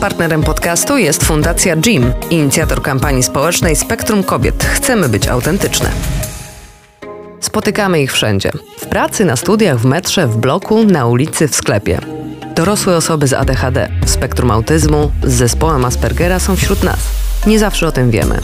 Partnerem 0.00 0.42
podcastu 0.42 0.98
jest 0.98 1.24
Fundacja 1.24 1.76
JIM, 1.86 2.12
inicjator 2.30 2.82
kampanii 2.82 3.22
społecznej 3.22 3.76
Spektrum 3.76 4.22
Kobiet. 4.22 4.64
Chcemy 4.64 5.08
być 5.08 5.28
autentyczne. 5.28 5.90
Spotykamy 7.40 8.02
ich 8.02 8.12
wszędzie. 8.12 8.50
W 8.78 8.86
pracy, 8.86 9.24
na 9.24 9.36
studiach, 9.36 9.78
w 9.78 9.84
metrze, 9.84 10.26
w 10.26 10.36
bloku, 10.36 10.84
na 10.84 11.06
ulicy, 11.06 11.48
w 11.48 11.54
sklepie. 11.54 11.98
Dorosłe 12.54 12.96
osoby 12.96 13.26
z 13.26 13.32
ADHD, 13.32 13.88
w 14.04 14.10
spektrum 14.10 14.50
autyzmu, 14.50 15.10
z 15.22 15.32
zespołem 15.32 15.84
Aspergera 15.84 16.38
są 16.38 16.56
wśród 16.56 16.82
nas. 16.82 16.98
Nie 17.46 17.58
zawsze 17.58 17.86
o 17.86 17.92
tym 17.92 18.10
wiemy. 18.10 18.38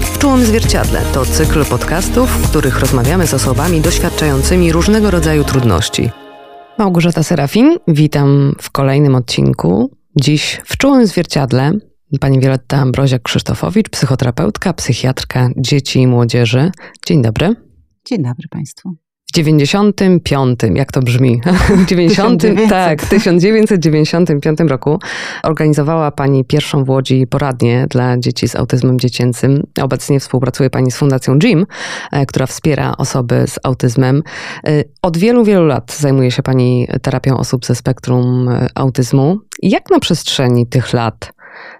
W 0.00 0.18
Czułym 0.18 0.44
Zwierciadle 0.44 1.00
to 1.14 1.26
cykl 1.26 1.64
podcastów, 1.64 2.30
w 2.30 2.50
których 2.50 2.80
rozmawiamy 2.80 3.26
z 3.26 3.34
osobami 3.34 3.80
doświadczającymi 3.80 4.72
różnego 4.72 5.10
rodzaju 5.10 5.44
trudności. 5.44 6.10
Małgorzata 6.78 7.22
Serafin, 7.22 7.76
witam 7.88 8.54
w 8.60 8.70
kolejnym 8.70 9.14
odcinku. 9.14 9.90
Dziś 10.16 10.60
w 10.64 10.76
Czułym 10.76 11.06
Zwierciadle 11.06 11.72
pani 12.20 12.40
Wioletta 12.40 12.84
Ambroziak-Krzysztofowicz, 12.84 13.88
psychoterapeutka, 13.88 14.72
psychiatrka 14.72 15.48
dzieci 15.56 16.00
i 16.00 16.06
młodzieży. 16.06 16.70
Dzień 17.06 17.22
dobry. 17.22 17.54
Dzień 18.04 18.22
dobry 18.22 18.48
Państwu. 18.50 18.94
W 19.26 19.32
95, 19.32 20.60
jak 20.74 20.92
to 20.92 21.00
brzmi? 21.02 21.40
W 21.84 21.86
90, 21.86 22.40
1900. 22.40 22.70
tak, 22.70 23.08
1995 23.08 24.58
roku 24.60 24.98
organizowała 25.42 26.10
Pani 26.10 26.44
pierwszą 26.44 26.84
w 26.84 26.90
Łodzi 26.90 27.26
poradnię 27.26 27.86
dla 27.90 28.18
dzieci 28.18 28.48
z 28.48 28.56
autyzmem 28.56 28.98
dziecięcym. 28.98 29.62
Obecnie 29.82 30.20
współpracuje 30.20 30.70
Pani 30.70 30.90
z 30.90 30.96
Fundacją 30.96 31.38
JIM, 31.42 31.66
e, 32.12 32.26
która 32.26 32.46
wspiera 32.46 32.94
osoby 32.98 33.44
z 33.46 33.58
autyzmem. 33.62 34.22
E, 34.66 34.84
od 35.02 35.16
wielu, 35.16 35.44
wielu 35.44 35.66
lat 35.66 35.96
zajmuje 35.98 36.30
się 36.30 36.42
Pani 36.42 36.88
terapią 37.02 37.36
osób 37.36 37.66
ze 37.66 37.74
spektrum 37.74 38.48
e, 38.48 38.66
autyzmu. 38.74 39.38
Jak 39.66 39.90
na 39.90 40.00
przestrzeni 40.00 40.66
tych 40.66 40.92
lat 40.92 41.32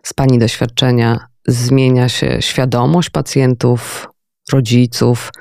z 0.02 0.12
Pani 0.12 0.38
doświadczenia 0.38 1.27
zmienia 1.47 2.09
się 2.09 2.37
świadomość 2.41 3.10
pacjentów, 3.10 4.09
rodziców, 4.52 5.32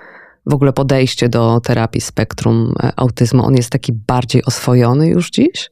w 0.46 0.54
ogóle 0.54 0.74
podejście 0.74 1.30
do 1.30 1.60
terapii 1.60 2.02
spektrum 2.02 2.74
e, 2.84 2.92
autyzmu, 2.96 3.46
on 3.46 3.56
jest 3.56 3.70
taki 3.70 3.94
bardziej 3.94 4.46
oswojony 4.46 5.08
już 5.08 5.30
dziś? 5.30 5.70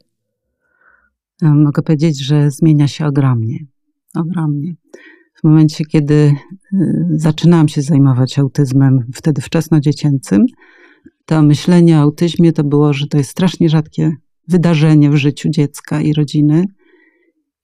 E, 1.42 1.50
mogę 1.50 1.82
powiedzieć, 1.82 2.26
że 2.26 2.52
zmienia 2.52 2.88
się 2.88 3.06
ogromnie. 3.06 3.60
Ogromnie. 4.16 4.74
W 5.34 5.44
momencie, 5.44 5.86
kiedy 5.86 6.14
e, 6.14 6.78
zaczynałam 7.12 7.68
się 7.68 7.82
zajmować 7.82 8.40
autyzmem, 8.40 9.06
wtedy 9.14 9.42
wczesnodziecięcym, 9.42 10.46
to 11.26 11.42
myślenie 11.42 11.98
o 11.98 12.02
autyzmie 12.02 12.54
to 12.54 12.64
było, 12.64 12.94
że 12.94 13.08
to 13.08 13.18
jest 13.18 13.30
strasznie 13.30 13.70
rzadkie 13.70 14.12
wydarzenie 14.48 15.10
w 15.10 15.16
życiu 15.16 15.50
dziecka 15.50 16.02
i 16.02 16.14
rodziny 16.14 16.66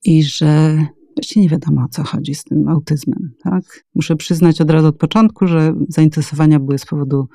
i 0.04 0.22
że 0.22 0.78
Właściwie 1.18 1.42
nie 1.42 1.48
wiadomo 1.48 1.84
o 1.84 1.88
co 1.88 2.02
chodzi 2.02 2.34
z 2.34 2.44
tym 2.44 2.68
autyzmem. 2.68 3.34
Tak? 3.42 3.84
Muszę 3.94 4.16
przyznać 4.16 4.60
od 4.60 4.70
razu 4.70 4.86
od 4.86 4.96
początku, 4.96 5.46
że 5.46 5.74
zainteresowania 5.88 6.58
były 6.58 6.78
z 6.78 6.86
powodu 6.86 7.28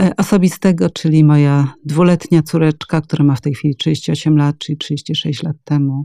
e, 0.00 0.16
osobistego, 0.16 0.90
czyli 0.90 1.24
moja 1.24 1.74
dwuletnia 1.84 2.42
córeczka, 2.42 3.00
która 3.00 3.24
ma 3.24 3.34
w 3.34 3.40
tej 3.40 3.54
chwili 3.54 3.76
38 3.76 4.36
lat, 4.36 4.58
czyli 4.58 4.78
36 4.78 5.42
lat 5.42 5.56
temu, 5.64 6.04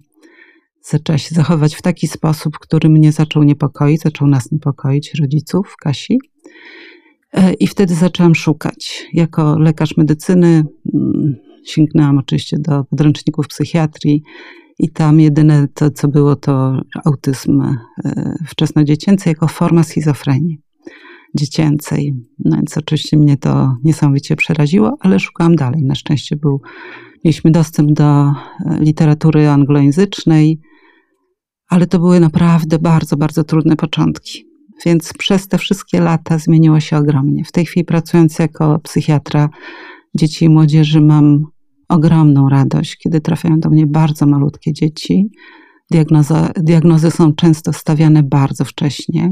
zaczęła 0.81 1.17
się 1.17 1.35
zachować 1.35 1.75
w 1.75 1.81
taki 1.81 2.07
sposób, 2.07 2.59
który 2.59 2.89
mnie 2.89 3.11
zaczął 3.11 3.43
niepokoić, 3.43 4.01
zaczął 4.01 4.27
nas 4.27 4.51
niepokoić, 4.51 5.13
rodziców 5.19 5.75
Kasi. 5.79 6.19
E, 7.33 7.53
I 7.53 7.67
wtedy 7.67 7.95
zaczęłam 7.95 8.35
szukać. 8.35 9.05
Jako 9.13 9.59
lekarz 9.59 9.97
medycyny 9.97 10.65
mm, 10.93 11.35
sięgnęłam 11.65 12.17
oczywiście 12.17 12.57
do 12.59 12.83
podręczników 12.83 13.47
psychiatrii 13.47 14.23
i 14.79 14.89
tam 14.89 15.19
jedyne 15.19 15.67
to, 15.73 15.91
co 15.91 16.07
było, 16.07 16.35
to 16.35 16.81
autyzm 17.05 17.61
e, 17.61 18.35
wczesnodziecięcy 18.47 19.29
jako 19.29 19.47
forma 19.47 19.83
schizofrenii 19.83 20.59
dziecięcej. 21.35 22.13
No 22.45 22.55
więc 22.55 22.77
oczywiście 22.77 23.17
mnie 23.17 23.37
to 23.37 23.75
niesamowicie 23.83 24.35
przeraziło, 24.35 24.97
ale 24.99 25.19
szukałam 25.19 25.55
dalej. 25.55 25.83
Na 25.83 25.95
szczęście 25.95 26.35
był, 26.35 26.61
mieliśmy 27.23 27.51
dostęp 27.51 27.91
do 27.91 28.03
e, 28.03 28.33
literatury 28.79 29.47
anglojęzycznej, 29.47 30.59
ale 31.69 31.87
to 31.87 31.99
były 31.99 32.19
naprawdę 32.19 32.79
bardzo, 32.79 33.17
bardzo 33.17 33.43
trudne 33.43 33.75
początki. 33.75 34.45
Więc 34.85 35.13
przez 35.13 35.47
te 35.47 35.57
wszystkie 35.57 35.99
lata 35.99 36.37
zmieniło 36.37 36.79
się 36.79 36.97
ogromnie. 36.97 37.43
W 37.43 37.51
tej 37.51 37.65
chwili 37.65 37.85
pracując 37.85 38.39
jako 38.39 38.79
psychiatra 38.79 39.49
dzieci 40.15 40.45
i 40.45 40.49
młodzieży 40.49 41.01
mam 41.01 41.45
ogromną 41.89 42.49
radość, 42.49 42.97
kiedy 42.97 43.21
trafiają 43.21 43.59
do 43.59 43.69
mnie 43.69 43.87
bardzo 43.87 44.25
malutkie 44.25 44.73
dzieci. 44.73 45.29
Diagnoza, 45.91 46.51
diagnozy 46.57 47.11
są 47.11 47.33
często 47.33 47.73
stawiane 47.73 48.23
bardzo 48.23 48.65
wcześnie 48.65 49.31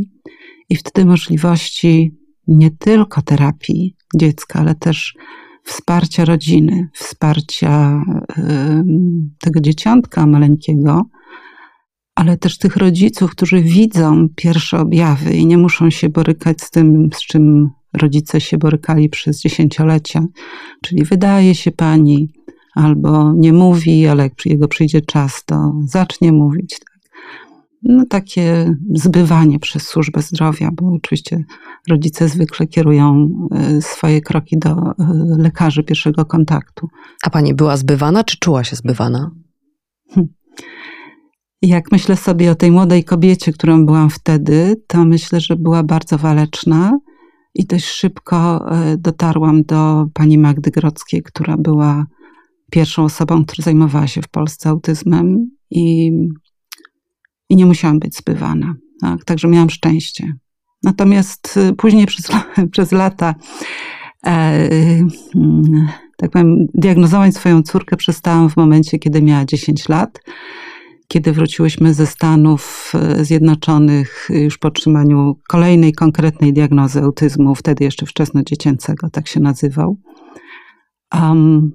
i 0.70 0.76
wtedy 0.76 1.06
możliwości 1.06 2.18
nie 2.48 2.72
tylko 2.72 3.22
terapii 3.22 3.96
dziecka, 4.16 4.60
ale 4.60 4.76
też 4.76 5.14
wsparcia 5.64 6.26
rodziny, 6.26 6.90
wsparcia 6.94 8.04
tego 9.40 9.62
dzieciątka 9.62 10.26
maleńkiego, 10.26 11.02
ale 12.16 12.38
też 12.38 12.58
tych 12.58 12.78
rodziców, 12.78 13.32
którzy 13.32 13.62
widzą 13.62 14.28
pierwsze 14.36 14.80
objawy 14.80 15.34
i 15.34 15.46
nie 15.46 15.58
muszą 15.58 15.90
się 15.90 16.10
borykać 16.10 16.62
z 16.62 16.72
tym, 16.72 17.10
z 17.14 17.20
czym 17.20 17.70
rodzice 17.94 18.42
się 18.42 18.58
borykali 18.58 19.10
przez 19.10 19.42
dziesięciolecia. 19.42 20.26
Czyli 20.82 21.04
wydaje 21.04 21.56
się 21.56 21.72
pani, 21.72 22.30
albo 22.76 23.34
nie 23.34 23.54
mówi, 23.54 24.08
ale 24.08 24.24
jak 24.24 24.46
jego 24.46 24.68
przyjdzie 24.68 25.02
czas, 25.02 25.46
to 25.46 25.74
zacznie 25.86 26.32
mówić. 26.32 26.80
Tak. 26.80 26.94
No, 27.84 28.06
takie 28.06 28.76
zbywanie 28.96 29.60
przez 29.60 29.88
służbę 29.88 30.22
zdrowia, 30.22 30.70
bo 30.74 30.94
oczywiście 30.94 31.44
rodzice 31.90 32.30
zwykle 32.30 32.68
kierują 32.68 33.30
e, 33.52 33.82
swoje 33.82 34.22
kroki 34.22 34.58
do 34.60 34.70
e, 34.70 34.94
lekarzy 35.38 35.84
pierwszego 35.84 36.26
kontaktu. 36.26 36.90
A 37.24 37.30
pani 37.30 37.54
była 37.54 37.78
zbywana, 37.78 38.24
czy 38.24 38.38
czuła 38.38 38.64
się 38.64 38.76
zbywana? 38.76 39.32
Hm. 40.12 40.28
Jak 41.62 41.92
myślę 41.92 42.16
sobie 42.16 42.52
o 42.52 42.56
tej 42.56 42.72
młodej 42.72 43.04
kobiecie, 43.04 43.54
którą 43.54 43.86
byłam 43.86 44.10
wtedy, 44.10 44.82
to 44.88 45.06
myślę, 45.06 45.40
że 45.40 45.56
była 45.56 45.84
bardzo 45.84 46.18
waleczna 46.18 47.00
i 47.56 47.66
dość 47.66 47.86
szybko 47.86 48.66
e, 48.72 48.98
dotarłam 48.98 49.64
do 49.64 50.08
pani 50.14 50.38
Magdy 50.38 50.72
Grodzkiej, 50.72 51.24
która 51.24 51.58
była 51.58 52.06
pierwszą 52.72 53.04
osobą, 53.04 53.46
która 53.46 53.64
zajmowała 53.64 54.08
się 54.08 54.22
w 54.22 54.28
Polsce 54.28 54.70
autyzmem 54.70 55.50
i, 55.70 56.12
i 57.50 57.56
nie 57.56 57.66
musiałam 57.66 58.00
być 58.00 58.18
zbywana. 58.18 58.76
Tak? 59.02 59.26
Także 59.26 59.48
miałam 59.48 59.70
szczęście. 59.70 60.34
Natomiast 60.84 61.58
y, 61.58 61.74
później 61.74 62.06
przez, 62.06 62.32
przez 62.72 62.92
lata, 62.92 63.36
e, 64.26 64.32
mm, 65.36 65.88
tak 66.18 66.32
powiem, 66.32 66.68
diagnozować 66.74 67.36
swoją 67.36 67.64
córkę 67.64 67.98
przestałam 67.98 68.50
w 68.50 68.58
momencie, 68.58 69.00
kiedy 69.00 69.22
miała 69.22 69.46
10 69.46 69.90
lat 69.90 70.20
kiedy 71.14 71.34
wróciłyśmy 71.34 71.94
ze 71.94 72.06
Stanów 72.06 72.94
e, 72.96 73.26
Zjednoczonych 73.26 74.30
już 74.30 74.58
po 74.58 74.68
otrzymaniu 74.68 75.40
kolejnej 75.48 75.94
konkretnej 75.94 76.54
diagnozy 76.54 77.00
autyzmu, 77.00 77.56
wtedy 77.56 77.84
jeszcze 77.84 78.06
wczesnodziecięcego, 78.06 79.10
tak 79.10 79.28
się 79.28 79.40
nazywał. 79.40 79.98
Um, 81.14 81.72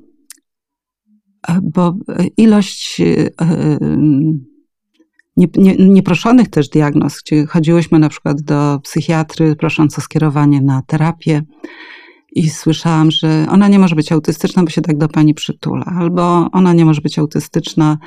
bo 1.62 1.94
ilość 2.37 3.00
e, 3.00 3.78
nieproszonych 5.78 6.49
też 6.49 6.69
diagnoz, 6.69 7.22
gdzie 7.22 7.47
chodziłyśmy 7.47 7.99
na 7.99 8.09
przykład 8.09 8.43
do 8.43 8.81
psychiatry 8.82 9.56
prosząc 9.56 9.99
o 9.99 10.00
skierowanie 10.00 10.60
na 10.60 10.82
terapię 10.82 11.43
i 12.32 12.50
słyszałam, 12.50 13.10
że 13.10 13.47
ona 13.50 13.69
nie 13.69 13.78
może 13.78 13.97
być 13.97 14.12
autystyczna, 14.12 14.62
bo 14.62 14.70
się 14.70 14.82
tak 14.82 14.99
do 14.99 15.09
pani 15.09 15.34
przytula, 15.34 15.84
albo 15.84 16.49
ona 16.53 16.72
nie 16.72 16.84
może 16.84 17.00
być 17.00 17.19
autystyczna, 17.19 17.99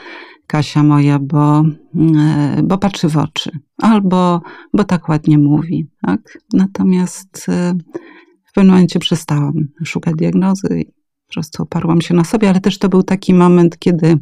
Kasia 0.47 0.83
moja, 0.83 1.19
bo, 1.19 1.63
e, 2.17 2.61
bo 2.63 2.77
patrzy 2.77 3.09
w 3.09 3.17
oczy, 3.17 3.51
albo 3.77 4.41
bo 4.73 4.83
tak 4.83 5.09
ładnie 5.09 5.37
mówi. 5.37 5.87
Tak? 6.01 6.37
Natomiast 6.53 7.45
e, 7.49 7.73
w 8.49 8.53
pewnym 8.53 8.73
momencie 8.73 8.99
przestałam 8.99 9.53
szukać 9.83 10.15
diagnozy 10.15 10.85
po 11.31 11.33
prostu 11.33 11.63
oparłam 11.63 12.01
się 12.01 12.13
na 12.13 12.23
sobie, 12.23 12.49
ale 12.49 12.59
też 12.59 12.79
to 12.79 12.89
był 12.89 13.03
taki 13.03 13.33
moment, 13.33 13.79
kiedy 13.79 14.17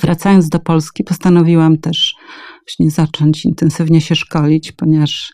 wracając 0.00 0.48
do 0.48 0.58
Polski, 0.60 1.04
postanowiłam 1.04 1.78
też 1.78 2.14
właśnie 2.66 2.90
zacząć 2.90 3.44
intensywnie 3.44 4.00
się 4.00 4.14
szkolić, 4.14 4.72
ponieważ 4.72 5.32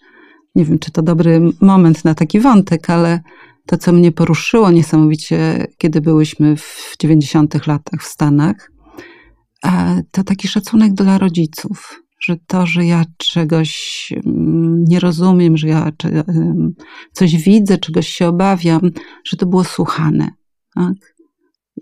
nie 0.54 0.64
wiem, 0.64 0.78
czy 0.78 0.90
to 0.90 1.02
dobry 1.02 1.40
moment 1.60 2.04
na 2.04 2.14
taki 2.14 2.40
wątek, 2.40 2.90
ale 2.90 3.20
to, 3.66 3.78
co 3.78 3.92
mnie 3.92 4.12
poruszyło 4.12 4.70
niesamowicie, 4.70 5.66
kiedy 5.78 6.00
byłyśmy 6.00 6.56
w 6.56 6.94
90 7.00 7.66
latach 7.66 8.00
w 8.02 8.06
Stanach, 8.06 8.70
to 10.10 10.24
taki 10.24 10.48
szacunek 10.48 10.92
dla 10.92 11.18
rodziców, 11.18 12.02
że 12.20 12.36
to, 12.46 12.66
że 12.66 12.84
ja 12.84 13.04
czegoś 13.16 14.12
mm, 14.26 14.84
nie 14.84 15.00
rozumiem, 15.00 15.56
że 15.56 15.68
ja 15.68 15.92
coś 17.12 17.36
widzę, 17.36 17.78
czegoś 17.78 18.08
się 18.08 18.28
obawiam, 18.28 18.80
że 19.24 19.36
to 19.36 19.46
było 19.46 19.64
słuchane. 19.64 20.30
Tak? 20.74 20.94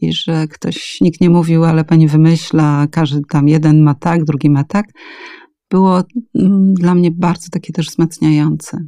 i 0.01 0.13
że 0.13 0.47
ktoś, 0.49 1.01
nikt 1.01 1.21
nie 1.21 1.31
mówił, 1.31 1.65
ale 1.65 1.85
pani 1.85 2.09
wymyśla, 2.09 2.87
każdy 2.91 3.21
tam 3.29 3.49
jeden 3.49 3.83
ma 3.83 3.95
tak, 3.95 4.25
drugi 4.25 4.51
ma 4.51 4.65
tak, 4.65 4.87
było 5.71 6.03
mm, 6.35 6.75
dla 6.75 6.95
mnie 6.95 7.11
bardzo 7.11 7.49
takie 7.51 7.73
też 7.73 7.87
wzmacniające. 7.87 8.79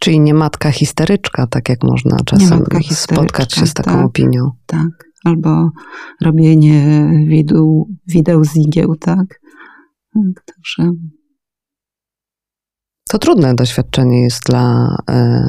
Czyli 0.00 0.20
nie 0.20 0.34
matka 0.34 0.70
histeryczka, 0.70 1.46
tak 1.46 1.68
jak 1.68 1.82
można 1.82 2.16
czasem 2.24 2.64
spotkać 2.90 3.52
się 3.52 3.66
z 3.66 3.74
taką 3.74 3.90
tak, 3.90 4.06
opinią. 4.06 4.50
Tak, 4.66 4.88
albo 5.24 5.70
robienie 6.20 7.10
wideł, 7.26 7.88
wideł 8.06 8.44
z 8.44 8.56
igieł, 8.56 8.96
tak. 8.96 9.40
tak 10.14 10.44
także... 10.44 10.92
To 13.08 13.18
trudne 13.18 13.54
doświadczenie 13.54 14.22
jest 14.22 14.42
dla 14.46 14.96
e, 15.10 15.44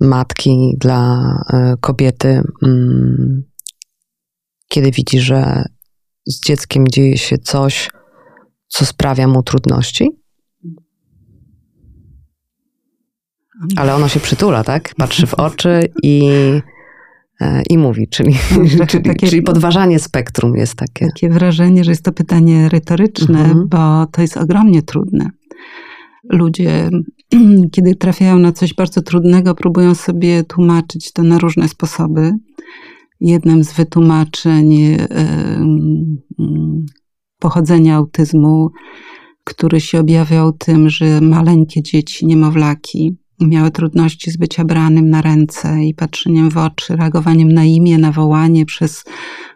matki, 0.00 0.76
dla 0.78 1.34
e, 1.52 1.74
kobiety, 1.80 2.42
mm, 2.62 3.42
kiedy 4.68 4.90
widzi, 4.90 5.20
że 5.20 5.64
z 6.26 6.40
dzieckiem 6.40 6.88
dzieje 6.88 7.18
się 7.18 7.38
coś, 7.38 7.90
co 8.68 8.86
sprawia 8.86 9.28
mu 9.28 9.42
trudności? 9.42 10.20
Ale 13.76 13.94
ono 13.94 14.08
się 14.08 14.20
przytula, 14.20 14.64
tak? 14.64 14.94
Patrzy 14.94 15.26
w 15.26 15.34
oczy 15.34 15.80
i, 16.02 16.30
i 17.70 17.78
mówi, 17.78 18.08
czyli, 18.08 18.34
czyli, 18.88 19.04
takie, 19.04 19.26
czyli 19.26 19.42
podważanie 19.42 19.98
spektrum 19.98 20.56
jest 20.56 20.74
takie. 20.74 21.06
Takie 21.06 21.28
wrażenie, 21.28 21.84
że 21.84 21.90
jest 21.90 22.04
to 22.04 22.12
pytanie 22.12 22.68
retoryczne, 22.68 23.40
mhm. 23.40 23.68
bo 23.68 24.06
to 24.06 24.22
jest 24.22 24.36
ogromnie 24.36 24.82
trudne. 24.82 25.30
Ludzie, 26.30 26.90
kiedy 27.72 27.94
trafiają 27.94 28.38
na 28.38 28.52
coś 28.52 28.74
bardzo 28.74 29.02
trudnego, 29.02 29.54
próbują 29.54 29.94
sobie 29.94 30.44
tłumaczyć 30.44 31.12
to 31.12 31.22
na 31.22 31.38
różne 31.38 31.68
sposoby. 31.68 32.32
Jednym 33.20 33.64
z 33.64 33.72
wytłumaczeń 33.72 34.72
yy, 34.72 34.98
pochodzenia 37.38 37.96
autyzmu, 37.96 38.70
który 39.44 39.80
się 39.80 40.00
objawiał 40.00 40.52
tym, 40.52 40.90
że 40.90 41.20
maleńkie 41.20 41.82
dzieci, 41.82 42.26
niemowlaki, 42.26 43.16
miały 43.40 43.70
trudności 43.70 44.30
z 44.30 44.36
bycia 44.36 44.64
branym 44.64 45.10
na 45.10 45.22
ręce 45.22 45.84
i 45.84 45.94
patrzeniem 45.94 46.50
w 46.50 46.56
oczy, 46.56 46.96
reagowaniem 46.96 47.52
na 47.52 47.64
imię, 47.64 47.98
na 47.98 48.12
wołanie 48.12 48.66
przez, 48.66 49.04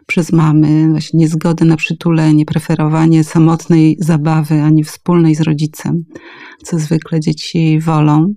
przez 0.05 0.31
mamy, 0.31 0.89
właśnie 0.89 1.19
niezgody 1.19 1.65
na 1.65 1.77
przytulenie, 1.77 2.45
preferowanie 2.45 3.23
samotnej 3.23 3.97
zabawy, 3.99 4.61
a 4.61 4.69
nie 4.69 4.83
wspólnej 4.83 5.35
z 5.35 5.41
rodzicem, 5.41 6.05
co 6.63 6.79
zwykle 6.79 7.19
dzieci 7.19 7.79
wolą. 7.79 8.33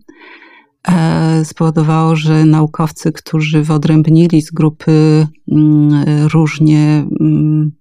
E, 0.89 1.45
spowodowało, 1.45 2.17
że 2.17 2.45
naukowcy, 2.45 3.13
którzy 3.13 3.63
wyodrębnili 3.63 4.43
z 4.43 4.51
grupy 4.51 5.27
mm, 5.53 6.05
różnie 6.33 7.07
mm, 7.21 7.73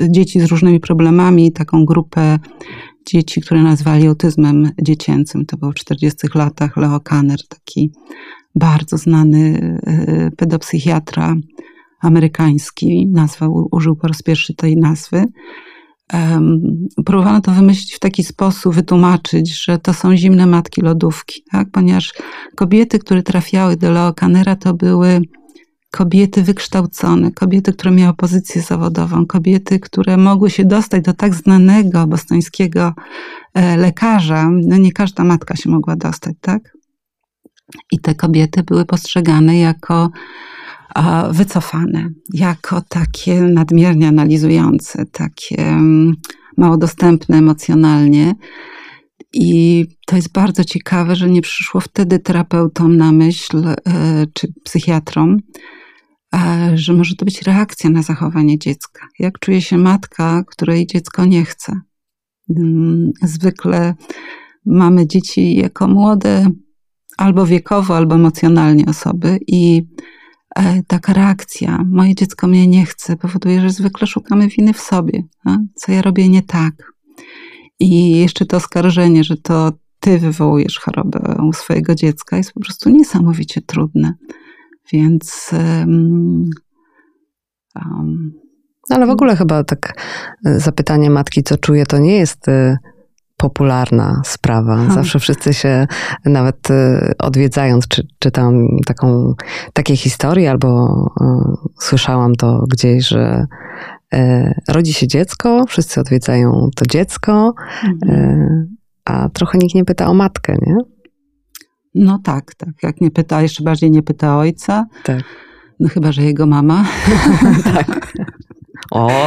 dzieci 0.00 0.40
z 0.40 0.44
różnymi 0.44 0.80
problemami, 0.80 1.52
taką 1.52 1.84
grupę 1.84 2.38
dzieci, 3.10 3.40
które 3.40 3.62
nazwali 3.62 4.06
autyzmem 4.06 4.70
dziecięcym. 4.82 5.46
To 5.46 5.56
było 5.56 5.72
w 5.72 5.74
40 5.74 6.26
latach. 6.34 6.76
Leo 6.76 7.00
Kanner, 7.00 7.48
taki 7.48 7.92
bardzo 8.54 8.98
znany 8.98 9.60
e, 9.86 10.30
pedopsychiatra 10.36 11.36
amerykański, 12.00 13.06
nazwał, 13.06 13.68
użył 13.72 13.96
po 13.96 14.08
raz 14.08 14.22
pierwszy 14.22 14.54
tej 14.54 14.76
nazwy. 14.76 15.24
Próbowano 17.04 17.40
to 17.40 17.52
wymyślić 17.52 17.94
w 17.94 17.98
taki 17.98 18.24
sposób, 18.24 18.74
wytłumaczyć, 18.74 19.64
że 19.64 19.78
to 19.78 19.94
są 19.94 20.16
zimne 20.16 20.46
matki 20.46 20.80
lodówki, 20.80 21.42
tak? 21.50 21.70
ponieważ 21.70 22.14
kobiety, 22.56 22.98
które 22.98 23.22
trafiały 23.22 23.76
do 23.76 23.90
Leo 23.90 24.14
Kannera, 24.14 24.56
to 24.56 24.74
były 24.74 25.20
kobiety 25.90 26.42
wykształcone, 26.42 27.32
kobiety, 27.32 27.72
które 27.72 27.90
miały 27.90 28.14
pozycję 28.14 28.62
zawodową, 28.62 29.26
kobiety, 29.26 29.80
które 29.80 30.16
mogły 30.16 30.50
się 30.50 30.64
dostać 30.64 31.04
do 31.04 31.12
tak 31.12 31.34
znanego 31.34 32.06
bostońskiego 32.06 32.94
e, 33.54 33.76
lekarza. 33.76 34.50
No 34.50 34.76
nie 34.76 34.92
każda 34.92 35.24
matka 35.24 35.56
się 35.56 35.70
mogła 35.70 35.96
dostać, 35.96 36.36
tak? 36.40 36.78
I 37.92 38.00
te 38.00 38.14
kobiety 38.14 38.62
były 38.62 38.84
postrzegane 38.84 39.58
jako 39.58 40.10
wycofane, 41.30 42.10
jako 42.34 42.80
takie 42.88 43.40
nadmiernie 43.40 44.08
analizujące, 44.08 45.06
takie 45.06 45.58
mm, 45.58 46.14
mało 46.56 46.76
dostępne 46.76 47.38
emocjonalnie. 47.38 48.34
I 49.32 49.86
to 50.06 50.16
jest 50.16 50.32
bardzo 50.32 50.64
ciekawe, 50.64 51.16
że 51.16 51.30
nie 51.30 51.42
przyszło 51.42 51.80
wtedy 51.80 52.18
terapeutom 52.18 52.96
na 52.96 53.12
myśl, 53.12 53.68
e, 53.68 53.76
czy 54.34 54.52
psychiatrom, 54.64 55.36
że 56.74 56.92
może 56.92 57.16
to 57.16 57.24
być 57.24 57.42
reakcja 57.42 57.90
na 57.90 58.02
zachowanie 58.02 58.58
dziecka. 58.58 59.08
Jak 59.18 59.38
czuje 59.38 59.62
się 59.62 59.78
matka, 59.78 60.44
której 60.46 60.86
dziecko 60.86 61.24
nie 61.24 61.44
chce? 61.44 61.80
Mm, 62.56 63.12
zwykle 63.22 63.94
mamy 64.66 65.06
dzieci 65.06 65.56
jako 65.56 65.88
młode, 65.88 66.46
albo 67.16 67.46
wiekowo, 67.46 67.96
albo 67.96 68.14
emocjonalnie 68.14 68.86
osoby, 68.86 69.38
i 69.46 69.82
e, 70.56 70.82
taka 70.82 71.12
reakcja, 71.12 71.84
moje 71.86 72.14
dziecko 72.14 72.46
mnie 72.46 72.66
nie 72.66 72.86
chce, 72.86 73.16
powoduje, 73.16 73.60
że 73.60 73.70
zwykle 73.70 74.06
szukamy 74.06 74.48
winy 74.48 74.72
w 74.72 74.80
sobie. 74.80 75.22
Co 75.74 75.92
ja 75.92 76.02
robię 76.02 76.28
nie 76.28 76.42
tak? 76.42 76.92
I 77.80 78.18
jeszcze 78.18 78.46
to 78.46 78.56
oskarżenie, 78.56 79.24
że 79.24 79.36
to 79.36 79.72
ty 80.00 80.18
wywołujesz 80.18 80.78
chorobę 80.78 81.36
u 81.48 81.52
swojego 81.52 81.94
dziecka, 81.94 82.36
jest 82.36 82.52
po 82.52 82.60
prostu 82.60 82.90
niesamowicie 82.90 83.62
trudne. 83.62 84.14
Więc. 84.92 85.50
Um, 85.52 86.50
um, 87.76 88.32
ale 88.90 89.06
w 89.06 89.10
ogóle 89.10 89.36
chyba 89.36 89.64
tak 89.64 89.92
e, 90.46 90.60
zapytanie 90.60 91.10
matki, 91.10 91.42
co 91.42 91.56
czuje, 91.56 91.86
to 91.86 91.98
nie 91.98 92.16
jest 92.16 92.48
e, 92.48 92.78
popularna 93.36 94.22
sprawa. 94.24 94.76
Hmm. 94.76 94.94
Zawsze 94.94 95.18
wszyscy 95.18 95.54
się, 95.54 95.86
nawet 96.24 96.70
e, 96.70 97.12
odwiedzając, 97.18 97.88
czy, 97.88 98.06
czytam 98.18 98.66
taką, 98.86 99.34
takie 99.72 99.96
historie, 99.96 100.50
albo 100.50 100.88
słyszałam 101.80 102.34
to 102.34 102.64
gdzieś, 102.70 103.08
że 103.08 103.46
rodzi 104.68 104.92
się 104.92 105.06
dziecko, 105.06 105.64
wszyscy 105.68 106.00
odwiedzają 106.00 106.68
to 106.76 106.84
dziecko, 106.86 107.54
hmm. 107.56 108.76
a 109.04 109.28
trochę 109.28 109.58
nikt 109.58 109.74
nie 109.74 109.84
pyta 109.84 110.06
o 110.06 110.14
matkę, 110.14 110.56
nie? 110.66 110.76
No 111.94 112.18
tak, 112.24 112.54
tak. 112.54 112.70
Jak 112.82 113.00
nie 113.00 113.10
pyta, 113.10 113.42
jeszcze 113.42 113.64
bardziej 113.64 113.90
nie 113.90 114.02
pyta 114.02 114.38
ojca. 114.38 114.86
Tak. 115.04 115.24
No 115.80 115.88
chyba, 115.88 116.12
że 116.12 116.22
jego 116.22 116.46
mama. 116.46 116.84
tak. 117.74 118.12
O, 118.90 119.26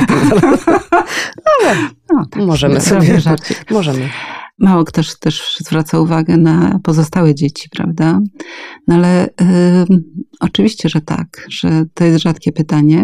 ale 1.61 1.75
no, 2.13 2.25
tak, 2.31 2.45
możemy 2.45 2.81
sobie 2.81 3.19
żarcik. 3.19 3.71
Możemy. 3.71 4.09
Mało 4.59 4.83
ktoś 4.83 5.19
też 5.19 5.57
zwraca 5.59 5.99
uwagę 5.99 6.37
na 6.37 6.79
pozostałe 6.83 7.35
dzieci, 7.35 7.69
prawda? 7.69 8.19
No 8.87 8.95
ale 8.95 9.27
y, 9.27 9.31
oczywiście, 10.39 10.89
że 10.89 11.01
tak, 11.01 11.45
że 11.49 11.85
to 11.93 12.03
jest 12.03 12.19
rzadkie 12.19 12.51
pytanie, 12.51 13.03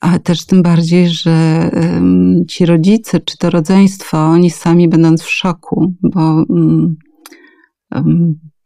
a 0.00 0.18
też 0.18 0.46
tym 0.46 0.62
bardziej, 0.62 1.08
że 1.08 1.70
y, 2.42 2.46
ci 2.46 2.66
rodzice 2.66 3.20
czy 3.20 3.38
to 3.38 3.50
rodzeństwo, 3.50 4.18
oni 4.18 4.50
sami 4.50 4.88
będąc 4.88 5.22
w 5.22 5.30
szoku, 5.30 5.94
bo 6.02 6.40
y, 6.40 6.44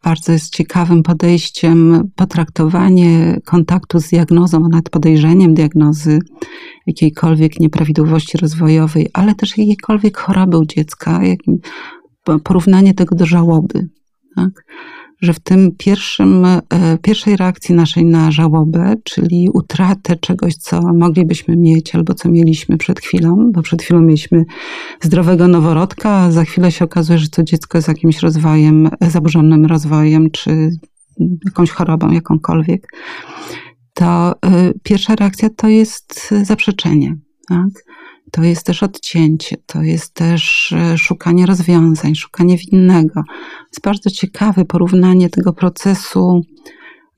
bardzo 0.05 0.33
jest 0.33 0.55
ciekawym 0.55 1.03
podejściem 1.03 2.11
potraktowanie 2.17 3.41
kontaktu 3.45 4.01
z 4.01 4.09
diagnozą, 4.09 4.61
nawet 4.61 4.91
podejrzeniem 4.91 5.55
diagnozy 5.55 6.19
jakiejkolwiek 6.87 7.61
nieprawidłowości 7.61 8.39
rozwojowej, 8.39 9.09
ale 9.13 9.35
też 9.35 9.59
jakiejkolwiek 9.59 10.19
choroby 10.19 10.59
u 10.59 10.65
dziecka, 10.65 11.21
porównanie 12.45 12.95
tego 12.95 13.17
do 13.17 13.27
żałoby. 13.27 13.89
Tak? 14.37 14.65
Że 15.25 15.33
w 15.33 15.41
tym 15.41 15.73
pierwszym, 15.79 16.45
e, 16.45 16.61
pierwszej 17.03 17.37
reakcji 17.37 17.75
naszej 17.75 18.05
na 18.05 18.31
żałobę, 18.31 18.95
czyli 19.05 19.51
utratę 19.55 20.17
czegoś, 20.17 20.55
co 20.55 20.81
moglibyśmy 20.81 21.57
mieć 21.57 21.95
albo 21.95 22.15
co 22.15 22.31
mieliśmy 22.31 22.77
przed 22.77 23.01
chwilą, 23.01 23.53
bo 23.53 23.63
przed 23.63 23.83
chwilą 23.83 24.01
mieliśmy 24.01 24.45
zdrowego 25.01 25.49
noworodka, 25.49 26.11
a 26.11 26.31
za 26.31 26.45
chwilę 26.45 26.73
się 26.73 26.85
okazuje, 26.85 27.19
że 27.19 27.29
to 27.29 27.43
dziecko 27.43 27.79
jest 27.79 27.89
jakimś 27.89 28.19
rozwojem, 28.19 28.89
zaburzonym 29.01 29.67
rozwojem, 29.67 30.31
czy 30.31 30.71
jakąś 31.45 31.71
chorobą, 31.71 32.11
jakąkolwiek, 32.11 32.89
to 33.95 34.33
e, 34.33 34.73
pierwsza 34.83 35.15
reakcja 35.15 35.49
to 35.57 35.69
jest 35.69 36.35
zaprzeczenie. 36.43 37.17
Tak? 37.49 37.85
To 38.35 38.43
jest 38.43 38.67
też 38.67 38.83
odcięcie, 38.83 39.57
to 39.67 39.83
jest 39.83 40.15
też 40.15 40.73
e, 40.73 40.99
szukanie 40.99 41.47
rozwiązań, 41.47 42.15
szukanie 42.15 42.57
winnego. 42.57 43.23
Jest 43.73 43.81
bardzo 43.85 44.11
ciekawe 44.11 44.65
porównanie 44.65 45.31
tego 45.31 45.53
procesu 45.53 46.41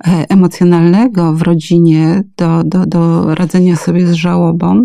e, 0.06 0.26
emocjonalnego 0.28 1.32
w 1.32 1.42
rodzinie 1.42 2.22
do, 2.36 2.62
do, 2.64 2.86
do 2.86 3.34
radzenia 3.34 3.76
sobie 3.76 4.06
z 4.06 4.12
żałobą, 4.12 4.84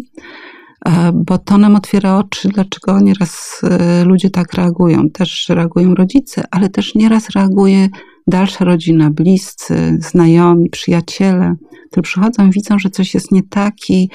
e, 0.85 1.11
bo 1.13 1.37
to 1.37 1.57
nam 1.57 1.75
otwiera 1.75 2.17
oczy, 2.17 2.49
dlaczego 2.49 2.99
nieraz 2.99 3.61
ludzie 4.05 4.29
tak 4.29 4.53
reagują. 4.53 5.09
Też 5.09 5.49
reagują 5.49 5.95
rodzice, 5.95 6.43
ale 6.51 6.69
też 6.69 6.95
nieraz 6.95 7.29
reaguje 7.29 7.87
dalsza 8.27 8.65
rodzina, 8.65 9.09
bliscy, 9.09 9.97
znajomi, 9.99 10.69
przyjaciele, 10.69 11.55
którzy 11.91 12.01
przychodzą 12.01 12.47
i 12.47 12.51
widzą, 12.51 12.79
że 12.79 12.89
coś 12.89 13.13
jest 13.13 13.31
nie 13.31 13.43
tak 13.43 13.73
i 13.89 14.09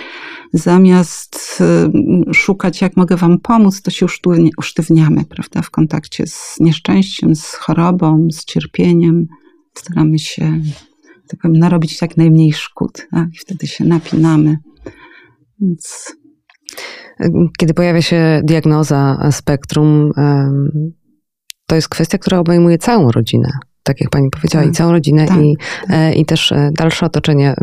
zamiast 0.53 1.63
y, 2.31 2.35
szukać, 2.35 2.81
jak 2.81 2.97
mogę 2.97 3.17
wam 3.17 3.39
pomóc, 3.41 3.83
to 3.83 3.91
się 3.91 4.07
usztywniamy, 4.59 5.25
prawda, 5.25 5.63
w 5.63 5.71
kontakcie 5.71 6.27
z 6.27 6.57
nieszczęściem, 6.61 7.37
z 7.37 7.55
chorobą, 7.55 8.29
z 8.33 8.45
cierpieniem. 8.45 9.27
Staramy 9.75 10.19
się, 10.19 10.61
tak 11.29 11.41
powiem, 11.41 11.59
narobić 11.59 12.03
jak 12.03 12.17
najmniej 12.17 12.53
szkód, 12.53 13.07
tak? 13.11 13.29
i 13.35 13.39
wtedy 13.39 13.67
się 13.67 13.85
napinamy. 13.85 14.59
Więc... 15.61 16.17
Kiedy 17.59 17.75
pojawia 17.75 18.03
się 18.03 18.41
diagnoza 18.45 19.29
spektrum, 19.33 20.13
to 21.67 21.75
jest 21.75 21.89
kwestia, 21.89 22.19
która 22.19 22.39
obejmuje 22.39 22.79
całą 22.79 23.11
rodzinę 23.11 23.49
tak 23.87 24.01
jak 24.01 24.11
pani 24.11 24.31
powiedziała, 24.31 24.65
tak. 24.65 24.73
i 24.73 24.77
całą 24.77 24.93
rodzinę, 24.93 25.27
tak. 25.27 25.39
i, 25.39 25.57
e, 25.91 26.15
i 26.15 26.25
też 26.25 26.53
e, 26.53 26.71
dalsze 26.73 27.07
otoczenie. 27.07 27.55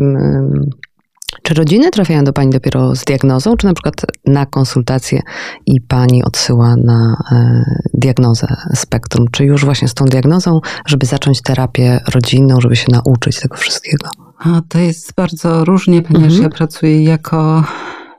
Czy 1.42 1.54
rodziny 1.54 1.90
trafiają 1.90 2.24
do 2.24 2.32
pani 2.32 2.50
dopiero 2.50 2.96
z 2.96 3.04
diagnozą, 3.04 3.56
czy 3.56 3.66
na 3.66 3.74
przykład 3.74 3.94
na 4.26 4.46
konsultację 4.46 5.20
i 5.66 5.80
pani 5.80 6.24
odsyła 6.24 6.76
na 6.76 7.16
e, 7.32 7.64
diagnozę 7.94 8.46
spektrum? 8.74 9.26
Czy 9.32 9.44
już 9.44 9.64
właśnie 9.64 9.88
z 9.88 9.94
tą 9.94 10.04
diagnozą, 10.04 10.60
żeby 10.86 11.06
zacząć 11.06 11.42
terapię 11.42 12.00
rodzinną, 12.14 12.60
żeby 12.60 12.76
się 12.76 12.86
nauczyć 12.90 13.40
tego 13.40 13.56
wszystkiego? 13.56 14.08
A 14.38 14.60
to 14.68 14.78
jest 14.78 15.14
bardzo 15.14 15.64
różnie, 15.64 16.02
ponieważ 16.02 16.32
mhm. 16.32 16.42
ja 16.42 16.48
pracuję 16.48 17.04
jako 17.04 17.64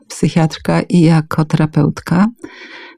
psychiatrka 0.08 0.82
i 0.82 1.02
jako 1.02 1.46
terapeutka. 1.46 2.28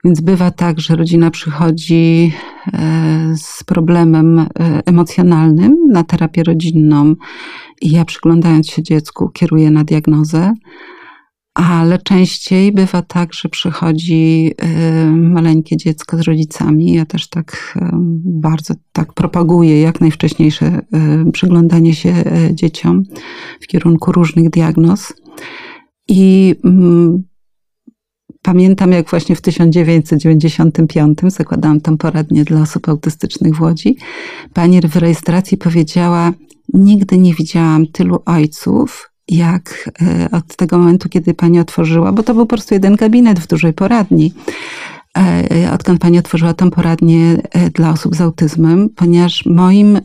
Więc 0.03 0.21
bywa 0.21 0.51
tak, 0.51 0.79
że 0.79 0.95
rodzina 0.95 1.31
przychodzi 1.31 2.33
e, 2.73 3.33
z 3.37 3.63
problemem 3.63 4.39
e, 4.39 4.47
emocjonalnym 4.85 5.75
na 5.91 6.03
terapię 6.03 6.43
rodzinną 6.43 7.15
i 7.81 7.91
ja 7.91 8.05
przyglądając 8.05 8.69
się 8.69 8.83
dziecku 8.83 9.29
kieruję 9.29 9.71
na 9.71 9.83
diagnozę. 9.83 10.53
Ale 11.53 11.99
częściej 11.99 12.71
bywa 12.71 13.01
tak, 13.01 13.33
że 13.33 13.49
przychodzi 13.49 14.53
e, 14.57 15.05
maleńkie 15.11 15.77
dziecko 15.77 16.17
z 16.17 16.21
rodzicami. 16.21 16.93
Ja 16.93 17.05
też 17.05 17.29
tak 17.29 17.77
bardzo 18.23 18.73
tak 18.91 19.13
propaguję 19.13 19.81
jak 19.81 20.01
najwcześniejsze 20.01 20.79
przyglądanie 21.33 21.95
się 21.95 22.13
dzieciom 22.51 23.03
w 23.61 23.67
kierunku 23.67 24.11
różnych 24.11 24.49
diagnoz. 24.49 25.13
I 26.07 26.55
mm, 26.65 27.23
Pamiętam, 28.47 28.91
jak 28.91 29.09
właśnie 29.09 29.35
w 29.35 29.41
1995 29.41 31.19
zakładałam 31.27 31.81
tą 31.81 31.97
poradnię 31.97 32.43
dla 32.43 32.61
osób 32.61 32.89
autystycznych 32.89 33.55
w 33.55 33.61
Łodzi. 33.61 33.97
Pani 34.53 34.81
w 34.81 34.95
rejestracji 34.95 35.57
powiedziała: 35.57 36.31
Nigdy 36.73 37.17
nie 37.17 37.33
widziałam 37.33 37.87
tylu 37.87 38.19
ojców, 38.25 39.11
jak 39.27 39.89
e, 40.01 40.27
od 40.31 40.55
tego 40.55 40.77
momentu, 40.77 41.09
kiedy 41.09 41.33
pani 41.33 41.59
otworzyła, 41.59 42.11
bo 42.11 42.23
to 42.23 42.33
był 42.33 42.45
po 42.45 42.49
prostu 42.49 42.73
jeden 42.73 42.95
gabinet 42.95 43.39
w 43.39 43.47
dużej 43.47 43.73
poradni. 43.73 44.33
E, 45.17 45.51
e, 45.51 45.71
odkąd 45.71 46.01
Pani 46.01 46.19
otworzyła 46.19 46.53
tą 46.53 46.71
poradnię 46.71 47.37
e, 47.51 47.69
dla 47.69 47.91
osób 47.91 48.15
z 48.15 48.21
autyzmem, 48.21 48.89
ponieważ 48.89 49.45
moim 49.45 49.99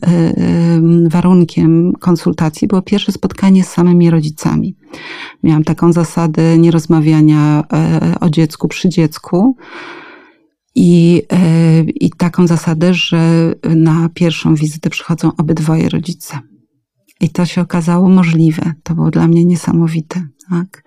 warunkiem 1.09 1.93
konsultacji 1.93 2.69
było 2.69 2.83
pierwsze 2.83 3.13
spotkanie 3.13 3.65
z 3.65 3.69
samymi 3.69 4.11
rodzicami. 4.11 4.77
Miałam 5.43 5.65
taką 5.65 5.93
zasadę 5.93 6.59
nierozmawiania 6.59 7.65
o 8.21 8.31
dziecku 8.31 8.69
przy 8.69 8.89
dziecku. 8.89 9.57
I, 10.75 11.23
I 12.01 12.11
taką 12.11 12.47
zasadę, 12.47 12.95
że 12.95 13.55
na 13.77 14.09
pierwszą 14.15 14.55
wizytę 14.55 14.91
przychodzą 14.91 15.31
obydwoje 15.39 15.89
rodzice. 15.89 16.39
I 17.21 17.31
to 17.31 17.47
się 17.47 17.61
okazało 17.61 18.09
możliwe. 18.09 18.73
To 18.83 18.95
było 18.95 19.11
dla 19.11 19.29
mnie 19.29 19.45
niesamowite. 19.45 20.27
Tak? 20.51 20.85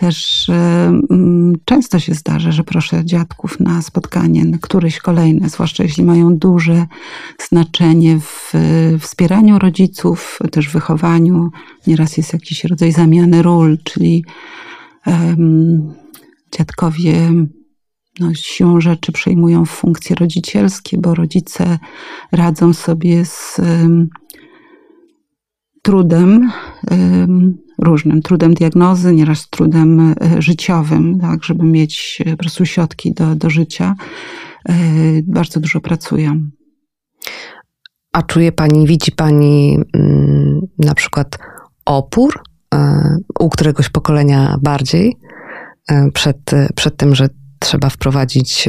Też 0.00 0.48
mm, 0.48 1.52
często 1.64 1.98
się 1.98 2.14
zdarza, 2.14 2.52
że 2.52 2.64
proszę 2.64 3.04
dziadków 3.04 3.60
na 3.60 3.82
spotkanie, 3.82 4.44
na 4.44 4.58
któreś 4.58 4.98
kolejne, 4.98 5.48
zwłaszcza 5.48 5.82
jeśli 5.82 6.04
mają 6.04 6.36
duże 6.36 6.86
znaczenie 7.48 8.20
w 8.20 8.52
wspieraniu 9.00 9.58
rodziców, 9.58 10.38
też 10.52 10.68
w 10.68 10.72
wychowaniu. 10.72 11.50
Nieraz 11.86 12.16
jest 12.16 12.32
jakiś 12.32 12.64
rodzaj 12.64 12.92
zamiany 12.92 13.42
ról, 13.42 13.78
czyli 13.84 14.24
um, 15.06 15.94
dziadkowie 16.58 17.32
no, 18.20 18.34
siłą 18.34 18.80
rzeczy 18.80 19.12
przejmują 19.12 19.64
funkcje 19.64 20.16
rodzicielskie, 20.16 20.98
bo 20.98 21.14
rodzice 21.14 21.78
radzą 22.32 22.72
sobie 22.72 23.24
z 23.24 23.58
um, 23.58 24.08
trudem 25.86 26.50
różnym 27.78 28.22
trudem 28.22 28.54
diagnozy, 28.54 29.14
nieraz 29.14 29.48
trudem 29.48 30.00
e, 30.00 30.42
życiowym, 30.42 31.20
tak, 31.20 31.44
żeby 31.44 31.64
mieć 31.64 32.22
e, 32.26 32.30
po 32.30 32.36
prostu 32.36 32.66
środki 32.66 33.14
do, 33.14 33.34
do 33.34 33.50
życia. 33.50 33.94
E, 34.68 34.74
bardzo 35.22 35.60
dużo 35.60 35.80
pracują. 35.80 36.50
A 38.12 38.22
czuje 38.22 38.52
Pani, 38.52 38.86
widzi 38.86 39.12
Pani 39.12 39.78
mm, 39.94 40.60
na 40.78 40.94
przykład 40.94 41.38
opór 41.84 42.40
u 43.40 43.48
któregoś 43.48 43.88
pokolenia 43.88 44.56
bardziej 44.62 45.16
przed, 46.12 46.38
przed 46.74 46.96
tym, 46.96 47.14
że 47.14 47.28
trzeba 47.58 47.90
wprowadzić 47.90 48.68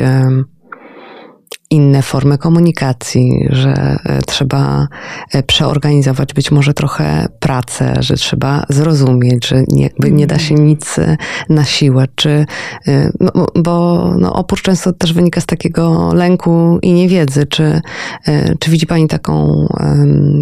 inne 1.69 2.01
formy 2.01 2.37
komunikacji, 2.37 3.47
że 3.49 3.99
e, 4.05 4.21
trzeba 4.27 4.87
e, 5.33 5.43
przeorganizować 5.43 6.33
być 6.33 6.51
może 6.51 6.73
trochę 6.73 7.27
pracę, 7.39 7.93
że 7.99 8.15
trzeba 8.15 8.63
zrozumieć, 8.69 9.47
że 9.47 9.63
nie, 9.67 9.89
nie 10.11 10.27
da 10.27 10.39
się 10.39 10.53
mhm. 10.53 10.67
nic 10.67 10.99
e, 10.99 11.17
na 11.49 11.63
siłę, 11.63 12.05
czy, 12.15 12.45
no, 13.19 13.47
bo 13.55 14.05
no, 14.19 14.33
opór 14.33 14.61
często 14.61 14.93
też 14.93 15.13
wynika 15.13 15.41
z 15.41 15.45
takiego 15.45 16.13
lęku 16.13 16.79
i 16.81 16.93
niewiedzy, 16.93 17.45
czy, 17.45 17.81
czy 18.59 18.71
widzi 18.71 18.87
Pani 18.87 19.07
taką 19.07 19.67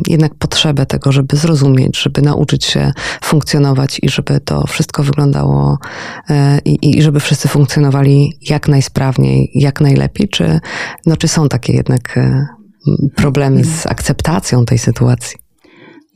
jednak 0.07 0.35
potrzebę 0.35 0.85
tego, 0.85 1.11
żeby 1.11 1.37
zrozumieć, 1.37 2.01
żeby 2.01 2.21
nauczyć 2.21 2.65
się 2.65 2.91
funkcjonować 3.23 3.99
i 4.01 4.09
żeby 4.09 4.39
to 4.39 4.67
wszystko 4.67 5.03
wyglądało 5.03 5.77
i, 6.65 6.77
i 6.81 7.01
żeby 7.01 7.19
wszyscy 7.19 7.47
funkcjonowali 7.47 8.37
jak 8.49 8.67
najsprawniej, 8.67 9.51
jak 9.53 9.81
najlepiej, 9.81 10.29
czy 10.29 10.59
no, 11.05 11.14
no, 11.15 11.19
czy 11.19 11.27
są 11.27 11.49
takie 11.49 11.73
jednak 11.73 12.17
e, 12.17 12.47
problemy 13.15 13.63
z 13.63 13.87
akceptacją 13.87 14.65
tej 14.65 14.77
sytuacji? 14.77 15.37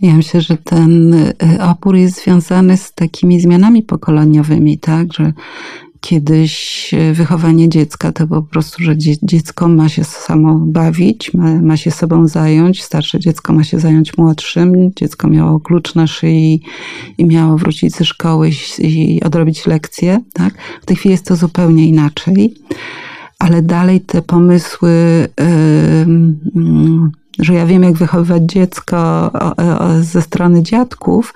Ja 0.01 0.13
myślę, 0.13 0.41
że 0.41 0.57
ten 0.57 1.13
e, 1.13 1.33
opór 1.59 1.95
jest 1.95 2.23
związany 2.23 2.77
z 2.77 2.93
takimi 2.93 3.41
zmianami 3.41 3.83
pokoleniowymi, 3.83 4.77
tak, 4.77 5.13
że 5.13 5.33
kiedyś 6.01 6.89
e, 6.93 7.13
wychowanie 7.13 7.69
dziecka 7.69 8.11
to 8.11 8.27
po 8.27 8.41
prostu, 8.41 8.83
że 8.83 8.93
dziecko 9.23 9.67
ma 9.67 9.89
się 9.89 10.03
samo 10.03 10.55
bawić, 10.55 11.33
ma, 11.33 11.61
ma 11.61 11.77
się 11.77 11.91
sobą 11.91 12.27
zająć, 12.27 12.83
starsze 12.83 13.19
dziecko 13.19 13.53
ma 13.53 13.63
się 13.63 13.79
zająć 13.79 14.17
młodszym, 14.17 14.91
dziecko 14.95 15.27
miało 15.27 15.59
klucz 15.59 15.95
na 15.95 16.07
szyi 16.07 16.61
i 17.17 17.25
miało 17.25 17.57
wrócić 17.57 17.95
ze 17.95 18.05
szkoły 18.05 18.51
i, 18.79 19.21
odrobić 19.25 19.65
lekcje. 19.65 20.19
Tak? 20.33 20.53
W 20.81 20.85
tej 20.85 20.97
chwili 20.97 21.11
jest 21.11 21.25
to 21.25 21.35
zupełnie 21.35 21.87
inaczej 21.87 22.53
ale 23.39 23.61
dalej 23.61 24.01
te 24.01 24.21
pomysły, 24.21 25.27
że 27.39 27.53
ja 27.53 27.65
wiem, 27.65 27.83
jak 27.83 27.93
wychowywać 27.93 28.43
dziecko 28.43 29.31
ze 30.01 30.21
strony 30.21 30.63
dziadków, 30.63 31.33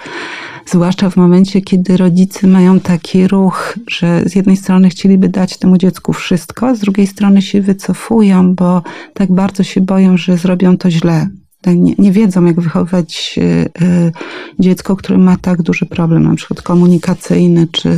zwłaszcza 0.66 1.10
w 1.10 1.16
momencie, 1.16 1.62
kiedy 1.62 1.98
rodzice 1.98 2.48
mają 2.48 2.80
taki 2.80 3.28
ruch, 3.28 3.80
że 3.88 4.24
z 4.26 4.36
jednej 4.36 4.58
strony 4.58 4.90
chcieliby 4.90 5.30
dać 5.30 5.58
temu 5.58 5.78
dziecku 5.78 6.14
wszystko, 6.14 6.76
z 6.76 6.80
drugiej 6.80 7.08
strony 7.08 7.42
się 7.42 7.62
wycofują, 7.62 8.56
bo 8.56 8.82
tak 9.14 9.32
bardzo 9.32 9.64
się 9.64 9.82
boją, 9.82 10.18
że 10.18 10.38
zrobią 10.38 10.78
to 10.78 10.92
źle. 10.92 11.30
Tak, 11.62 11.78
nie, 11.78 11.94
nie 11.98 12.12
wiedzą, 12.12 12.46
jak 12.46 12.62
wychowywać 12.62 13.36
y, 13.38 13.42
y, 13.86 14.12
dziecko, 14.60 14.96
które 14.96 15.18
ma 15.18 15.38
tak 15.38 15.62
duży 15.62 15.86
problem, 15.86 16.24
na 16.24 16.36
przykład 16.36 16.62
komunikacyjny 16.62 17.68
czy 17.72 17.90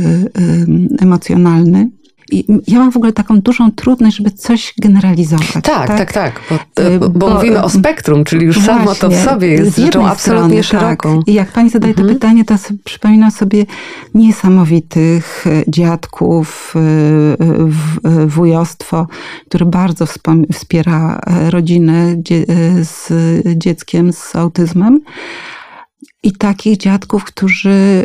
emocjonalny. 0.98 1.90
I 2.30 2.44
ja 2.66 2.78
mam 2.78 2.92
w 2.92 2.96
ogóle 2.96 3.12
taką 3.12 3.40
dużą 3.40 3.72
trudność, 3.72 4.16
żeby 4.16 4.30
coś 4.30 4.74
generalizować. 4.78 5.52
Tak, 5.52 5.62
tak, 5.62 6.12
tak. 6.12 6.12
tak 6.12 6.40
bo, 6.50 6.82
y, 6.82 6.98
bo, 6.98 7.08
bo, 7.08 7.30
mówimy 7.30 7.62
o 7.62 7.68
spektrum, 7.68 8.24
czyli 8.24 8.46
już 8.46 8.58
właśnie, 8.58 8.84
samo 8.84 8.94
to 8.94 9.10
w 9.10 9.14
sobie 9.14 9.48
jest 9.48 9.76
rzeczą 9.76 10.06
absolutnie 10.06 10.62
strony, 10.62 10.86
tak. 10.86 10.98
szeroką. 11.00 11.18
Tak. 11.18 11.28
I 11.28 11.34
jak 11.34 11.52
pani 11.52 11.70
zadaje 11.70 11.90
mhm. 11.90 12.08
to 12.08 12.14
pytanie, 12.14 12.44
to 12.44 12.54
przypominam 12.84 13.30
sobie 13.30 13.66
niesamowitych 14.14 15.46
e, 15.46 15.62
dziadków, 15.68 16.74
e, 16.76 16.80
e, 18.22 18.26
wujostwo, 18.26 19.06
które 19.48 19.66
bardzo 19.66 20.06
wspiera 20.52 21.20
rodzinę 21.50 22.16
z 22.82 23.12
dzieckiem 23.58 24.12
z 24.12 24.36
autyzmem. 24.36 25.00
I 26.22 26.32
takich 26.32 26.76
dziadków, 26.76 27.24
którzy, 27.24 28.04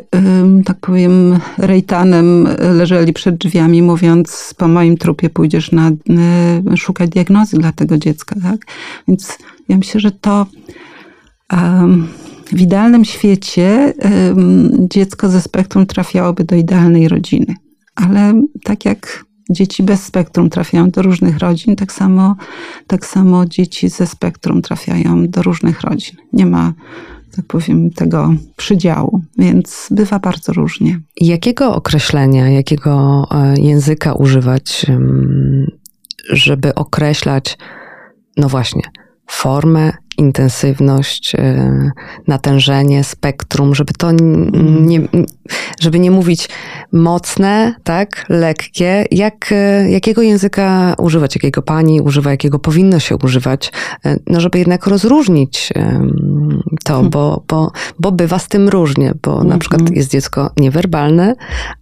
tak 0.65 0.77
powiem, 0.79 1.39
rejtanem 1.57 2.47
leżeli 2.59 3.13
przed 3.13 3.35
drzwiami, 3.35 3.81
mówiąc: 3.81 4.53
Po 4.57 4.67
moim 4.67 4.97
trupie 4.97 5.29
pójdziesz 5.29 5.71
na, 5.71 5.91
szukać 6.75 7.09
diagnozy 7.09 7.57
dla 7.57 7.71
tego 7.71 7.97
dziecka. 7.97 8.35
Tak? 8.43 8.65
Więc 9.07 9.37
Ja 9.69 9.77
myślę, 9.77 9.99
że 9.99 10.11
to 10.11 10.45
w 12.45 12.61
idealnym 12.61 13.05
świecie 13.05 13.93
dziecko 14.79 15.29
ze 15.29 15.41
spektrum 15.41 15.85
trafiałoby 15.85 16.43
do 16.43 16.55
idealnej 16.55 17.07
rodziny. 17.07 17.55
Ale 17.95 18.41
tak 18.63 18.85
jak 18.85 19.25
dzieci 19.49 19.83
bez 19.83 20.03
spektrum 20.03 20.49
trafiają 20.49 20.89
do 20.89 21.01
różnych 21.01 21.37
rodzin, 21.37 21.75
tak 21.75 21.91
samo, 21.91 22.35
tak 22.87 23.05
samo 23.05 23.45
dzieci 23.45 23.89
ze 23.89 24.07
spektrum 24.07 24.61
trafiają 24.61 25.27
do 25.27 25.41
różnych 25.43 25.81
rodzin. 25.81 26.15
Nie 26.33 26.45
ma, 26.45 26.73
tak 27.35 27.45
powiem, 27.45 27.91
tego 27.91 28.33
przydziału, 28.57 29.21
więc 29.37 29.87
bywa 29.91 30.19
bardzo 30.19 30.53
różnie. 30.53 30.99
Jakiego 31.21 31.75
określenia, 31.75 32.49
jakiego 32.49 33.27
e, 33.31 33.61
języka 33.61 34.13
używać, 34.13 34.85
żeby 36.29 36.75
określać, 36.75 37.57
no 38.37 38.49
właśnie, 38.49 38.81
formę 39.27 39.91
intensywność, 40.21 41.35
e, 41.35 41.91
natężenie, 42.27 43.03
spektrum, 43.03 43.75
żeby 43.75 43.93
to 43.93 44.11
nie, 44.81 45.01
żeby 45.79 45.99
nie 45.99 46.11
mówić 46.11 46.49
mocne, 46.91 47.75
tak, 47.83 48.25
lekkie, 48.29 49.05
jak, 49.11 49.51
e, 49.51 49.91
jakiego 49.91 50.21
języka 50.21 50.93
używać, 50.97 51.35
jakiego 51.35 51.61
pani 51.61 52.01
używa, 52.01 52.31
jakiego 52.31 52.59
powinno 52.59 52.99
się 52.99 53.15
używać, 53.17 53.71
e, 54.05 54.19
no 54.27 54.39
żeby 54.39 54.59
jednak 54.59 54.87
rozróżnić 54.87 55.73
to, 56.83 56.93
hmm. 56.93 57.09
bo, 57.09 57.43
bo, 57.47 57.71
bo 57.99 58.11
bywa 58.11 58.39
z 58.39 58.47
tym 58.47 58.69
różnie, 58.69 59.13
bo 59.23 59.43
na 59.43 59.57
przykład 59.57 59.81
mhm. 59.81 59.97
jest 59.97 60.11
dziecko 60.11 60.49
niewerbalne, 60.57 61.35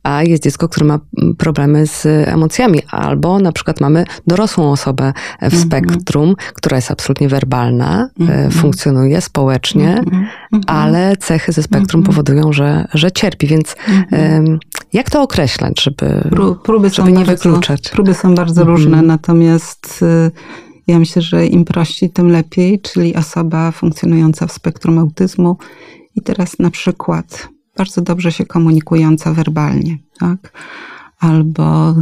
a 0.03 0.23
jest 0.23 0.43
dziecko, 0.43 0.69
które 0.69 0.85
ma 0.85 0.99
problemy 1.37 1.87
z 1.87 2.05
emocjami, 2.27 2.81
albo 2.91 3.39
na 3.39 3.51
przykład 3.51 3.81
mamy 3.81 4.05
dorosłą 4.27 4.71
osobę 4.71 5.13
w 5.41 5.43
mhm. 5.43 5.63
spektrum, 5.63 6.35
która 6.53 6.75
jest 6.75 6.91
absolutnie 6.91 7.29
werbalna, 7.29 8.09
Mhm. 8.33 8.51
funkcjonuje 8.51 9.21
społecznie, 9.21 9.97
mhm. 9.97 10.25
Mhm. 10.53 10.63
ale 10.67 11.17
cechy 11.17 11.51
ze 11.51 11.63
spektrum 11.63 12.03
powodują, 12.03 12.53
że, 12.53 12.87
że 12.93 13.11
cierpi. 13.11 13.47
Więc 13.47 13.75
jak 14.93 15.09
to 15.09 15.21
określać, 15.21 15.83
żeby, 15.83 16.29
próby 16.63 16.89
żeby 16.89 17.11
nie 17.11 17.25
bardzo, 17.25 17.31
wykluczać? 17.31 17.89
Próby 17.89 18.13
są 18.13 18.35
bardzo 18.35 18.63
różne, 18.63 19.01
natomiast 19.01 19.99
y, 20.01 20.31
ja 20.87 20.99
myślę, 20.99 21.21
że 21.21 21.47
im 21.47 21.65
prościej, 21.65 22.09
tym 22.09 22.29
lepiej, 22.29 22.79
czyli 22.79 23.15
osoba 23.15 23.71
funkcjonująca 23.71 24.47
w 24.47 24.51
spektrum 24.51 24.97
autyzmu 24.97 25.57
i 26.15 26.21
teraz 26.21 26.59
na 26.59 26.71
przykład 26.71 27.49
bardzo 27.77 28.01
dobrze 28.01 28.31
się 28.31 28.45
komunikująca 28.45 29.33
werbalnie, 29.33 29.97
tak? 30.19 30.53
Albo 31.19 31.89
e, 31.89 31.95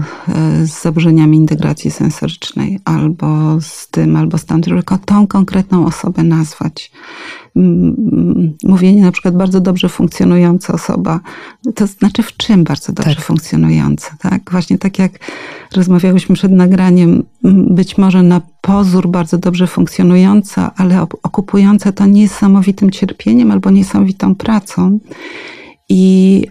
z 0.66 0.82
zaburzeniami 0.82 1.38
integracji 1.38 1.92
sensorycznej, 1.92 2.80
albo 2.86 3.62
z 3.62 3.88
tym, 3.88 4.16
albo 4.16 4.38
z 4.38 4.46
tamtym, 4.46 4.74
tylko 4.74 4.98
tą 4.98 5.28
konkretną 5.28 5.86
osobę 5.86 6.24
nazwać. 6.24 6.92
Mówienie 8.64 9.02
na 9.02 9.12
przykład 9.12 9.38
bardzo 9.38 9.62
dobrze 9.62 9.90
funkcjonująca 9.90 10.74
osoba, 10.74 11.20
to 11.76 11.88
znaczy 11.88 12.24
w 12.24 12.38
czym 12.38 12.64
bardzo 12.64 12.94
dobrze 12.94 13.16
tak. 13.16 13.26
funkcjonująca, 13.26 14.16
tak? 14.20 14.52
Właśnie 14.52 14.78
tak 14.78 15.00
jak 15.00 15.12
rozmawiałyśmy 15.76 16.36
przed 16.36 16.52
nagraniem, 16.52 17.24
być 17.70 17.98
może 17.98 18.24
na 18.24 18.42
pozór 18.62 19.08
bardzo 19.08 19.38
dobrze 19.38 19.68
funkcjonująca, 19.68 20.72
ale 20.76 21.02
okupująca 21.24 21.92
to 21.92 22.06
niesamowitym 22.06 22.92
cierpieniem 22.92 23.52
albo 23.52 23.70
niesamowitą 23.70 24.36
pracą. 24.36 25.00
I 25.90 26.44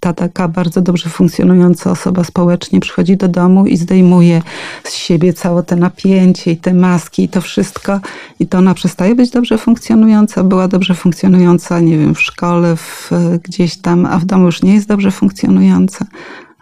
ta 0.00 0.12
taka 0.12 0.48
bardzo 0.48 0.80
dobrze 0.80 1.10
funkcjonująca 1.10 1.90
osoba 1.90 2.24
społecznie 2.24 2.80
przychodzi 2.80 3.16
do 3.16 3.28
domu 3.28 3.66
i 3.66 3.76
zdejmuje 3.76 4.42
z 4.84 4.94
siebie 4.94 5.32
całe 5.32 5.62
te 5.62 5.76
napięcie 5.76 6.52
i 6.52 6.56
te 6.56 6.74
maski 6.74 7.22
i 7.22 7.28
to 7.28 7.40
wszystko. 7.40 8.00
I 8.40 8.46
to 8.46 8.58
ona 8.58 8.74
przestaje 8.74 9.14
być 9.14 9.30
dobrze 9.30 9.58
funkcjonująca. 9.58 10.44
Była 10.44 10.68
dobrze 10.68 10.94
funkcjonująca, 10.94 11.80
nie 11.80 11.98
wiem, 11.98 12.14
w 12.14 12.20
szkole, 12.20 12.76
w, 12.76 13.10
gdzieś 13.42 13.76
tam, 13.76 14.06
a 14.06 14.18
w 14.18 14.24
domu 14.24 14.46
już 14.46 14.62
nie 14.62 14.74
jest 14.74 14.88
dobrze 14.88 15.10
funkcjonująca. 15.10 16.06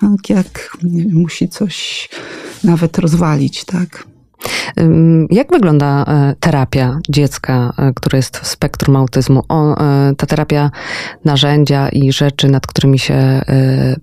Tak 0.01 0.31
jak 0.31 0.77
wiem, 0.83 1.13
musi 1.13 1.49
coś 1.49 2.09
nawet 2.65 2.99
rozwalić, 2.99 3.65
tak. 3.65 4.10
Jak 5.31 5.53
wygląda 5.53 6.05
e, 6.05 6.35
terapia 6.41 6.99
dziecka, 7.09 7.73
e, 7.79 7.93
które 7.95 8.19
jest 8.19 8.37
w 8.37 8.47
spektrum 8.47 8.97
autyzmu? 8.97 9.43
O, 9.49 9.77
e, 9.81 10.15
ta 10.17 10.27
terapia 10.27 10.71
narzędzia 11.25 11.89
i 11.89 12.13
rzeczy, 12.13 12.49
nad 12.49 12.67
którymi 12.67 12.99
się 12.99 13.43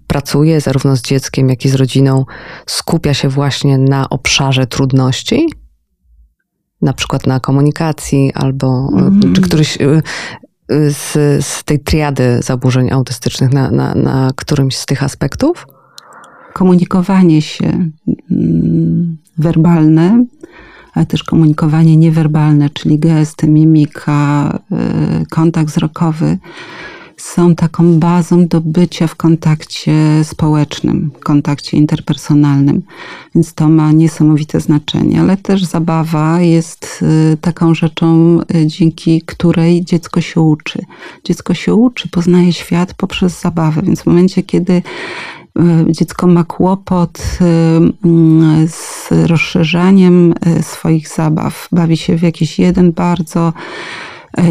pracuje, 0.07 0.61
zarówno 0.61 0.95
z 0.95 1.01
dzieckiem, 1.01 1.49
jak 1.49 1.65
i 1.65 1.69
z 1.69 1.75
rodziną, 1.75 2.25
skupia 2.65 3.13
się 3.13 3.29
właśnie 3.29 3.77
na 3.77 4.09
obszarze 4.09 4.67
trudności? 4.67 5.49
Na 6.81 6.93
przykład 6.93 7.27
na 7.27 7.39
komunikacji, 7.39 8.31
albo 8.33 8.89
mm. 8.93 9.33
czy 9.33 9.41
któryś 9.41 9.77
z, 10.89 11.13
z 11.45 11.63
tej 11.63 11.79
triady 11.79 12.39
zaburzeń 12.41 12.91
autystycznych 12.91 13.53
na, 13.53 13.71
na, 13.71 13.95
na 13.95 14.31
którymś 14.35 14.77
z 14.77 14.85
tych 14.85 15.03
aspektów? 15.03 15.67
Komunikowanie 16.53 17.41
się 17.41 17.89
mm, 18.31 19.17
werbalne, 19.37 20.25
ale 20.93 21.05
też 21.05 21.23
komunikowanie 21.23 21.97
niewerbalne, 21.97 22.69
czyli 22.69 22.99
gesty, 22.99 23.47
mimika, 23.47 24.59
y, 25.21 25.25
kontakt 25.29 25.69
wzrokowy, 25.69 26.37
są 27.17 27.55
taką 27.55 27.99
bazą 27.99 28.47
do 28.47 28.61
bycia 28.61 29.07
w 29.07 29.15
kontakcie 29.15 29.93
społecznym, 30.23 31.11
kontakcie 31.23 31.77
interpersonalnym, 31.77 32.81
więc 33.35 33.53
to 33.53 33.69
ma 33.69 33.91
niesamowite 33.91 34.59
znaczenie, 34.61 35.21
ale 35.21 35.37
też 35.37 35.63
zabawa 35.63 36.41
jest 36.41 37.03
y, 37.33 37.37
taką 37.37 37.75
rzeczą, 37.75 38.39
y, 38.55 38.67
dzięki 38.67 39.21
której 39.21 39.85
dziecko 39.85 40.21
się 40.21 40.41
uczy. 40.41 40.85
Dziecko 41.23 41.53
się 41.53 41.75
uczy, 41.75 42.09
poznaje 42.09 42.53
świat 42.53 42.93
poprzez 42.93 43.41
zabawę, 43.41 43.81
więc 43.81 44.01
w 44.01 44.05
momencie, 44.05 44.43
kiedy 44.43 44.81
dziecko 45.89 46.27
ma 46.27 46.43
kłopot 46.43 47.19
e, 47.41 47.45
mm, 48.05 48.67
z 48.67 49.09
rozszerzaniem 49.11 50.33
e, 50.41 50.63
swoich 50.63 51.07
zabaw, 51.07 51.67
bawi 51.71 51.97
się 51.97 52.17
w 52.17 52.21
jakiś 52.21 52.59
jeden 52.59 52.91
bardzo 52.91 53.53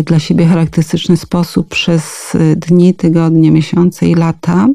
dla 0.05 0.19
siebie 0.19 0.47
charakterystyczny 0.47 1.17
sposób 1.17 1.69
przez 1.69 2.37
dni, 2.57 2.95
tygodnie, 2.95 3.51
miesiące 3.51 4.09
i 4.09 4.15
lata, 4.15 4.69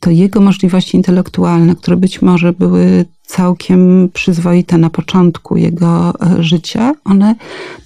to 0.00 0.10
jego 0.10 0.40
możliwości 0.40 0.96
intelektualne, 0.96 1.76
które 1.76 1.96
być 1.96 2.22
może 2.22 2.52
były 2.52 3.04
całkiem 3.26 4.08
przyzwoite 4.12 4.78
na 4.78 4.90
początku 4.90 5.56
jego 5.56 6.12
życia, 6.38 6.94
one, 7.04 7.34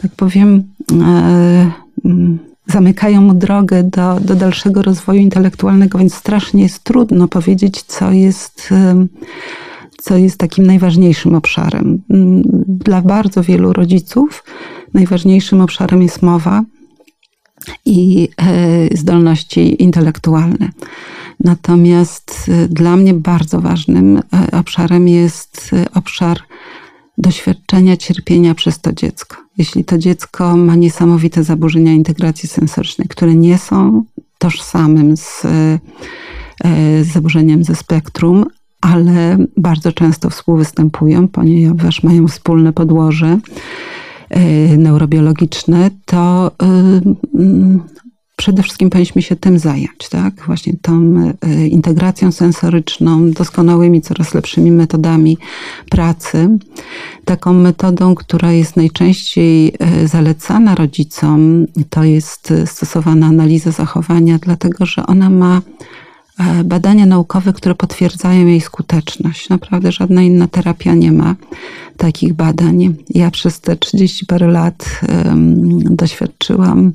tak 0.02 0.10
powiem, 0.16 0.62
mm, 2.04 2.38
zamykają 2.66 3.20
mu 3.20 3.34
drogę 3.34 3.82
do, 3.82 4.20
do 4.20 4.34
dalszego 4.34 4.82
rozwoju 4.82 5.20
intelektualnego, 5.20 5.98
więc 5.98 6.14
strasznie 6.14 6.62
jest 6.62 6.84
trudno 6.84 7.28
powiedzieć, 7.28 7.82
co 7.82 8.12
jest, 8.12 8.68
co 9.98 10.16
jest 10.16 10.38
takim 10.38 10.66
najważniejszym 10.66 11.34
obszarem. 11.34 12.02
Mm, 12.10 12.42
dla 12.66 13.02
bardzo 13.02 13.42
wielu 13.42 13.72
rodziców 13.72 14.44
najważniejszym 14.94 15.60
obszarem 15.60 16.02
jest 16.02 16.22
mowa 16.22 16.62
i 17.84 18.28
e, 18.36 18.96
zdolności 18.96 19.82
intelektualne. 19.82 20.70
Natomiast 21.40 22.46
e, 22.48 22.68
dla 22.68 22.96
mnie 22.96 23.14
bardzo 23.14 23.60
ważnym 23.60 24.16
e, 24.16 24.22
obszarem 24.58 25.08
jest 25.08 25.70
obszar 25.94 26.38
doświadczenia 27.18 27.96
cierpienia 27.96 28.54
przez 28.54 28.80
to 28.80 28.92
dziecko. 28.92 29.45
Jeśli 29.58 29.84
to 29.84 29.98
dziecko 29.98 30.56
ma 30.56 30.74
niesamowite 30.74 31.44
zaburzenia 31.44 31.92
integracji 31.92 32.48
sensorycznej, 32.48 33.08
które 33.08 33.34
nie 33.34 33.58
są 33.58 34.04
tożsamym 34.38 35.16
z, 35.16 35.44
e, 35.44 35.78
z 37.04 37.06
zaburzeniem 37.06 37.64
ze 37.64 37.74
spektrum, 37.74 38.44
ale 38.80 39.38
bardzo 39.56 39.92
często 39.92 40.30
współwystępują, 40.30 41.28
ponieważ 41.28 42.02
mają 42.02 42.28
wspólne 42.28 42.72
podłoże 42.72 43.38
e, 44.30 44.76
neurobiologiczne, 44.76 45.90
to 46.04 46.50
e, 46.62 47.00
przede 48.36 48.62
wszystkim 48.62 48.90
powinniśmy 48.90 49.22
się 49.22 49.36
tym 49.36 49.58
zająć, 49.58 50.08
tak? 50.10 50.34
Właśnie 50.46 50.72
tą 50.82 51.14
e, 51.42 51.66
integracją 51.66 52.32
sensoryczną, 52.32 53.30
doskonałymi, 53.30 54.02
coraz 54.02 54.34
lepszymi 54.34 54.70
metodami 54.70 55.38
pracy. 55.90 56.48
Taką 57.24 57.52
metodą, 57.52 58.14
która 58.14 58.52
jest 58.52 58.76
najczęściej 58.76 59.74
e, 59.78 60.08
zalecana 60.08 60.74
rodzicom, 60.74 61.66
to 61.90 62.04
jest 62.04 62.52
stosowana 62.66 63.26
analiza 63.26 63.70
zachowania, 63.70 64.38
dlatego 64.38 64.86
że 64.86 65.06
ona 65.06 65.30
ma 65.30 65.60
E, 65.60 66.05
badania 66.64 67.06
naukowe, 67.06 67.52
które 67.52 67.74
potwierdzają 67.74 68.46
jej 68.46 68.60
skuteczność. 68.60 69.48
Naprawdę 69.48 69.92
żadna 69.92 70.22
inna 70.22 70.48
terapia 70.48 70.94
nie 70.94 71.12
ma 71.12 71.34
takich 71.96 72.34
badań. 72.34 72.94
Ja 73.10 73.30
przez 73.30 73.60
te 73.60 73.76
30 73.76 74.26
parę 74.26 74.46
lat 74.46 75.00
um, 75.24 75.96
doświadczyłam 75.96 76.92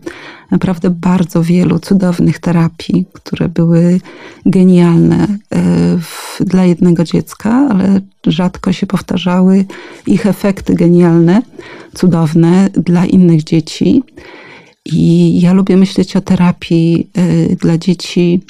naprawdę 0.52 0.90
bardzo 0.90 1.44
wielu 1.44 1.80
cudownych 1.80 2.40
terapii, 2.40 3.06
które 3.14 3.50
były 3.50 4.00
genialne 4.46 5.24
e, 5.24 5.28
w 5.98 6.22
dla 6.46 6.66
jednego 6.66 7.04
dziecka, 7.04 7.68
ale 7.72 8.02
rzadko 8.28 8.74
się 8.74 8.88
powtarzały 8.88 9.66
ich 10.08 10.26
efekty 10.26 10.76
genialne, 10.76 11.42
cudowne 11.94 12.70
dla 12.74 13.06
innych 13.06 13.44
dzieci. 13.44 14.04
I 14.86 15.42
ja 15.42 15.54
lubię 15.54 15.78
myśleć 15.78 16.16
o 16.16 16.22
terapii 16.22 17.08
y, 17.18 17.58
dla 17.62 17.78
dzieci 17.78 18.42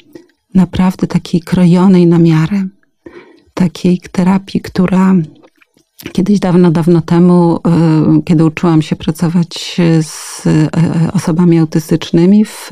naprawdę 0.56 1.08
takiej 1.08 1.42
krojonej 1.42 2.08
na 2.08 2.20
miarę. 2.20 2.64
Takiej 3.54 4.02
terapii, 4.12 4.62
która 4.62 5.16
kiedyś 6.12 6.40
dawno, 6.40 6.72
dawno 6.72 7.02
temu, 7.02 7.60
y, 8.20 8.24
kiedy 8.24 8.46
uczyłam 8.46 8.82
się 8.82 8.96
pracować 8.96 9.82
z 10.02 10.46
y, 10.46 10.70
osobami 11.14 11.60
autystycznymi 11.60 12.46
w, 12.46 12.70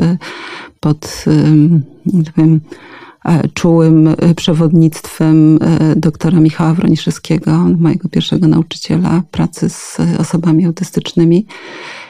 pod 0.80 1.26
nie 2.06 2.24
wiem, 2.38 2.62
czułym 3.54 4.16
przewodnictwem 4.36 5.60
doktora 5.96 6.40
Michała 6.40 6.74
Broniszewskiego, 6.74 7.52
mojego 7.78 8.10
pierwszego 8.10 8.48
nauczyciela 8.48 9.24
pracy 9.32 9.70
z 9.70 9.98
osobami 10.20 10.66
autystycznymi, 10.66 11.46
E, 11.46 12.09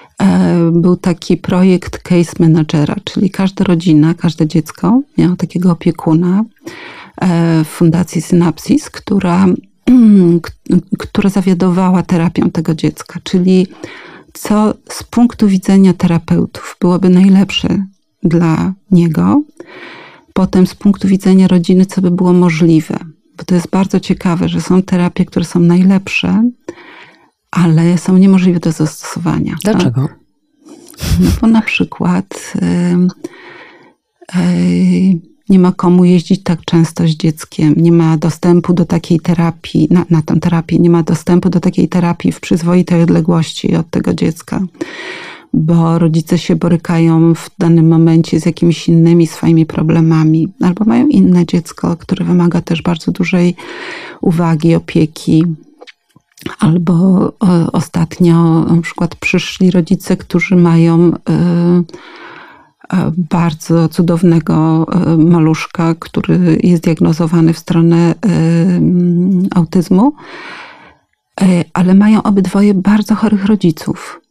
był 0.72 0.96
taki 0.96 1.38
projekt 1.38 1.98
case 1.98 2.32
managera, 2.40 2.96
czyli 3.04 3.30
każda 3.30 3.64
rodzina, 3.64 4.14
każde 4.14 4.48
dziecko 4.48 5.02
miało 5.18 5.36
takiego 5.36 5.72
opiekuna 5.72 6.44
e, 7.22 7.64
w 7.64 7.68
Fundacji 7.68 8.22
Synapsis, 8.22 8.90
która, 8.90 9.46
która 11.00 11.30
zawiadowała 11.30 12.04
terapią 12.04 12.52
tego 12.52 12.76
dziecka, 12.76 13.20
czyli 13.24 13.68
co 14.34 14.74
z 14.90 15.04
punktu 15.04 15.48
widzenia 15.48 15.94
terapeutów 15.94 16.78
byłoby 16.82 17.10
najlepsze 17.10 17.86
dla 18.24 18.74
niego, 18.92 19.42
potem 20.34 20.68
z 20.68 20.76
punktu 20.76 21.08
widzenia 21.08 21.48
rodziny, 21.48 21.86
co 21.86 22.02
by 22.02 22.12
było 22.12 22.34
możliwe. 22.34 22.98
Bo 23.38 23.44
to 23.44 23.56
jest 23.56 23.70
bardzo 23.70 24.00
ciekawe, 24.00 24.50
że 24.50 24.62
są 24.62 24.84
terapie, 24.84 25.26
które 25.26 25.46
są 25.46 25.60
najlepsze, 25.60 26.50
ale 27.52 27.98
są 27.98 28.18
niemożliwe 28.18 28.60
do 28.60 28.72
zastosowania. 28.72 29.56
Dlaczego? 29.64 30.10
No 31.20 31.30
bo 31.42 31.48
na 31.48 31.62
przykład 31.62 32.54
nie 35.50 35.60
ma 35.60 35.72
komu 35.72 36.06
jeździć 36.06 36.44
tak 36.44 36.66
często 36.66 37.08
z 37.08 37.10
dzieckiem, 37.10 37.74
nie 37.78 37.92
ma 37.92 38.18
dostępu 38.18 38.74
do 38.74 38.86
takiej 38.86 39.20
terapii, 39.20 39.88
na, 39.92 40.06
na 40.10 40.22
tę 40.22 40.40
terapię, 40.40 40.80
nie 40.80 40.90
ma 40.90 41.04
dostępu 41.04 41.50
do 41.50 41.60
takiej 41.60 41.90
terapii 41.90 42.32
w 42.32 42.40
przyzwoitej 42.40 43.04
odległości 43.04 43.76
od 43.76 43.90
tego 43.90 44.14
dziecka, 44.14 44.62
bo 45.54 46.00
rodzice 46.00 46.38
się 46.38 46.56
borykają 46.56 47.34
w 47.36 47.50
danym 47.60 47.88
momencie 47.88 48.40
z 48.40 48.46
jakimiś 48.46 48.88
innymi 48.88 49.28
swoimi 49.28 49.66
problemami, 49.66 50.48
albo 50.62 50.86
mają 50.86 51.08
inne 51.08 51.46
dziecko, 51.46 51.98
które 51.98 52.26
wymaga 52.26 52.62
też 52.62 52.82
bardzo 52.82 53.12
dużej 53.12 53.56
uwagi, 54.22 54.76
opieki, 54.76 55.46
Albo 56.60 57.28
e, 57.28 57.72
ostatnio 57.72 58.66
na 58.66 58.82
przykład 58.82 59.16
przyszli 59.16 59.72
rodzice, 59.72 60.18
którzy 60.18 60.56
mają 60.56 61.12
e, 61.12 61.34
e, 62.90 63.12
bardzo 63.18 63.90
cudownego 63.90 64.86
maluszka, 65.18 65.96
który 66.00 66.60
jest 66.64 66.84
diagnozowany 66.84 67.54
w 67.54 67.60
stronę 67.60 68.16
autyzmu, 69.56 70.14
ale 71.74 71.94
mają 71.94 72.24
obydwoje 72.24 72.74
bardzo 72.74 73.16
chorych 73.16 73.46
rodziców. 73.46 74.22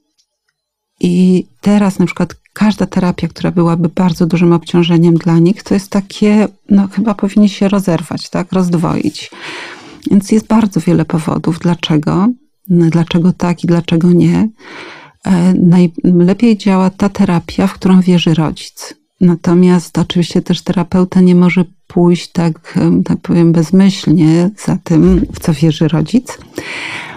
I 1.01 1.47
teraz 1.61 1.99
na 1.99 2.07
przykład 2.07 2.35
każda 2.53 2.87
terapia, 2.87 3.29
która 3.29 3.51
byłaby 3.51 3.88
bardzo 3.88 4.27
dużym 4.27 4.53
obciążeniem 4.53 5.14
dla 5.14 5.38
nich, 5.38 5.62
to 5.62 5.75
jest 5.75 5.90
takie, 5.90 6.49
no 6.71 6.88
chyba 6.88 7.14
powinni 7.14 7.49
się 7.49 7.68
rozerwać, 7.68 8.31
tak, 8.31 8.53
rozdwoić. 8.53 9.31
Więc 10.11 10.33
jest 10.33 10.47
bardzo 10.47 10.81
wiele 10.81 11.05
powodów, 11.05 11.59
dlaczego, 11.59 12.29
dlaczego 12.69 13.33
tak 13.33 13.65
i 13.65 13.67
dlaczego 13.67 14.13
nie. 14.13 14.49
E, 15.27 15.55
najlepiej 16.05 16.57
działa 16.57 16.91
ta 16.91 17.09
terapia, 17.09 17.67
w 17.67 17.75
którą 17.75 18.01
wierzy 18.01 18.35
rodzic. 18.35 18.95
Natomiast 19.21 19.99
oczywiście 19.99 20.43
też 20.43 20.63
terapeuta 20.63 21.21
nie 21.21 21.35
może 21.35 21.65
pójść 21.87 22.33
tak, 22.33 22.79
tak 23.05 23.19
powiem, 23.19 23.53
bezmyślnie 23.53 24.51
za 24.65 24.79
tym, 24.85 25.27
w 25.33 25.41
co 25.41 25.53
wierzy 25.53 25.89
rodzic, 25.89 26.39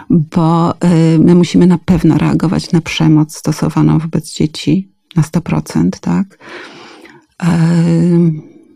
bo 0.09 0.73
my 1.19 1.35
musimy 1.35 1.67
na 1.67 1.77
pewno 1.77 2.17
reagować 2.17 2.71
na 2.71 2.81
przemoc 2.81 3.35
stosowaną 3.35 3.99
wobec 3.99 4.33
dzieci 4.33 4.91
na 5.15 5.23
100%, 5.23 5.89
tak? 5.89 6.37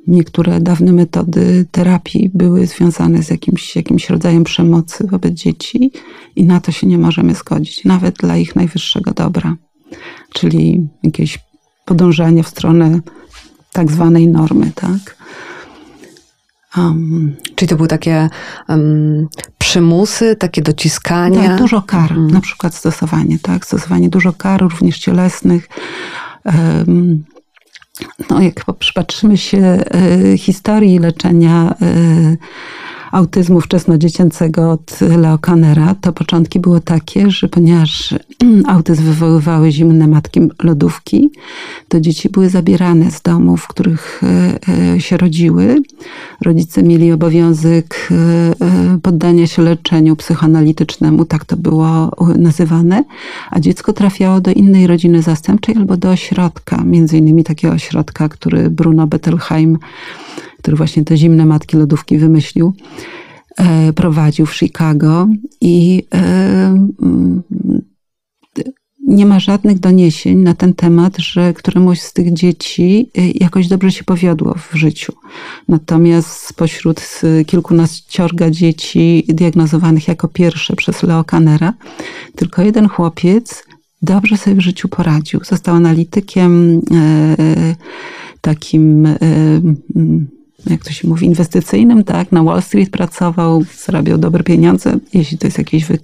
Niektóre 0.07 0.61
dawne 0.61 0.93
metody 0.93 1.65
terapii 1.71 2.31
były 2.33 2.67
związane 2.67 3.23
z 3.23 3.29
jakimś, 3.29 3.75
jakimś 3.75 4.09
rodzajem 4.09 4.43
przemocy 4.43 5.07
wobec 5.07 5.33
dzieci 5.33 5.91
i 6.35 6.43
na 6.43 6.61
to 6.61 6.71
się 6.71 6.87
nie 6.87 6.97
możemy 6.97 7.35
zgodzić, 7.35 7.85
nawet 7.85 8.15
dla 8.15 8.37
ich 8.37 8.55
najwyższego 8.55 9.11
dobra, 9.11 9.55
czyli 10.33 10.87
jakieś 11.03 11.39
podążanie 11.85 12.43
w 12.43 12.47
stronę 12.47 12.99
tak 13.71 13.91
zwanej 13.91 14.27
normy, 14.27 14.71
tak? 14.75 15.15
Um, 16.77 17.35
Czyli 17.55 17.69
to 17.69 17.75
były 17.75 17.87
takie 17.87 18.29
um, 18.69 19.27
przymusy, 19.57 20.35
takie 20.35 20.61
dociskania? 20.61 21.43
Tak, 21.43 21.57
dużo 21.57 21.81
kar, 21.81 22.11
mm. 22.11 22.27
na 22.27 22.41
przykład 22.41 22.75
stosowanie, 22.75 23.39
tak? 23.39 23.65
Stosowanie 23.65 24.09
dużo 24.09 24.33
kar, 24.33 24.61
również 24.61 24.99
cielesnych. 24.99 25.69
Um, 26.45 27.23
no, 28.29 28.41
jak 28.41 28.65
przypatrzymy 28.79 29.37
się 29.37 29.57
e, 29.57 30.37
historii 30.37 30.99
leczenia 30.99 31.75
e, 31.81 32.37
autyzmu 33.15 33.61
wczesnodziecięcego 33.61 34.71
od 34.71 34.99
Leo 35.01 35.37
Kannera, 35.37 35.95
to 36.01 36.13
początki 36.13 36.59
były 36.59 36.81
takie, 36.81 37.31
że 37.31 37.47
ponieważ 37.47 38.15
autyzm 38.67 39.03
wywoływały 39.03 39.71
zimne 39.71 40.07
matki 40.07 40.39
lodówki, 40.63 41.29
to 41.87 41.99
dzieci 42.01 42.29
były 42.29 42.49
zabierane 42.49 43.11
z 43.11 43.21
domów, 43.21 43.61
w 43.61 43.67
których 43.67 44.21
e, 44.23 44.93
e, 44.93 45.01
się 45.01 45.17
rodziły. 45.17 45.81
Rodzice 46.41 46.83
mieli 46.83 47.11
obowiązek 47.11 48.09
e, 48.11 48.99
poddania 49.01 49.47
się 49.47 49.61
leczeniu 49.61 50.15
psychoanalitycznemu, 50.15 51.25
tak 51.25 51.45
to 51.45 51.57
było 51.57 52.11
nazywane, 52.37 53.03
a 53.51 53.59
dziecko 53.59 53.93
trafiało 53.93 54.41
do 54.41 54.51
innej 54.51 54.87
rodziny 54.87 55.21
zastępczej 55.21 55.75
albo 55.77 55.97
do 55.97 56.09
ośrodka, 56.09 56.83
między 56.83 57.17
innymi 57.17 57.43
takiego 57.43 57.73
ośrodka, 57.73 58.29
który 58.29 58.69
Bruno 58.69 59.07
Bettelheim 59.07 59.77
który 60.65 60.77
właśnie 60.77 61.05
te 61.05 61.17
zimne 61.17 61.45
matki 61.45 61.77
lodówki 61.77 62.17
wymyślił, 62.17 62.73
e, 63.57 63.93
prowadził 63.93 64.45
w 64.45 64.55
Chicago 64.55 65.27
i 65.61 66.03
e, 66.13 66.17
mm, 67.01 67.43
nie 69.07 69.25
ma 69.25 69.39
żadnych 69.39 69.79
doniesień 69.79 70.37
na 70.37 70.53
ten 70.53 70.73
temat, 70.73 71.17
że 71.17 71.53
któremuś 71.53 71.99
z 71.99 72.13
tych 72.13 72.33
dzieci 72.33 73.11
e, 73.17 73.31
jakoś 73.31 73.67
dobrze 73.67 73.91
się 73.91 74.03
powiodło 74.03 74.53
w 74.53 74.75
życiu. 74.75 75.13
Natomiast 75.67 76.29
spośród 76.29 77.21
kilkunaściorga 77.45 78.49
dzieci 78.49 79.25
diagnozowanych 79.27 80.07
jako 80.07 80.27
pierwsze 80.27 80.75
przez 80.75 81.03
Leo 81.03 81.23
Kannera, 81.23 81.73
tylko 82.35 82.61
jeden 82.61 82.87
chłopiec 82.87 83.63
dobrze 84.01 84.37
sobie 84.37 84.55
w 84.55 84.61
życiu 84.61 84.87
poradził. 84.87 85.39
Został 85.43 85.75
analitykiem 85.75 86.81
takim 88.41 89.07
jak 90.69 90.83
to 90.83 90.91
się 90.91 91.07
mówi, 91.07 91.25
inwestycyjnym, 91.25 92.03
tak, 92.03 92.31
na 92.31 92.43
Wall 92.43 92.61
Street 92.61 92.89
pracował, 92.89 93.63
zarabiał 93.85 94.17
dobre 94.17 94.43
pieniądze, 94.43 94.97
jeśli 95.13 95.37
to 95.37 95.47
jest 95.47 95.57
jakiś 95.57 95.85
wy, 95.85 95.99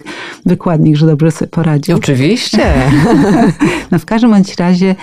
wykładnik, 0.46 0.96
że 0.96 1.06
dobrze 1.06 1.30
sobie 1.30 1.48
poradził. 1.48 1.96
Oczywiście. 1.96 2.90
no 3.90 3.98
w 3.98 4.04
każdym 4.04 4.30
bądź 4.30 4.56
razie 4.56 4.94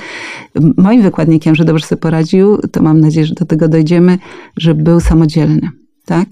moim 0.77 1.01
wykładnikiem, 1.01 1.55
że 1.55 1.65
dobrze 1.65 1.85
sobie 1.85 2.01
poradził, 2.01 2.57
to 2.57 2.81
mam 2.81 2.99
nadzieję, 2.99 3.25
że 3.25 3.33
do 3.33 3.45
tego 3.45 3.67
dojdziemy, 3.67 4.17
że 4.57 4.75
był 4.75 4.99
samodzielny, 4.99 5.69
tak. 6.05 6.29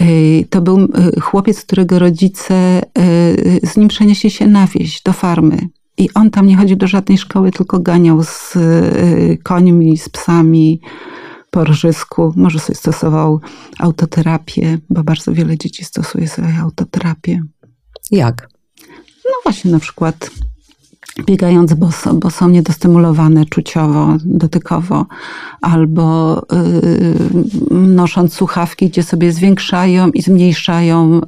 Y, 0.00 0.46
to 0.50 0.60
był 0.60 0.88
chłopiec, 1.20 1.62
którego 1.62 1.98
rodzice 1.98 2.82
y, 2.98 3.60
z 3.62 3.76
nim 3.76 3.88
przenieśli 3.88 4.30
się 4.30 4.46
na 4.46 4.66
wieś, 4.66 5.02
do 5.02 5.12
farmy. 5.12 5.58
I 5.98 6.08
on 6.14 6.30
tam 6.30 6.46
nie 6.46 6.56
chodził 6.56 6.76
do 6.76 6.86
żadnej 6.86 7.18
szkoły, 7.18 7.50
tylko 7.50 7.78
ganiał 7.78 8.22
z 8.22 8.54
końmi, 9.42 9.98
z 9.98 10.08
psami, 10.08 10.80
po 11.52 11.64
rżysku. 11.64 12.32
Może 12.36 12.58
sobie 12.58 12.76
stosował 12.76 13.40
autoterapię, 13.78 14.78
bo 14.90 15.04
bardzo 15.04 15.32
wiele 15.32 15.58
dzieci 15.58 15.84
stosuje 15.84 16.28
sobie 16.28 16.48
autoterapię. 16.60 17.42
Jak? 18.10 18.48
No 19.24 19.30
właśnie 19.44 19.70
na 19.70 19.78
przykład 19.78 20.30
biegając 21.26 21.74
boso, 21.74 22.14
bo 22.14 22.30
są 22.30 22.48
niedostymulowane 22.48 23.46
czuciowo, 23.46 24.16
dotykowo, 24.24 25.06
albo 25.60 26.34
yy, 27.70 27.78
nosząc 27.78 28.34
słuchawki, 28.34 28.88
gdzie 28.88 29.02
sobie 29.02 29.32
zwiększają 29.32 30.10
i 30.10 30.22
zmniejszają 30.22 31.20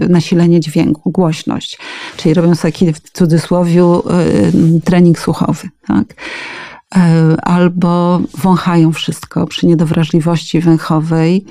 yy, 0.00 0.08
nasilenie 0.08 0.60
dźwięku, 0.60 1.10
głośność. 1.10 1.78
Czyli 2.16 2.34
robią 2.34 2.52
taki 2.52 2.92
w 2.92 3.00
cudzysłowie 3.00 3.74
yy, 3.74 4.80
trening 4.84 5.18
słuchowy. 5.18 5.68
Tak? 5.86 6.14
E, 6.94 7.36
albo 7.42 8.20
wąchają 8.38 8.92
wszystko 8.92 9.46
przy 9.46 9.66
niedowrażliwości 9.66 10.60
węchowej 10.60 11.44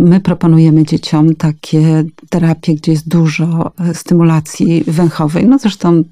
My 0.00 0.20
proponujemy 0.20 0.84
dzieciom 0.84 1.34
takie 1.34 2.04
terapie, 2.30 2.74
gdzie 2.74 2.92
jest 2.92 3.08
dużo 3.08 3.72
e, 3.80 3.94
stymulacji 3.94 4.84
węchowej. 4.86 5.46
No 5.46 5.58
zresztą 5.58 6.04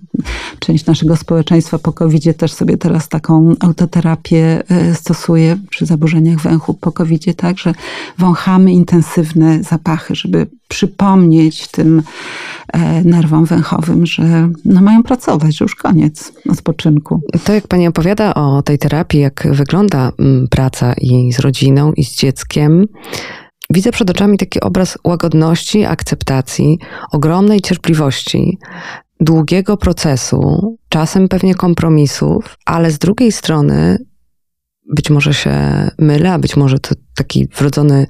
część 0.58 0.86
naszego 0.86 1.16
społeczeństwa 1.16 1.78
po 1.78 1.92
covid 1.92 2.36
też 2.36 2.52
sobie 2.52 2.76
teraz 2.76 3.08
taką 3.08 3.54
autoterapię 3.60 4.62
e, 4.68 4.94
stosuje 4.94 5.56
przy 5.70 5.86
zaburzeniach 5.86 6.40
węchu 6.40 6.74
po 6.74 6.92
covid 6.92 7.36
tak, 7.36 7.58
że 7.58 7.72
wąchamy 8.18 8.72
intensywne 8.72 9.62
zapachy, 9.62 10.14
żeby 10.14 10.46
przypomnieć 10.68 11.68
tym 11.68 12.02
e, 12.72 13.04
nerwom 13.04 13.44
węchowym, 13.44 14.06
że 14.06 14.50
no 14.64 14.80
mają 14.80 15.02
pracować, 15.02 15.56
że 15.56 15.64
już 15.64 15.74
koniec 15.74 16.32
odpoczynku. 16.50 17.20
To 17.44 17.52
jak 17.52 17.68
pani 17.68 17.88
opowiada 17.88 18.34
o 18.34 18.62
tej 18.62 18.78
terapii, 18.78 19.20
jak 19.20 19.48
wygląda 19.50 20.12
mm, 20.18 20.48
praca 20.50 20.94
i 21.00 21.32
z 21.32 21.38
rodziną, 21.38 21.92
i 21.92 22.04
z 22.04 22.16
dzieckiem, 22.16 22.86
widzę 23.70 23.92
przed 23.92 24.10
oczami 24.10 24.38
taki 24.38 24.60
obraz 24.60 24.98
łagodności, 25.04 25.84
akceptacji, 25.84 26.78
ogromnej 27.12 27.60
cierpliwości, 27.60 28.58
długiego 29.20 29.76
procesu, 29.76 30.76
czasem 30.88 31.28
pewnie 31.28 31.54
kompromisów, 31.54 32.56
ale 32.64 32.90
z 32.90 32.98
drugiej 32.98 33.32
strony 33.32 33.98
być 34.94 35.10
może 35.10 35.34
się 35.34 35.52
mylę, 35.98 36.32
a 36.32 36.38
być 36.38 36.56
może 36.56 36.78
to 36.78 36.94
taki 37.14 37.48
wrodzony 37.58 38.06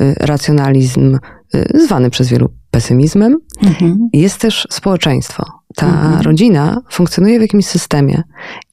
y, 0.00 0.14
racjonalizm, 0.20 1.18
y, 1.54 1.80
zwany 1.84 2.10
przez 2.10 2.28
wielu 2.28 2.48
pesymizmem. 2.70 3.36
Mhm. 3.62 4.08
Jest 4.12 4.40
też 4.40 4.66
społeczeństwo. 4.70 5.44
Ta 5.76 5.86
mhm. 5.86 6.20
rodzina 6.20 6.82
funkcjonuje 6.90 7.38
w 7.38 7.42
jakimś 7.42 7.66
systemie 7.66 8.22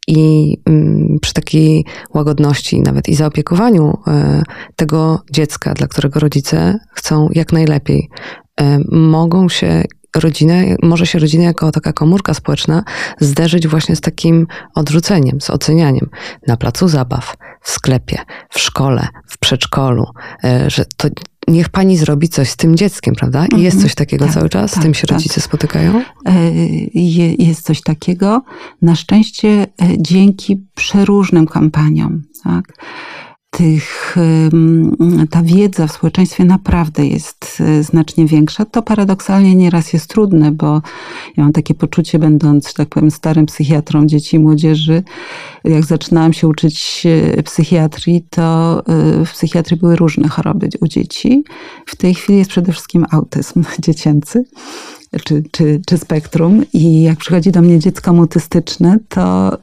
i 0.08 0.58
mm, 0.65 1.18
przy 1.22 1.34
takiej 1.34 1.86
łagodności, 2.13 2.82
nawet 2.82 3.10
i 3.10 3.15
zaopiekowaniu 3.15 3.89
y, 3.89 4.12
tego 4.76 5.22
dziecka, 5.32 5.74
dla 5.74 5.88
którego 5.88 6.20
rodzice 6.20 6.80
chcą 6.94 7.30
jak 7.34 7.54
najlepiej, 7.54 8.10
mogą 8.91 9.50
się 9.50 9.84
rodzinę, 10.15 10.75
może 10.84 11.06
się 11.06 11.19
rodzina 11.19 11.43
jako 11.43 11.71
taka 11.71 11.93
komórka 11.93 12.34
społeczna 12.34 12.84
zderzyć 13.19 13.67
właśnie 13.67 13.95
z 13.95 14.01
takim 14.01 14.47
odrzuceniem, 14.75 15.41
z 15.41 15.49
ocenianiem 15.49 16.10
na 16.47 16.58
placu 16.58 16.88
zabaw, 16.88 17.38
w 17.62 17.69
sklepie, 17.69 18.17
w 18.49 18.60
szkole, 18.60 19.08
w 19.28 19.38
przedszkolu, 19.38 20.06
e, 20.43 20.69
że 20.69 20.86
to 20.97 21.08
niech 21.47 21.69
pani 21.69 21.97
zrobi 21.97 22.30
coś 22.30 22.49
z 22.49 22.56
tym 22.56 22.75
dzieckiem, 22.75 23.15
prawda? 23.15 23.45
I 23.45 23.62
jest 23.62 23.75
mhm. 23.75 23.82
coś 23.82 23.95
takiego 23.95 24.25
tak, 24.25 24.34
cały 24.34 24.49
czas? 24.49 24.71
Tak, 24.71 24.80
z 24.80 24.84
tym 24.84 24.93
się 24.93 25.08
tak. 25.08 25.17
rodzice 25.17 25.41
spotykają? 25.41 26.01
E, 26.25 26.51
jest 27.38 27.62
coś 27.62 27.82
takiego. 27.82 28.43
Na 28.82 28.95
szczęście 28.95 29.47
e, 29.49 29.67
dzięki 29.97 30.65
przeróżnym 30.75 31.47
kampaniom, 31.47 32.23
tak? 32.43 32.73
Tych, 33.58 34.15
ta 35.30 35.44
wiedza 35.44 35.88
w 35.88 35.91
społeczeństwie 35.91 36.46
naprawdę 36.46 37.06
jest 37.06 37.58
e, 37.60 37.84
znacznie 37.84 38.26
większa. 38.26 38.65
To 38.65 38.82
paradoksalnie 38.82 39.56
nieraz 39.56 39.94
jest 39.94 40.10
trudne, 40.10 40.52
bo 40.52 40.82
ja 41.38 41.44
mam 41.44 41.54
takie 41.54 41.74
poczucie, 41.74 42.20
będąc, 42.20 42.68
że 42.68 42.74
tak 42.74 42.89
powiem, 42.89 43.12
starym 43.12 43.46
psychiatrą 43.46 44.06
dzieci 44.06 44.36
i 44.36 44.39
młodzieży, 44.39 45.04
jak 45.63 45.86
zaczynałam 45.86 46.34
się 46.34 46.48
uczyć 46.48 47.04
e, 47.38 47.44
psychiatrii, 47.44 48.26
to 48.30 48.80
e, 48.80 49.26
w 49.26 49.32
psychiatrii 49.32 49.80
były 49.80 49.96
różne 49.96 50.28
choroby 50.28 50.70
u 50.82 50.88
dzieci. 50.88 51.44
W 51.86 51.96
tej 51.96 52.15
chwili 52.15 52.39
jest 52.39 52.50
przede 52.50 52.72
wszystkim 52.72 53.06
autyzm 53.12 53.63
dziecięcy 53.86 54.46
czy, 55.23 55.43
czy, 55.51 55.82
czy 55.86 55.97
spektrum. 55.97 56.63
I 56.73 57.04
jak 57.04 57.17
przychodzi 57.17 57.51
do 57.51 57.62
mnie 57.62 57.80
dziecko 57.80 58.13
mutystyczne, 58.13 58.97
to 59.10 59.58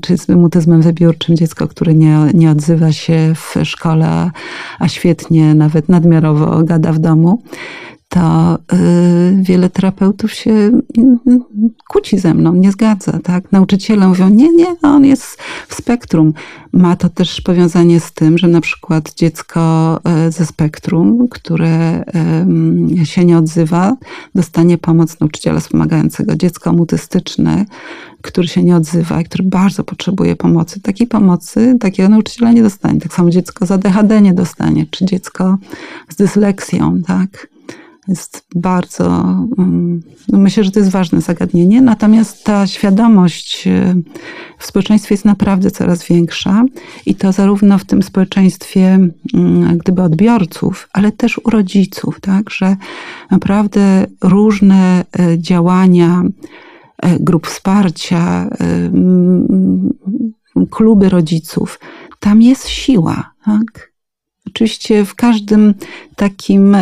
czy 0.00 0.18
z 0.18 0.28
mutyzmem 0.28 0.82
wybiórczym 0.82 1.36
dziecko, 1.36 1.68
które 1.68 1.94
nie, 1.94 2.18
nie 2.34 2.50
odzywa 2.50 2.92
się 2.92 3.32
w 3.34 3.64
szkole, 3.64 4.30
a 4.78 4.88
świetnie, 4.88 5.54
nawet 5.54 5.88
nadmiarowo 5.88 6.62
gada 6.62 6.92
w 6.92 6.98
domu, 6.98 7.42
to 8.16 8.58
y, 8.76 9.42
wiele 9.42 9.70
terapeutów 9.70 10.32
się 10.32 10.50
y, 10.50 10.80
kłóci 11.88 12.18
ze 12.18 12.34
mną, 12.34 12.54
nie 12.54 12.72
zgadza. 12.72 13.18
Tak? 13.22 13.52
Nauczyciele 13.52 14.08
mówią, 14.08 14.28
nie, 14.28 14.52
nie, 14.52 14.76
on 14.82 15.04
jest 15.04 15.42
w 15.68 15.74
spektrum. 15.74 16.32
Ma 16.72 16.96
to 16.96 17.08
też 17.08 17.40
powiązanie 17.40 18.00
z 18.00 18.12
tym, 18.12 18.38
że 18.38 18.48
na 18.48 18.60
przykład 18.60 19.14
dziecko 19.14 20.00
y, 20.28 20.32
ze 20.32 20.46
spektrum, 20.46 21.28
które 21.28 22.04
się 23.04 23.24
nie 23.24 23.38
odzywa, 23.38 23.96
dostanie 24.34 24.78
pomoc 24.78 25.20
nauczyciela 25.20 25.60
wspomagającego. 25.60 26.36
Dziecko 26.36 26.72
mutystyczne, 26.72 27.64
który 28.22 28.48
się 28.48 28.62
nie 28.62 28.76
odzywa 28.76 29.20
i 29.20 29.24
który 29.24 29.44
bardzo 29.44 29.84
potrzebuje 29.84 30.36
pomocy, 30.36 30.80
takiej 30.80 31.06
pomocy 31.06 31.76
takiego 31.80 32.08
nauczyciela 32.08 32.52
nie 32.52 32.62
dostanie. 32.62 33.00
Tak 33.00 33.14
samo 33.14 33.30
dziecko 33.30 33.66
z 33.66 33.70
ADHD 33.70 34.20
nie 34.20 34.34
dostanie, 34.34 34.86
czy 34.90 35.04
dziecko 35.04 35.58
z 36.08 36.16
dysleksją, 36.16 37.02
tak? 37.02 37.55
Jest 38.08 38.46
bardzo, 38.54 39.06
mm, 39.58 40.02
no 40.28 40.38
myślę, 40.38 40.64
że 40.64 40.70
to 40.70 40.78
jest 40.78 40.90
ważne 40.90 41.20
zagadnienie, 41.20 41.82
natomiast 41.82 42.44
ta 42.44 42.66
świadomość 42.66 43.66
e, 43.66 43.94
w 44.58 44.66
społeczeństwie 44.66 45.14
jest 45.14 45.24
naprawdę 45.24 45.70
coraz 45.70 46.06
większa 46.08 46.64
i 47.06 47.14
to 47.14 47.32
zarówno 47.32 47.78
w 47.78 47.84
tym 47.84 48.02
społeczeństwie 48.02 48.98
mm, 49.34 49.78
gdyby 49.78 50.02
odbiorców, 50.02 50.88
ale 50.92 51.12
też 51.12 51.38
u 51.44 51.50
rodziców, 51.50 52.20
tak, 52.20 52.50
że 52.50 52.76
naprawdę 53.30 54.06
różne 54.22 55.04
e, 55.18 55.38
działania 55.38 56.22
e, 57.02 57.18
grup 57.20 57.46
wsparcia, 57.46 58.48
mm, 58.60 59.90
kluby 60.70 61.08
rodziców, 61.08 61.80
tam 62.20 62.42
jest 62.42 62.68
siła, 62.68 63.32
tak? 63.44 63.95
Oczywiście 64.46 65.04
w 65.04 65.14
każdym 65.14 65.74
takim 66.16 66.76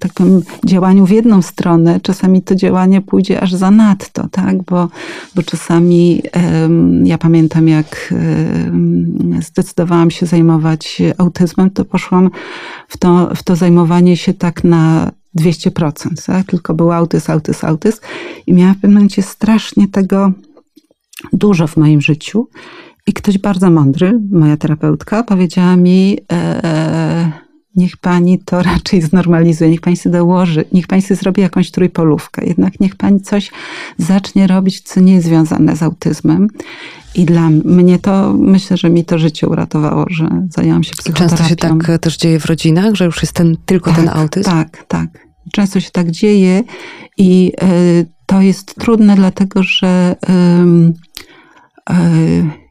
tak 0.00 0.12
powiem, 0.14 0.42
działaniu 0.66 1.06
w 1.06 1.10
jedną 1.10 1.42
stronę, 1.42 2.00
czasami 2.00 2.42
to 2.42 2.54
działanie 2.54 3.00
pójdzie 3.00 3.40
aż 3.40 3.52
za 3.52 3.70
nadto, 3.70 4.28
tak? 4.30 4.62
bo, 4.62 4.88
bo 5.34 5.42
czasami 5.42 6.22
ja 7.04 7.18
pamiętam, 7.18 7.68
jak 7.68 8.14
zdecydowałam 9.40 10.10
się 10.10 10.26
zajmować 10.26 11.02
autyzmem, 11.18 11.70
to 11.70 11.84
poszłam 11.84 12.30
w 12.88 12.96
to, 12.96 13.34
w 13.34 13.42
to 13.42 13.56
zajmowanie 13.56 14.16
się 14.16 14.34
tak 14.34 14.64
na 14.64 15.10
200%, 15.40 16.26
tak? 16.26 16.46
tylko 16.46 16.74
był 16.74 16.92
autyzm, 16.92 17.32
autyzm, 17.32 17.66
autyzm 17.66 17.98
i 18.46 18.52
miałam 18.52 18.74
w 18.74 18.80
pewnym 18.80 18.94
momencie 18.94 19.22
strasznie 19.22 19.88
tego 19.88 20.32
dużo 21.32 21.66
w 21.66 21.76
moim 21.76 22.00
życiu 22.00 22.48
i 23.06 23.12
ktoś 23.12 23.38
bardzo 23.38 23.70
mądry, 23.70 24.20
moja 24.30 24.56
terapeutka, 24.56 25.22
powiedziała 25.22 25.76
mi, 25.76 26.18
e, 26.32 26.64
e, 26.64 27.32
niech 27.76 27.96
pani 27.96 28.38
to 28.38 28.62
raczej 28.62 29.02
znormalizuje, 29.02 29.70
niech 29.70 29.80
pani 29.80 29.96
sobie 29.96 30.18
dołoży, 30.18 30.64
niech 30.72 30.86
pani 30.86 31.02
sobie 31.02 31.16
zrobi 31.16 31.42
jakąś 31.42 31.70
trójpolówkę. 31.70 32.46
Jednak 32.46 32.80
niech 32.80 32.96
pani 32.96 33.20
coś 33.20 33.50
zacznie 33.98 34.46
robić, 34.46 34.80
co 34.80 35.00
nie 35.00 35.14
jest 35.14 35.26
związane 35.26 35.76
z 35.76 35.82
autyzmem. 35.82 36.48
I 37.14 37.24
dla 37.24 37.50
mnie 37.50 37.98
to, 37.98 38.32
myślę, 38.32 38.76
że 38.76 38.90
mi 38.90 39.04
to 39.04 39.18
życie 39.18 39.48
uratowało, 39.48 40.04
że 40.10 40.46
zajęłam 40.50 40.84
się 40.84 40.92
psychoterapią. 40.92 41.36
Często 41.36 41.48
się 41.48 41.56
tak 41.56 41.98
też 42.00 42.16
dzieje 42.16 42.40
w 42.40 42.46
rodzinach, 42.46 42.94
że 42.94 43.04
już 43.04 43.22
jest 43.22 43.32
ten, 43.32 43.56
tylko 43.66 43.90
tak, 43.90 44.00
ten 44.00 44.08
autyzm? 44.08 44.50
Tak, 44.50 44.84
tak. 44.88 45.08
Często 45.52 45.80
się 45.80 45.90
tak 45.90 46.10
dzieje 46.10 46.62
i 47.16 47.52
y, 47.62 48.06
to 48.26 48.40
jest 48.40 48.74
trudne, 48.74 49.16
dlatego 49.16 49.62
że 49.62 50.16
y, 51.88 51.92
y, 51.94 52.65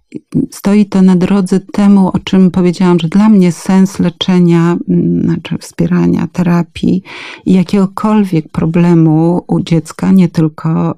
stoi 0.51 0.85
to 0.85 1.01
na 1.01 1.15
drodze 1.15 1.59
temu, 1.59 2.07
o 2.07 2.19
czym 2.19 2.51
powiedziałam, 2.51 2.99
że 2.99 3.07
dla 3.07 3.29
mnie 3.29 3.51
sens 3.51 3.99
leczenia, 3.99 4.77
mm, 4.89 5.23
znaczy 5.23 5.57
wspierania, 5.57 6.27
terapii 6.31 7.03
i 7.45 7.53
jakiegokolwiek 7.53 8.49
problemu 8.51 9.45
u 9.47 9.61
dziecka, 9.61 10.11
nie 10.11 10.29
tylko 10.29 10.95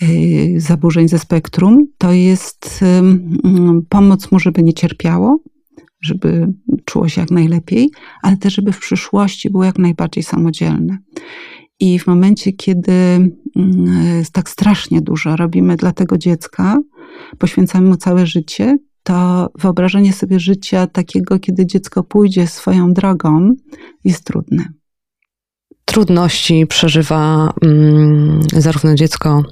y, 0.00 0.04
y, 0.06 0.60
zaburzeń 0.60 1.08
ze 1.08 1.18
spektrum, 1.18 1.86
to 1.98 2.12
jest 2.12 2.84
pomoc 3.88 4.32
mu, 4.32 4.38
żeby 4.38 4.62
nie 4.62 4.74
cierpiało, 4.74 5.38
żeby 6.02 6.52
czuło 6.84 7.08
się 7.08 7.20
jak 7.20 7.30
najlepiej, 7.30 7.90
ale 8.22 8.36
też, 8.36 8.54
żeby 8.54 8.72
w 8.72 8.78
przyszłości 8.78 9.50
było 9.50 9.64
jak 9.64 9.78
najbardziej 9.78 10.22
samodzielne. 10.24 10.98
I 11.80 11.98
w 11.98 12.06
momencie, 12.06 12.52
kiedy 12.52 12.92
mm, 12.92 14.22
tak 14.32 14.48
strasznie 14.48 15.00
dużo 15.00 15.36
robimy 15.36 15.76
dla 15.76 15.92
tego 15.92 16.18
dziecka, 16.18 16.78
poświęcamy 17.38 17.88
mu 17.88 17.96
całe 17.96 18.26
życie, 18.26 18.78
to 19.02 19.48
wyobrażenie 19.58 20.12
sobie 20.12 20.40
życia 20.40 20.86
takiego, 20.86 21.38
kiedy 21.38 21.66
dziecko 21.66 22.02
pójdzie 22.02 22.46
swoją 22.46 22.92
drogą, 22.92 23.50
jest 24.04 24.24
trudne. 24.24 24.64
Trudności 25.84 26.66
przeżywa 26.66 27.52
mm, 27.62 28.40
zarówno 28.56 28.94
dziecko, 28.94 29.42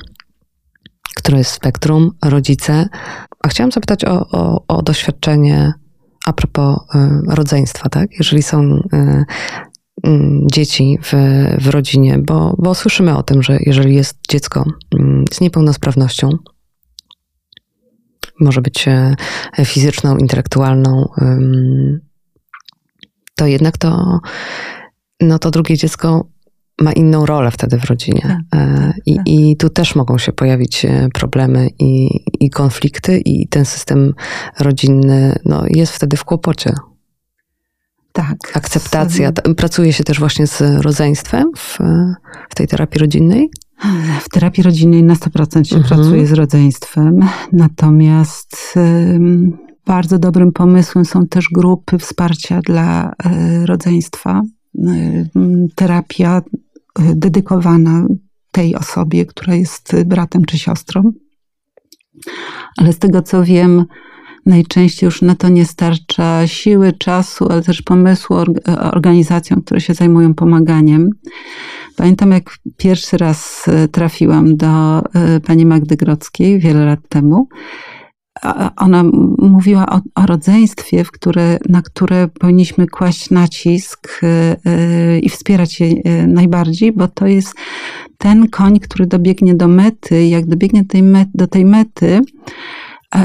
które 1.16 1.38
jest 1.38 1.50
w 1.50 1.54
spektrum, 1.54 2.10
rodzice. 2.24 2.88
A 3.42 3.48
chciałam 3.48 3.72
zapytać 3.72 4.04
o, 4.04 4.28
o, 4.28 4.64
o 4.68 4.82
doświadczenie 4.82 5.72
a 6.26 6.32
propos 6.32 6.76
y, 6.76 6.98
rodzeństwa, 7.34 7.88
tak? 7.88 8.08
Jeżeli 8.18 8.42
są 8.42 8.62
y, 8.92 9.24
Mm, 10.02 10.46
dzieci 10.52 10.98
w, 11.02 11.12
w 11.58 11.68
rodzinie, 11.68 12.18
bo, 12.18 12.54
bo 12.58 12.74
słyszymy 12.74 13.16
o 13.16 13.22
tym, 13.22 13.42
że 13.42 13.58
jeżeli 13.60 13.94
jest 13.94 14.18
dziecko 14.28 14.64
mm, 14.98 15.24
z 15.32 15.40
niepełnosprawnością, 15.40 16.28
może 18.40 18.60
być 18.60 18.88
e, 18.88 19.14
fizyczną, 19.64 20.16
intelektualną, 20.16 21.08
to 23.36 23.46
jednak 23.46 23.78
to, 23.78 24.20
no 25.20 25.38
to 25.38 25.50
drugie 25.50 25.76
dziecko 25.76 26.26
ma 26.80 26.92
inną 26.92 27.26
rolę 27.26 27.50
wtedy 27.50 27.78
w 27.78 27.84
rodzinie. 27.84 28.20
Tak, 28.22 28.60
e, 28.60 28.92
I, 29.06 29.16
tak. 29.16 29.28
I 29.28 29.56
tu 29.56 29.70
też 29.70 29.94
mogą 29.94 30.18
się 30.18 30.32
pojawić 30.32 30.84
e, 30.84 31.08
problemy 31.14 31.68
i, 31.78 32.20
i 32.40 32.50
konflikty, 32.50 33.18
i 33.18 33.48
ten 33.48 33.64
system 33.64 34.14
rodzinny 34.60 35.36
no, 35.44 35.64
jest 35.68 35.92
wtedy 35.92 36.16
w 36.16 36.24
kłopocie. 36.24 36.72
Tak. 38.12 38.36
Akceptacja. 38.54 39.32
Pracuje 39.56 39.92
się 39.92 40.04
też 40.04 40.18
właśnie 40.18 40.46
z 40.46 40.60
rodzeństwem 40.82 41.52
w, 41.56 41.78
w 42.50 42.54
tej 42.54 42.68
terapii 42.68 43.00
rodzinnej? 43.00 43.50
W 44.20 44.28
terapii 44.28 44.62
rodzinnej 44.62 45.02
na 45.02 45.14
100% 45.14 45.64
się 45.64 45.76
mhm. 45.76 45.84
pracuje 45.84 46.26
z 46.26 46.32
rodzeństwem, 46.32 47.20
natomiast 47.52 48.74
bardzo 49.86 50.18
dobrym 50.18 50.52
pomysłem 50.52 51.04
są 51.04 51.26
też 51.26 51.48
grupy 51.52 51.98
wsparcia 51.98 52.60
dla 52.60 53.12
e, 53.24 53.66
rodzeństwa. 53.66 54.42
Terapia 55.74 56.42
dedykowana 57.14 58.06
tej 58.50 58.74
osobie, 58.76 59.26
która 59.26 59.54
jest 59.54 59.96
bratem 60.04 60.44
czy 60.44 60.58
siostrą. 60.58 61.12
Ale 62.76 62.92
z 62.92 62.98
tego 62.98 63.22
co 63.22 63.44
wiem, 63.44 63.84
najczęściej 64.46 65.06
już 65.06 65.22
na 65.22 65.34
to 65.34 65.48
nie 65.48 65.64
starcza 65.64 66.46
siły, 66.46 66.92
czasu, 66.92 67.46
ale 67.50 67.62
też 67.62 67.82
pomysłu 67.82 68.36
organizacjom, 68.92 69.62
które 69.62 69.80
się 69.80 69.94
zajmują 69.94 70.34
pomaganiem. 70.34 71.10
Pamiętam, 71.96 72.30
jak 72.30 72.50
pierwszy 72.76 73.16
raz 73.16 73.68
e, 73.68 73.88
trafiłam 73.88 74.56
do 74.56 74.98
e, 74.98 75.40
pani 75.40 75.66
Magdy 75.66 75.96
Grodzkiej 75.96 76.58
wiele 76.58 76.84
lat 76.84 77.00
temu 77.08 77.48
ona 78.76 79.04
mówiła 79.38 79.86
o, 79.86 80.00
o 80.14 80.26
rodzeństwie, 80.26 81.04
w 81.04 81.10
które, 81.10 81.58
na 81.68 81.82
które 81.82 82.28
powinniśmy 82.28 82.86
kłaść 82.86 83.30
nacisk 83.30 84.20
i 85.22 85.28
wspierać 85.28 85.80
je 85.80 86.26
najbardziej, 86.26 86.92
bo 86.92 87.08
to 87.08 87.26
jest 87.26 87.54
ten 88.18 88.48
koń, 88.48 88.80
który 88.80 89.06
dobiegnie 89.06 89.54
do 89.54 89.68
mety. 89.68 90.26
Jak 90.26 90.46
dobiegnie 90.46 90.84
do 91.34 91.46
tej 91.46 91.64
mety, 91.64 92.20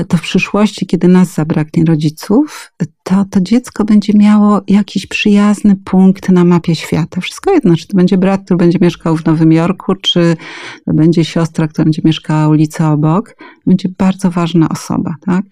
to 0.08 0.18
w 0.18 0.22
przyszłości, 0.22 0.86
kiedy 0.86 1.08
nas 1.08 1.34
zabraknie 1.34 1.86
rodziców, 1.86 2.72
to 3.04 3.26
to 3.30 3.42
dziecko 3.42 3.86
będzie 3.86 4.14
miało 4.14 4.62
jakiś 4.68 5.08
przyjazny 5.08 5.76
punkt 5.76 6.30
na 6.30 6.44
mapie 6.44 6.76
świata. 6.76 7.22
Wszystko 7.22 7.54
jedno, 7.54 7.76
czy 7.76 7.88
to 7.88 7.98
będzie 7.98 8.18
brat, 8.18 8.46
który 8.46 8.58
będzie 8.58 8.78
mieszkał 8.82 9.18
w 9.18 9.26
Nowym 9.26 9.52
Jorku, 9.52 9.96
czy 9.96 10.38
to 10.86 10.94
będzie 10.94 11.26
siostra, 11.26 11.68
która 11.68 11.86
będzie 11.86 12.02
mieszkała 12.06 12.48
ulicę 12.48 12.88
obok. 12.88 13.36
Będzie 13.66 13.90
bardzo 13.98 14.32
ważna 14.32 14.70
osoba, 14.70 15.16
tak? 15.26 15.46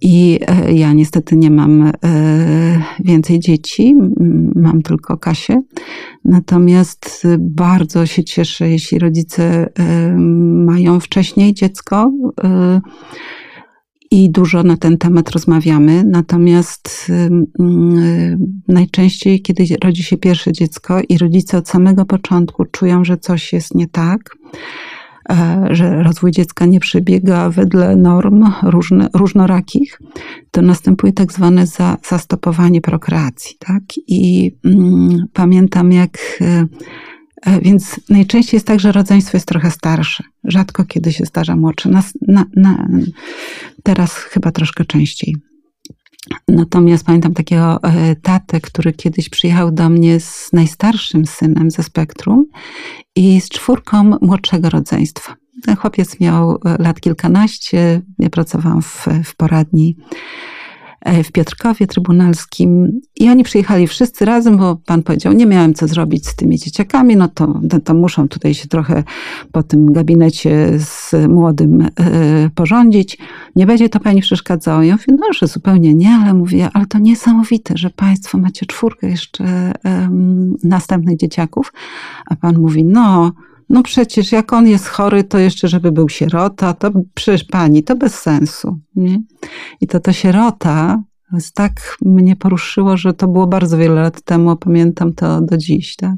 I 0.00 0.38
e, 0.46 0.72
ja 0.72 0.92
niestety 0.92 1.36
nie 1.36 1.50
mam 1.50 1.82
e, 1.82 1.92
więcej 3.04 3.40
dzieci, 3.40 3.94
mam 4.54 4.82
tylko 4.82 5.16
Kasię. 5.16 5.62
Natomiast 6.24 7.26
bardzo 7.38 8.06
się 8.06 8.24
cieszę, 8.24 8.70
jeśli 8.70 8.98
rodzice 8.98 9.70
e, 9.78 10.16
mają 10.66 11.00
wcześniej 11.00 11.54
dziecko 11.54 12.12
i 14.10 14.30
dużo 14.30 14.62
na 14.62 14.76
ten 14.76 14.98
temat 14.98 15.30
rozmawiamy. 15.30 16.04
Natomiast 16.04 17.12
yy, 17.58 18.38
najczęściej, 18.68 19.42
kiedy 19.42 19.64
rodzi 19.84 20.02
się 20.02 20.16
pierwsze 20.16 20.52
dziecko 20.52 21.00
i 21.08 21.18
rodzice 21.18 21.58
od 21.58 21.68
samego 21.68 22.04
początku 22.04 22.64
czują, 22.64 23.04
że 23.04 23.16
coś 23.16 23.52
jest 23.52 23.74
nie 23.74 23.88
tak, 23.88 24.36
e, 25.30 25.66
że 25.70 26.02
rozwój 26.02 26.30
dziecka 26.30 26.66
nie 26.66 26.80
przebiega 26.80 27.50
wedle 27.50 27.96
norm 27.96 28.44
różne, 28.62 29.08
różnorakich, 29.14 30.00
to 30.50 30.62
następuje 30.62 31.12
tak 31.12 31.32
zwane 31.32 31.66
za, 31.66 31.96
zastopowanie 32.08 32.80
prokreacji. 32.80 33.56
Tak? 33.58 33.82
I 34.06 34.44
yy, 34.64 35.26
pamiętam, 35.32 35.92
jak 35.92 36.18
E, 36.40 36.66
więc 37.62 38.00
najczęściej 38.08 38.56
jest 38.56 38.66
tak, 38.66 38.80
że 38.80 38.92
rodzeństwo 38.92 39.36
jest 39.36 39.48
trochę 39.48 39.70
starsze. 39.70 40.24
Rzadko 40.44 40.84
kiedy 40.84 41.12
się 41.12 41.24
zdarza 41.24 41.56
młodsze. 41.56 41.90
Na, 41.90 42.02
na, 42.56 42.88
teraz 43.82 44.14
chyba 44.14 44.52
troszkę 44.52 44.84
częściej. 44.84 45.36
Natomiast 46.48 47.04
pamiętam 47.06 47.34
takiego 47.34 47.82
e, 47.82 48.16
tatę, 48.16 48.60
który 48.60 48.92
kiedyś 48.92 49.28
przyjechał 49.28 49.72
do 49.72 49.88
mnie 49.88 50.20
z 50.20 50.52
najstarszym 50.52 51.26
synem 51.26 51.70
ze 51.70 51.82
spektrum 51.82 52.46
i 53.16 53.40
z 53.40 53.48
czwórką 53.48 54.10
młodszego 54.20 54.70
rodzeństwa. 54.70 55.34
Ten 55.62 55.76
chłopiec 55.76 56.20
miał 56.20 56.50
e, 56.52 56.76
lat 56.78 57.00
kilkanaście, 57.00 58.02
ja 58.18 58.30
pracowałam 58.30 58.82
w, 58.82 59.06
w 59.24 59.36
poradni 59.36 59.96
E, 59.96 60.55
w 61.24 61.32
Piotrkowie 61.32 61.86
Trybunalskim 61.86 63.00
i 63.16 63.28
oni 63.28 63.44
przyjechali 63.44 63.86
wszyscy 63.86 64.24
razem, 64.24 64.56
bo 64.56 64.76
pan 64.86 65.02
powiedział, 65.02 65.32
nie 65.32 65.46
miałem 65.46 65.74
co 65.74 65.88
zrobić 65.88 66.28
z 66.28 66.36
tymi 66.36 66.58
dzieciakami, 66.58 67.16
no 67.16 67.28
to, 67.28 67.60
to, 67.70 67.80
to 67.80 67.94
muszą 67.94 68.28
tutaj 68.28 68.54
się 68.54 68.68
trochę 68.68 69.04
po 69.52 69.62
tym 69.62 69.92
gabinecie 69.92 70.78
z 70.78 71.14
młodym 71.28 71.80
y, 71.80 71.90
porządzić. 72.54 73.18
Nie 73.56 73.66
będzie 73.66 73.88
to 73.88 74.00
pani 74.00 74.20
przeszkadzało. 74.20 74.82
Ja 74.82 74.92
mówię, 74.92 75.18
no, 75.20 75.26
że 75.38 75.46
zupełnie 75.46 75.94
nie, 75.94 76.10
ale 76.10 76.34
mówię, 76.34 76.70
ale 76.72 76.86
to 76.86 76.98
niesamowite, 76.98 77.76
że 77.76 77.90
państwo 77.90 78.38
macie 78.38 78.66
czwórkę 78.66 79.08
jeszcze 79.08 79.72
następnych 80.64 81.16
dzieciaków, 81.16 81.72
a 82.26 82.36
pan 82.36 82.58
mówi, 82.58 82.84
no, 82.84 83.32
no 83.68 83.82
przecież 83.82 84.32
jak 84.32 84.52
on 84.52 84.68
jest 84.68 84.88
chory, 84.88 85.24
to 85.24 85.38
jeszcze 85.38 85.68
żeby 85.68 85.92
był 85.92 86.08
sierota, 86.08 86.74
to 86.74 86.90
przecież 87.14 87.44
pani, 87.44 87.82
to 87.82 87.96
bez 87.96 88.14
sensu. 88.14 88.78
Nie? 88.96 89.22
I 89.80 89.86
to 89.86 90.00
to 90.00 90.12
sierota 90.12 91.02
tak 91.54 91.96
mnie 92.02 92.36
poruszyło, 92.36 92.96
że 92.96 93.14
to 93.14 93.28
było 93.28 93.46
bardzo 93.46 93.78
wiele 93.78 94.02
lat 94.02 94.22
temu, 94.22 94.56
pamiętam 94.56 95.12
to 95.12 95.40
do 95.40 95.56
dziś. 95.56 95.96
Tak? 95.96 96.14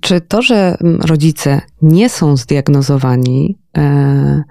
Czy 0.00 0.20
to, 0.20 0.42
że 0.42 0.76
rodzice 1.00 1.60
nie 1.82 2.08
są 2.08 2.36
zdiagnozowani, 2.36 3.58
e, 3.76 4.42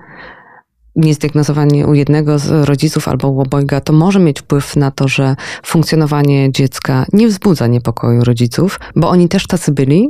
nie 0.96 1.14
zdiagnozowani 1.14 1.86
u 1.86 1.94
jednego 1.94 2.40
z 2.40 2.68
rodziców 2.68 3.08
albo 3.08 3.30
u 3.30 3.40
obojga, 3.42 3.82
to 3.82 3.94
może 3.94 4.20
mieć 4.20 4.40
wpływ 4.40 4.76
na 4.76 4.92
to, 4.92 5.08
że 5.08 5.36
funkcjonowanie 5.66 6.52
dziecka 6.52 7.06
nie 7.14 7.28
wzbudza 7.28 7.68
niepokoju 7.68 8.24
rodziców, 8.24 8.80
bo 8.96 9.10
oni 9.10 9.30
też 9.30 9.48
tacy 9.48 9.72
byli, 9.72 10.10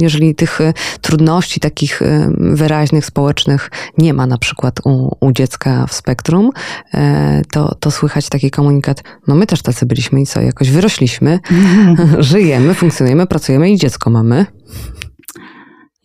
jeżeli 0.00 0.34
tych 0.34 0.60
e, 0.60 0.72
trudności 1.00 1.60
takich 1.60 2.02
e, 2.02 2.30
wyraźnych, 2.38 3.06
społecznych 3.06 3.70
nie 3.98 4.14
ma 4.14 4.26
na 4.26 4.38
przykład 4.38 4.80
u, 4.84 5.16
u 5.20 5.32
dziecka 5.32 5.86
w 5.86 5.94
spektrum, 5.94 6.50
e, 6.94 7.42
to, 7.52 7.74
to 7.74 7.90
słychać 7.90 8.28
taki 8.28 8.50
komunikat, 8.50 9.02
no 9.26 9.34
my 9.34 9.46
też 9.46 9.62
tacy 9.62 9.86
byliśmy 9.86 10.20
i 10.20 10.26
co, 10.26 10.40
jakoś 10.40 10.70
wyrośliśmy, 10.70 11.40
żyjemy, 12.18 12.74
funkcjonujemy, 12.74 13.26
pracujemy 13.26 13.70
i 13.70 13.78
dziecko 13.78 14.10
mamy. 14.10 14.46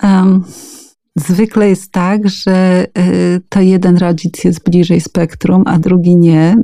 Um. 0.03 0.43
Zwykle 1.19 1.69
jest 1.69 1.91
tak, 1.91 2.29
że 2.29 2.85
to 3.49 3.61
jeden 3.61 3.97
rodzic 3.97 4.43
jest 4.43 4.63
bliżej 4.63 5.01
spektrum, 5.01 5.63
a 5.65 5.79
drugi 5.79 6.15
nie. 6.15 6.55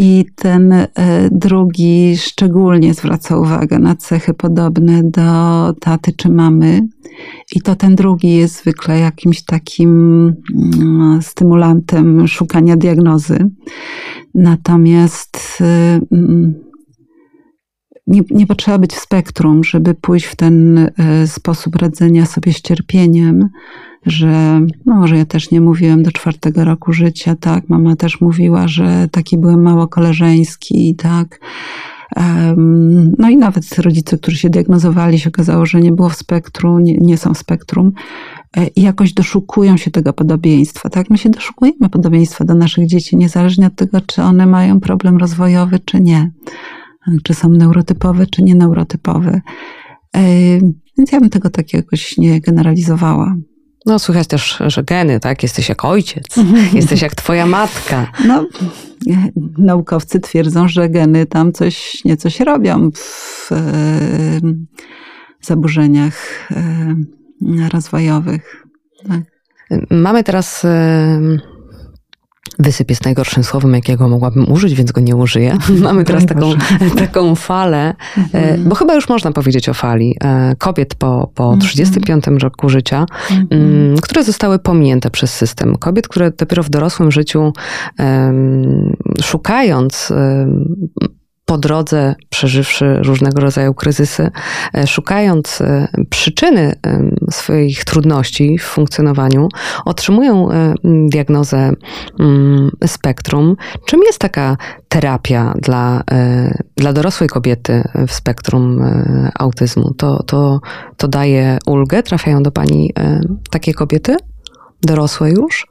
I 0.00 0.24
ten 0.34 0.72
e, 0.72 0.88
drugi 1.32 2.16
szczególnie 2.16 2.94
zwraca 2.94 3.36
uwagę 3.36 3.78
na 3.78 3.96
cechy 3.96 4.34
podobne 4.34 5.02
do 5.02 5.72
taty 5.80 6.12
czy 6.12 6.28
mamy. 6.28 6.88
I 7.56 7.60
to 7.60 7.76
ten 7.76 7.94
drugi 7.94 8.36
jest 8.36 8.58
zwykle 8.58 8.98
jakimś 8.98 9.44
takim 9.44 10.24
mm, 10.54 11.22
stymulantem 11.22 12.28
szukania 12.28 12.76
diagnozy. 12.76 13.38
Natomiast 14.34 15.58
e, 15.60 16.00
mm, 16.12 16.54
nie, 18.06 18.20
nie 18.30 18.46
potrzeba 18.46 18.78
być 18.78 18.92
w 18.92 19.00
spektrum, 19.00 19.64
żeby 19.64 19.94
pójść 19.94 20.26
w 20.26 20.36
ten 20.36 20.78
e, 20.78 21.26
sposób 21.26 21.76
radzenia 21.76 22.26
sobie 22.26 22.52
z 22.52 22.60
cierpieniem 22.60 23.48
że 24.06 24.60
no 24.86 24.94
może 24.94 25.16
ja 25.16 25.24
też 25.24 25.50
nie 25.50 25.60
mówiłem 25.60 26.02
do 26.02 26.12
czwartego 26.12 26.64
roku 26.64 26.92
życia, 26.92 27.36
tak, 27.36 27.68
mama 27.68 27.96
też 27.96 28.20
mówiła, 28.20 28.68
że 28.68 29.08
taki 29.12 29.38
byłem 29.38 29.62
mało 29.62 29.88
koleżeński, 29.88 30.94
tak. 30.94 31.40
No 33.18 33.30
i 33.30 33.36
nawet 33.36 33.78
rodzice, 33.78 34.18
którzy 34.18 34.36
się 34.36 34.50
diagnozowali, 34.50 35.18
się 35.18 35.28
okazało, 35.28 35.66
że 35.66 35.80
nie 35.80 35.92
było 35.92 36.08
w 36.08 36.16
spektrum, 36.16 36.82
nie, 36.82 36.96
nie 36.98 37.16
są 37.16 37.34
w 37.34 37.38
spektrum 37.38 37.92
e, 38.56 38.66
i 38.66 38.82
jakoś 38.82 39.12
doszukują 39.12 39.76
się 39.76 39.90
tego 39.90 40.12
podobieństwa. 40.12 40.90
Tak, 40.90 41.10
my 41.10 41.18
się 41.18 41.30
doszukujemy 41.30 41.88
podobieństwa 41.90 42.44
do 42.44 42.54
naszych 42.54 42.86
dzieci, 42.86 43.16
niezależnie 43.16 43.66
od 43.66 43.74
tego, 43.74 44.00
czy 44.00 44.22
one 44.22 44.46
mają 44.46 44.80
problem 44.80 45.16
rozwojowy, 45.16 45.78
czy 45.78 46.00
nie. 46.00 46.32
Czy 47.22 47.34
są 47.34 47.48
neurotypowe, 47.48 48.26
czy 48.26 48.42
nie 48.42 48.54
neurotypowe. 48.54 49.40
E, 50.16 50.20
więc 50.98 51.12
ja 51.12 51.20
bym 51.20 51.30
tego 51.30 51.50
tak 51.50 51.74
jakoś 51.74 52.18
nie 52.18 52.40
generalizowała. 52.40 53.36
No, 53.88 53.98
słychać 53.98 54.26
też, 54.26 54.58
że 54.66 54.82
geny, 54.84 55.20
tak? 55.20 55.42
Jesteś 55.42 55.68
jak 55.68 55.84
ojciec, 55.84 56.24
jesteś 56.72 57.02
jak 57.02 57.14
twoja 57.14 57.46
matka. 57.46 58.12
No, 58.26 58.46
naukowcy 59.58 60.20
twierdzą, 60.20 60.68
że 60.68 60.88
geny 60.88 61.26
tam 61.26 61.52
coś, 61.52 62.04
niecoś 62.04 62.40
robią 62.40 62.90
w 62.94 63.52
e, 63.52 63.56
zaburzeniach 65.40 66.48
e, 66.50 66.94
rozwojowych. 67.72 68.66
Tak. 69.08 69.20
Mamy 69.90 70.24
teraz 70.24 70.64
e, 70.64 71.20
Wysyp 72.58 72.90
jest 72.90 73.04
najgorszym 73.04 73.44
słowem, 73.44 73.74
jakiego 73.74 74.08
mogłabym 74.08 74.52
użyć, 74.52 74.74
więc 74.74 74.92
go 74.92 75.00
nie 75.00 75.16
użyję. 75.16 75.58
Mamy 75.80 76.04
teraz 76.04 76.26
taką, 76.26 76.52
taką 76.98 77.34
falę, 77.34 77.94
e, 78.16 78.22
mhm. 78.24 78.68
bo 78.68 78.74
chyba 78.74 78.94
już 78.94 79.08
można 79.08 79.32
powiedzieć 79.32 79.68
o 79.68 79.74
fali 79.74 80.16
e, 80.24 80.56
kobiet 80.58 80.94
po, 80.94 81.30
po 81.34 81.56
35 81.56 82.16
mhm. 82.28 82.38
roku 82.38 82.68
życia, 82.68 83.06
mhm. 83.30 83.48
Mm, 83.50 83.96
które 83.96 84.24
zostały 84.24 84.58
pominięte 84.58 85.10
przez 85.10 85.34
system. 85.34 85.76
Kobiet, 85.76 86.08
które 86.08 86.30
dopiero 86.30 86.62
w 86.62 86.70
dorosłym 86.70 87.10
życiu 87.10 87.52
szukając 89.22 90.12
po 91.48 91.58
drodze, 91.58 92.14
przeżywszy 92.30 92.96
różnego 93.02 93.40
rodzaju 93.40 93.74
kryzysy, 93.74 94.30
e, 94.74 94.86
szukając 94.86 95.60
e, 95.60 95.88
przyczyny 96.10 96.72
swoich 97.30 97.84
trudności 97.84 98.58
w 98.58 98.62
funkcjonowaniu, 98.62 99.48
otrzymują 99.84 100.50
e, 100.50 100.74
diagnozę 100.84 101.72
spektrum. 102.86 103.56
Czym 103.86 104.00
jest 104.06 104.18
taka 104.18 104.56
terapia 104.88 105.54
dla, 105.62 106.02
dla 106.76 106.92
dorosłej 106.92 107.28
kobiety 107.28 107.84
w 108.08 108.12
spektrum 108.12 108.80
autyzmu? 109.38 109.94
To, 109.94 110.22
to, 110.22 110.60
to 110.96 111.08
daje 111.08 111.58
ulgę? 111.66 112.02
Trafiają 112.02 112.42
do 112.42 112.50
pani 112.50 112.92
takie 113.50 113.74
kobiety? 113.74 114.16
Dorosłe 114.82 115.30
już? 115.30 115.66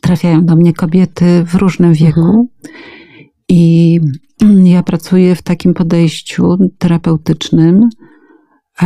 Trafiają 0.00 0.44
do 0.44 0.56
mnie 0.56 0.74
kobiety 0.74 1.44
w 1.44 1.54
różnym 1.54 1.94
wieku. 1.94 2.20
Mhm. 2.20 2.46
I 3.50 4.00
ja 4.64 4.82
pracuję 4.82 5.34
w 5.34 5.42
takim 5.42 5.74
podejściu 5.74 6.58
terapeutycznym, 6.78 7.88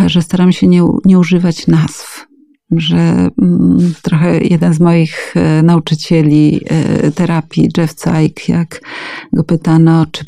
że 0.07 0.23
staram 0.23 0.53
się 0.53 0.67
nie, 0.67 0.83
nie 1.05 1.19
używać 1.19 1.67
nazw. 1.67 2.27
Że 2.71 3.29
mm, 3.43 3.95
trochę 4.03 4.39
jeden 4.39 4.75
z 4.75 4.81
moich 4.81 5.35
e, 5.37 5.63
nauczycieli 5.63 6.61
e, 6.67 7.11
terapii, 7.11 7.71
Jeff 7.77 7.95
Zeig, 8.01 8.49
jak 8.49 8.81
go 9.33 9.45
pytano, 9.45 10.07
czy, 10.13 10.25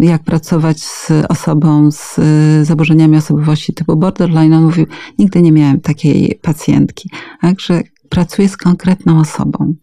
jak 0.00 0.22
pracować 0.22 0.80
z 0.80 1.10
osobą 1.28 1.90
z 1.90 2.18
e, 2.18 2.64
zaburzeniami 2.64 3.16
osobowości 3.16 3.74
typu 3.74 3.96
borderline, 3.96 4.52
on 4.52 4.64
mówił, 4.64 4.86
nigdy 5.18 5.42
nie 5.42 5.52
miałem 5.52 5.80
takiej 5.80 6.38
pacjentki. 6.42 7.10
Także 7.40 7.82
pracuję 8.08 8.48
z 8.48 8.56
konkretną 8.56 9.20
osobą. 9.20 9.74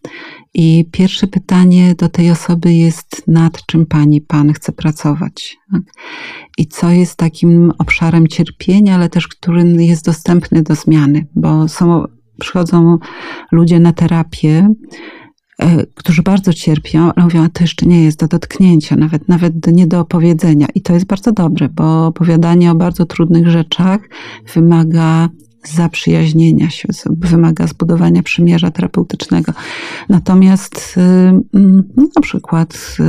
I 0.54 0.88
pierwsze 0.92 1.26
pytanie 1.26 1.94
do 1.94 2.08
tej 2.08 2.30
osoby 2.30 2.74
jest, 2.74 3.22
nad 3.28 3.66
czym 3.66 3.86
pani, 3.86 4.20
pan 4.20 4.52
chce 4.52 4.72
pracować? 4.72 5.56
Tak? 5.72 5.82
I 6.58 6.66
co 6.66 6.90
jest 6.90 7.16
takim 7.16 7.72
obszarem 7.78 8.28
cierpienia, 8.28 8.94
ale 8.94 9.08
też 9.08 9.28
który 9.28 9.62
jest 9.62 10.04
dostępny 10.04 10.62
do 10.62 10.74
zmiany, 10.74 11.26
bo 11.34 11.68
są, 11.68 12.04
przychodzą 12.40 12.98
ludzie 13.52 13.80
na 13.80 13.92
terapię, 13.92 14.68
e, 15.58 15.86
którzy 15.86 16.22
bardzo 16.22 16.52
cierpią, 16.52 17.12
ale 17.16 17.24
mówią, 17.24 17.42
a 17.44 17.48
to 17.48 17.64
jeszcze 17.64 17.86
nie 17.86 18.04
jest 18.04 18.20
do 18.20 18.28
dotknięcia, 18.28 18.96
nawet, 18.96 19.28
nawet 19.28 19.66
nie 19.66 19.86
do 19.86 20.00
opowiedzenia. 20.00 20.66
I 20.74 20.82
to 20.82 20.92
jest 20.92 21.06
bardzo 21.06 21.32
dobre, 21.32 21.68
bo 21.68 22.06
opowiadanie 22.06 22.70
o 22.70 22.74
bardzo 22.74 23.06
trudnych 23.06 23.48
rzeczach 23.48 24.00
wymaga 24.54 25.28
zaprzyjaźnienia 25.68 26.70
się, 26.70 26.88
wymaga 27.10 27.66
zbudowania 27.66 28.22
przymierza 28.22 28.70
terapeutycznego. 28.70 29.52
Natomiast 30.08 30.94
y, 30.96 31.00
mm, 31.00 31.82
no, 31.96 32.08
na 32.16 32.22
przykład 32.22 32.96
y, 33.00 33.04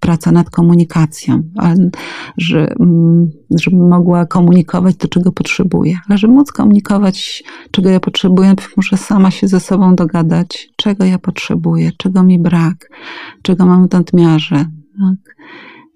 praca 0.00 0.32
nad 0.32 0.50
komunikacją, 0.50 1.42
że, 2.36 2.74
mm, 2.80 3.30
żeby 3.60 3.76
mogła 3.76 4.26
komunikować 4.26 4.96
to, 4.96 5.08
czego 5.08 5.32
potrzebuje. 5.32 5.98
Ale 6.08 6.18
żeby 6.18 6.32
móc 6.32 6.52
komunikować, 6.52 7.44
czego 7.70 7.90
ja 7.90 8.00
potrzebuję, 8.00 8.54
muszę 8.76 8.96
sama 8.96 9.30
się 9.30 9.48
ze 9.48 9.60
sobą 9.60 9.94
dogadać, 9.94 10.68
czego 10.76 11.04
ja 11.04 11.18
potrzebuję, 11.18 11.90
czego 11.96 12.22
mi 12.22 12.38
brak, 12.38 12.90
czego 13.42 13.66
mam 13.66 13.88
w 13.88 13.92
nadmiarze. 13.92 14.64
Tak? 14.98 15.36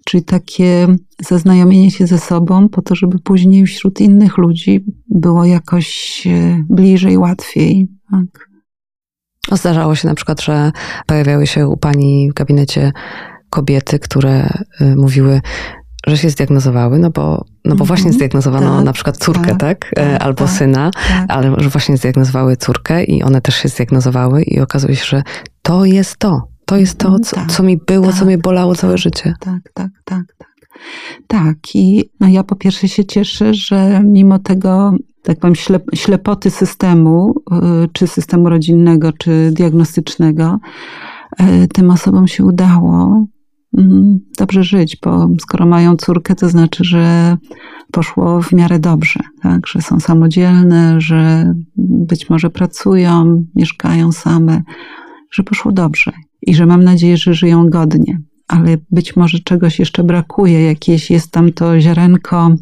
Czyli 0.05 0.25
takie 0.25 0.87
zaznajomienie 1.21 1.91
się 1.91 2.07
ze 2.07 2.19
sobą, 2.19 2.69
po 2.69 2.83
to, 2.83 2.95
żeby 2.95 3.19
później 3.19 3.67
wśród 3.67 4.01
innych 4.01 4.39
ludzi 4.39 4.85
było 5.09 5.45
jakoś 5.45 6.23
e, 6.27 6.65
bliżej, 6.69 7.19
łatwiej. 7.19 7.89
Tak. 8.11 8.49
Zdarzało 9.53 9.95
się 9.95 10.09
na 10.09 10.15
przykład, 10.15 10.43
że 10.43 10.73
pojawiały 11.07 11.47
się 11.47 11.69
u 11.69 11.77
pani 11.77 12.31
w 12.31 12.35
gabinecie 12.35 12.93
kobiety, 13.51 13.99
które 13.99 14.49
e, 14.81 14.97
mówiły, 14.97 15.41
że 16.07 16.19
się 16.19 16.31
zdiagnozowały, 16.31 16.99
no 16.99 17.11
bo, 17.11 17.45
no 17.65 17.77
bo 17.77 17.85
właśnie 17.85 18.07
mhm. 18.07 18.15
zdiagnozowano 18.15 18.77
tak, 18.77 18.85
na 18.85 18.93
przykład 18.93 19.17
córkę, 19.17 19.47
tak? 19.47 19.59
tak? 19.59 19.93
E, 19.97 20.13
tak 20.13 20.23
Albo 20.23 20.45
tak, 20.45 20.55
syna, 20.55 20.91
tak. 21.09 21.25
ale 21.29 21.55
że 21.59 21.69
właśnie 21.69 21.97
zdiagnozowały 21.97 22.57
córkę 22.57 23.05
i 23.05 23.23
one 23.23 23.41
też 23.41 23.55
się 23.55 23.69
zdiagnozowały 23.69 24.43
i 24.43 24.61
okazuje 24.61 24.97
się, 24.97 25.05
że 25.05 25.23
to 25.63 25.85
jest 25.85 26.17
to. 26.17 26.54
To 26.65 26.77
jest 26.77 26.99
to, 26.99 27.19
co, 27.19 27.37
tak, 27.37 27.53
co 27.53 27.63
mi 27.63 27.77
było, 27.87 28.07
tak, 28.07 28.15
co 28.15 28.25
mnie 28.25 28.39
bolało 28.39 28.73
tak, 28.73 28.81
całe 28.81 28.99
życie. 28.99 29.35
Tak, 29.41 29.61
tak, 29.75 29.91
tak, 30.05 30.23
tak. 30.39 30.55
Tak, 31.27 31.57
i 31.75 32.05
no 32.21 32.29
ja 32.29 32.45
po 32.45 32.57
pierwsze 32.57 32.89
się 32.89 33.05
cieszę, 33.05 33.55
że 33.55 34.03
mimo 34.05 34.39
tego, 34.39 34.95
tak 35.23 35.39
powiem, 35.39 35.55
ślep, 35.55 35.85
ślepoty 35.95 36.51
systemu, 36.51 37.35
y, 37.85 37.89
czy 37.93 38.07
systemu 38.07 38.49
rodzinnego, 38.49 39.13
czy 39.13 39.51
diagnostycznego, 39.53 40.59
y, 41.41 41.69
tym 41.69 41.91
osobom 41.91 42.27
się 42.27 42.45
udało 42.45 43.27
mm, 43.79 44.21
dobrze 44.39 44.65
żyć, 44.65 44.99
bo 45.03 45.29
skoro 45.41 45.67
mają 45.67 45.97
córkę, 45.97 46.35
to 46.35 46.49
znaczy, 46.49 46.85
że 46.85 47.37
poszło 47.93 48.43
w 48.43 48.53
miarę 48.53 48.79
dobrze, 48.79 49.21
tak? 49.43 49.67
że 49.67 49.83
są 49.83 50.01
samodzielne, 50.01 51.01
że 51.01 51.53
być 51.77 52.31
może 52.31 52.51
pracują, 52.51 53.45
mieszkają 53.55 54.13
same, 54.13 54.63
że 55.31 55.43
poszło 55.43 55.73
dobrze 55.73 56.13
i 56.47 56.55
że 56.55 56.67
mam 56.67 56.85
nadzieję, 56.85 57.17
że 57.17 57.35
żyją 57.35 57.71
godnie. 57.71 58.19
Ale 58.49 58.77
być 58.91 59.17
może 59.17 59.39
czegoś 59.39 59.79
jeszcze 59.79 60.05
brakuje, 60.05 60.63
jakieś 60.63 61.11
jest 61.11 61.31
tam 61.31 61.53
to 61.53 61.81
ziarenko 61.81 62.57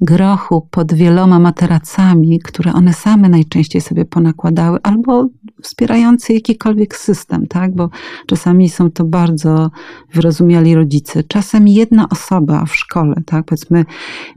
grochu 0.00 0.68
pod 0.70 0.94
wieloma 0.94 1.38
materacami, 1.38 2.38
które 2.38 2.72
one 2.72 2.92
same 2.92 3.28
najczęściej 3.28 3.80
sobie 3.80 4.04
ponakładały, 4.04 4.78
albo 4.82 5.28
wspierający 5.62 6.32
jakikolwiek 6.32 6.96
system, 6.96 7.46
tak? 7.46 7.74
Bo 7.74 7.90
czasami 8.26 8.68
są 8.68 8.90
to 8.90 9.04
bardzo 9.04 9.70
wyrozumiali 10.14 10.74
rodzice. 10.74 11.22
Czasem 11.22 11.68
jedna 11.68 12.08
osoba 12.08 12.64
w 12.64 12.76
szkole, 12.76 13.14
tak? 13.26 13.44
Powiedzmy, 13.44 13.84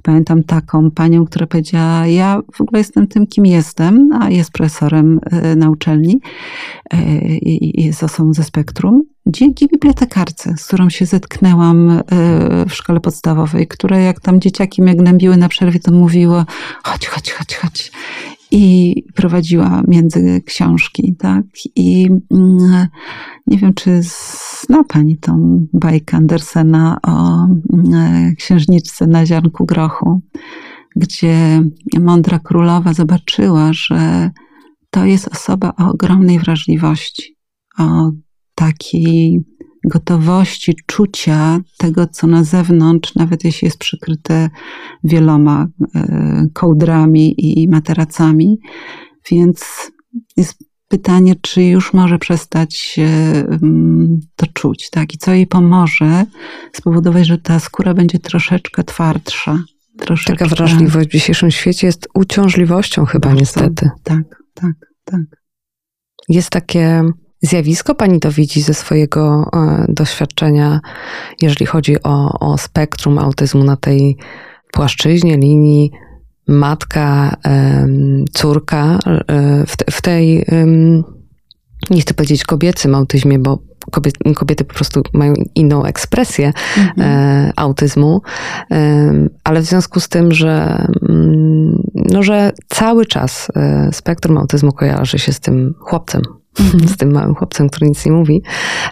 pamiętam 0.03 0.43
taką 0.43 0.91
panią, 0.91 1.25
która 1.25 1.47
powiedziała, 1.47 2.07
ja 2.07 2.41
w 2.53 2.61
ogóle 2.61 2.79
jestem 2.79 3.07
tym, 3.07 3.27
kim 3.27 3.45
jestem, 3.45 4.09
a 4.21 4.29
jest 4.29 4.51
profesorem 4.51 5.19
e, 5.31 5.55
na 5.55 5.69
uczelni 5.69 6.19
e, 6.93 6.97
i 7.37 7.85
jest 7.85 8.03
osobą 8.03 8.33
ze 8.33 8.43
spektrum 8.43 9.03
dzięki 9.31 9.67
bibliotekarce, 9.67 10.53
z 10.57 10.65
którą 10.65 10.89
się 10.89 11.05
zetknęłam 11.05 11.89
e, 11.89 12.03
w 12.65 12.73
szkole 12.73 12.99
podstawowej, 12.99 13.67
która 13.67 13.99
jak 13.99 14.19
tam 14.19 14.41
dzieciaki 14.41 14.81
mnie 14.81 14.95
gnębiły 14.95 15.37
na 15.37 15.49
przerwie, 15.49 15.79
to 15.79 15.91
mówiło 15.91 16.45
chodź, 16.83 17.07
chodź, 17.07 17.31
chodź, 17.31 17.55
chodź. 17.55 17.91
I 18.51 18.95
prowadziła 19.15 19.83
między 19.87 20.41
książki, 20.45 21.15
tak? 21.19 21.43
I 21.75 22.09
mm, 22.31 22.87
nie 23.47 23.57
wiem, 23.57 23.73
czy 23.73 24.01
zna 24.03 24.83
Pani 24.83 25.17
tą 25.17 25.65
bajkę 25.73 26.17
Andersena 26.17 26.97
o 27.03 27.45
mm, 27.73 28.35
księżniczce 28.35 29.07
na 29.07 29.25
ziarnku 29.25 29.65
grochu, 29.65 30.21
gdzie 30.95 31.63
mądra 31.99 32.39
królowa 32.39 32.93
zobaczyła, 32.93 33.73
że 33.73 34.31
to 34.89 35.05
jest 35.05 35.27
osoba 35.27 35.73
o 35.79 35.89
ogromnej 35.89 36.39
wrażliwości, 36.39 37.37
o 37.77 38.11
takiej 38.61 39.39
gotowości 39.83 40.75
czucia 40.85 41.59
tego, 41.77 42.07
co 42.07 42.27
na 42.27 42.43
zewnątrz, 42.43 43.15
nawet 43.15 43.43
jeśli 43.43 43.65
jest 43.65 43.77
przykryte 43.77 44.49
wieloma 45.03 45.67
e, 45.95 46.47
kołdrami 46.53 47.35
i 47.37 47.69
materacami. 47.69 48.59
Więc 49.31 49.91
jest 50.37 50.63
pytanie, 50.87 51.35
czy 51.41 51.63
już 51.63 51.93
może 51.93 52.19
przestać 52.19 52.99
mm, 53.47 54.19
to 54.35 54.45
czuć, 54.53 54.89
tak? 54.89 55.13
I 55.13 55.17
co 55.17 55.33
jej 55.33 55.47
pomoże 55.47 56.25
spowodować, 56.73 57.27
że 57.27 57.37
ta 57.37 57.59
skóra 57.59 57.93
będzie 57.93 58.19
troszeczkę 58.19 58.83
twardsza. 58.83 59.63
Troszeczkę... 59.97 60.45
Taka 60.45 60.55
wrażliwość 60.55 61.09
w 61.09 61.11
dzisiejszym 61.11 61.51
świecie 61.51 61.87
jest 61.87 62.07
uciążliwością 62.13 63.05
chyba 63.05 63.27
Bardzo, 63.27 63.39
niestety. 63.39 63.89
Tak, 64.03 64.43
tak, 64.53 64.75
tak. 65.05 65.21
Jest 66.29 66.49
takie 66.49 67.03
zjawisko 67.41 67.95
pani 67.95 68.19
to 68.19 68.31
widzi 68.31 68.61
ze 68.61 68.73
swojego 68.73 69.49
e, 69.53 69.85
doświadczenia, 69.89 70.79
jeżeli 71.41 71.65
chodzi 71.65 72.03
o, 72.03 72.39
o 72.39 72.57
spektrum 72.57 73.17
autyzmu 73.17 73.63
na 73.63 73.77
tej 73.77 74.17
płaszczyźnie, 74.71 75.37
linii 75.37 75.91
matka, 76.47 77.35
córka, 78.33 78.99
e, 79.27 79.65
w, 79.91 80.01
tej, 80.01 80.45
nie 81.89 82.01
chcę 82.01 82.13
powiedzieć 82.13 82.43
kobiecym 82.43 82.95
autyzmie, 82.95 83.39
bo 83.39 83.59
kobiety, 83.91 84.33
kobiety 84.33 84.63
po 84.63 84.73
prostu 84.73 85.01
mają 85.13 85.33
inną 85.55 85.85
ekspresję 85.85 86.53
mhm. 86.77 86.93
E, 86.99 87.51
autyzmu, 87.55 88.21
ale 89.43 89.61
w 89.61 89.65
związku 89.65 89.99
z 89.99 90.09
tym, 90.09 90.31
że, 90.31 90.85
mm, 91.09 91.83
no, 91.95 92.23
że 92.23 92.51
cały 92.67 93.05
czas 93.05 93.51
spektrum 93.91 94.37
autyzmu 94.37 94.71
kojarzy 94.71 95.19
się 95.19 95.33
z 95.33 95.39
tym 95.39 95.73
chłopcem. 95.79 96.21
Z 96.93 96.97
tym 96.97 97.11
małym 97.11 97.35
chłopcem, 97.35 97.69
który 97.69 97.87
nic 97.87 98.05
nie 98.05 98.11
mówi, 98.11 98.43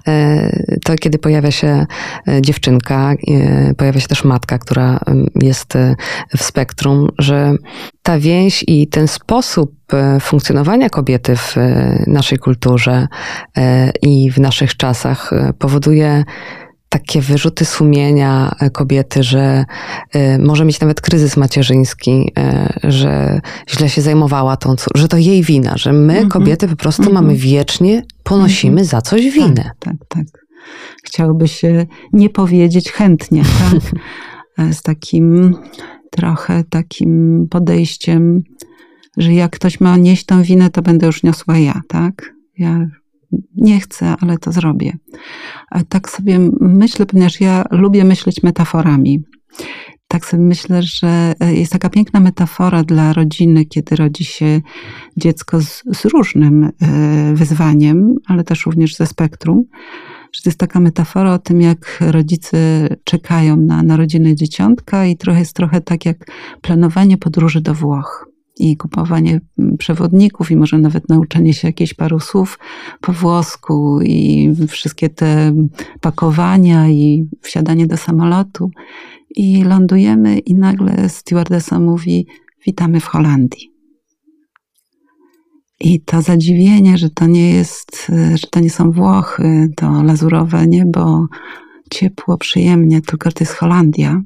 e, 0.08 0.78
to 0.86 0.96
kiedy 0.96 1.18
pojawia 1.20 1.52
się 1.52 1.86
e, 2.28 2.42
dziewczynka, 2.42 3.14
e, 3.14 3.74
pojawia 3.74 4.00
się 4.00 4.08
też 4.08 4.24
matka, 4.24 4.58
która 4.58 5.00
jest 5.36 5.74
w 6.38 6.44
spektrum, 6.44 7.08
że 7.18 7.54
ta 8.04 8.20
więź 8.20 8.64
i 8.68 8.88
ten 8.88 9.08
sposób 9.08 9.72
funkcjonowania 10.22 10.90
kobiety 10.90 11.36
w 11.36 11.56
naszej 12.08 12.38
kulturze 12.38 13.08
i 14.02 14.32
w 14.32 14.38
naszych 14.38 14.78
czasach 14.78 15.32
powoduje 15.60 16.24
takie 16.90 17.22
wyrzuty 17.22 17.66
sumienia 17.66 18.56
e, 18.60 18.70
kobiety, 18.70 19.24
że 19.24 19.66
y, 20.16 20.40
może 20.40 20.66
mieć 20.66 20.80
nawet 20.80 21.02
kryzys 21.02 21.38
macierzyński, 21.38 22.32
y, 22.84 22.92
że 22.92 23.42
źle 23.70 23.90
się 23.90 24.02
zajmowała 24.02 24.58
tą 24.58 24.76
córką, 24.76 25.02
że 25.02 25.08
to 25.08 25.18
jej 25.18 25.44
wina, 25.44 25.78
że 25.78 25.94
my 25.94 26.14
mm 26.14 26.26
-hmm. 26.26 26.32
kobiety 26.32 26.68
po 26.68 26.76
prostu 26.76 27.04
mm 27.04 27.12
-hmm. 27.12 27.22
mamy 27.22 27.36
wiecznie, 27.36 28.04
ponosimy 28.24 28.74
mm 28.74 28.86
-hmm. 28.86 28.90
za 28.90 29.02
coś 29.02 29.30
winę. 29.30 29.72
Tak, 29.80 29.96
tak, 30.08 30.08
tak. 30.08 30.26
Chciałoby 31.04 31.48
się 31.48 31.86
nie 32.14 32.30
powiedzieć 32.30 32.92
chętnie, 32.92 33.44
tak? 33.44 33.82
Z 34.74 34.82
takim 34.82 35.56
trochę 36.12 36.64
takim 36.64 37.48
podejściem, 37.50 38.44
że 39.18 39.34
jak 39.34 39.52
ktoś 39.52 39.80
ma 39.80 39.98
nieść 39.98 40.26
tą 40.26 40.44
winę, 40.44 40.70
to 40.70 40.82
będę 40.82 41.06
już 41.06 41.24
niosła 41.24 41.58
ja, 41.58 41.82
tak? 41.88 42.34
Ja 42.58 42.88
nie 43.56 43.80
chcę, 43.80 44.16
ale 44.22 44.38
to 44.38 44.52
zrobię. 44.52 44.98
Tak 45.90 46.10
sobie 46.10 46.40
myślę, 46.62 47.06
ponieważ 47.06 47.42
ja 47.42 47.66
lubię 47.72 48.04
myśleć 48.04 48.44
metaforami. 48.44 49.24
Tak 50.08 50.26
sobie 50.26 50.44
myślę, 50.44 50.84
że 50.84 51.34
jest 51.50 51.72
taka 51.72 51.90
piękna 51.90 52.20
metafora 52.20 52.84
dla 52.84 53.14
rodziny, 53.14 53.66
kiedy 53.66 53.96
rodzi 53.96 54.26
się 54.26 54.62
dziecko 55.18 55.62
z, 55.62 55.84
z 55.94 56.06
różnym 56.06 56.64
e, 56.64 57.34
wyzwaniem, 57.34 58.16
ale 58.28 58.44
też 58.44 58.66
również 58.66 58.96
ze 58.96 59.06
spektrum. 59.06 59.64
Że 60.34 60.42
to 60.44 60.50
jest 60.50 60.60
taka 60.60 60.80
metafora 60.80 61.34
o 61.34 61.40
tym, 61.40 61.62
jak 61.62 62.00
rodzice 62.02 62.88
czekają 63.04 63.56
na 63.56 63.84
narodziny 63.84 64.36
dzieciątka, 64.36 65.06
i 65.06 65.18
trochę 65.18 65.40
jest 65.40 65.56
trochę 65.56 65.82
tak 65.82 66.06
jak 66.06 66.18
planowanie 66.62 67.18
podróży 67.18 67.62
do 67.62 67.74
Włoch 67.74 68.29
i 68.60 68.78
kupowanie 68.78 69.42
przewodników, 69.78 70.52
i 70.52 70.56
może 70.56 70.78
nawet 70.78 71.10
nauczenie 71.10 71.54
się 71.54 71.68
jakichś 71.68 71.94
paru 71.94 72.20
słów 72.20 72.60
po 73.02 73.14
włosku, 73.14 74.02
i 74.02 74.50
wszystkie 74.68 75.10
te 75.10 75.54
pakowania, 76.02 76.90
i 76.90 77.30
wsiadanie 77.42 77.88
do 77.88 77.98
samolotu. 77.98 78.72
I 79.36 79.64
lądujemy, 79.64 80.40
i 80.40 80.56
nagle 80.56 81.10
stewardessa 81.10 81.80
mówi: 81.80 82.28
Witamy 82.66 83.00
w 83.00 83.06
Holandii. 83.06 83.70
I 85.80 86.02
to 86.02 86.22
zadziwienie, 86.22 86.98
że 86.98 87.10
to 87.10 87.28
nie 87.28 87.52
jest, 87.52 88.12
że 88.36 88.48
to 88.52 88.60
nie 88.60 88.70
są 88.70 88.92
Włochy, 88.92 89.70
to 89.76 90.04
lazurowe 90.04 90.68
niebo, 90.68 91.28
ciepło, 91.92 92.38
przyjemnie, 92.38 93.02
tylko 93.02 93.32
to 93.32 93.44
jest 93.44 93.54
Holandia. 93.54 94.22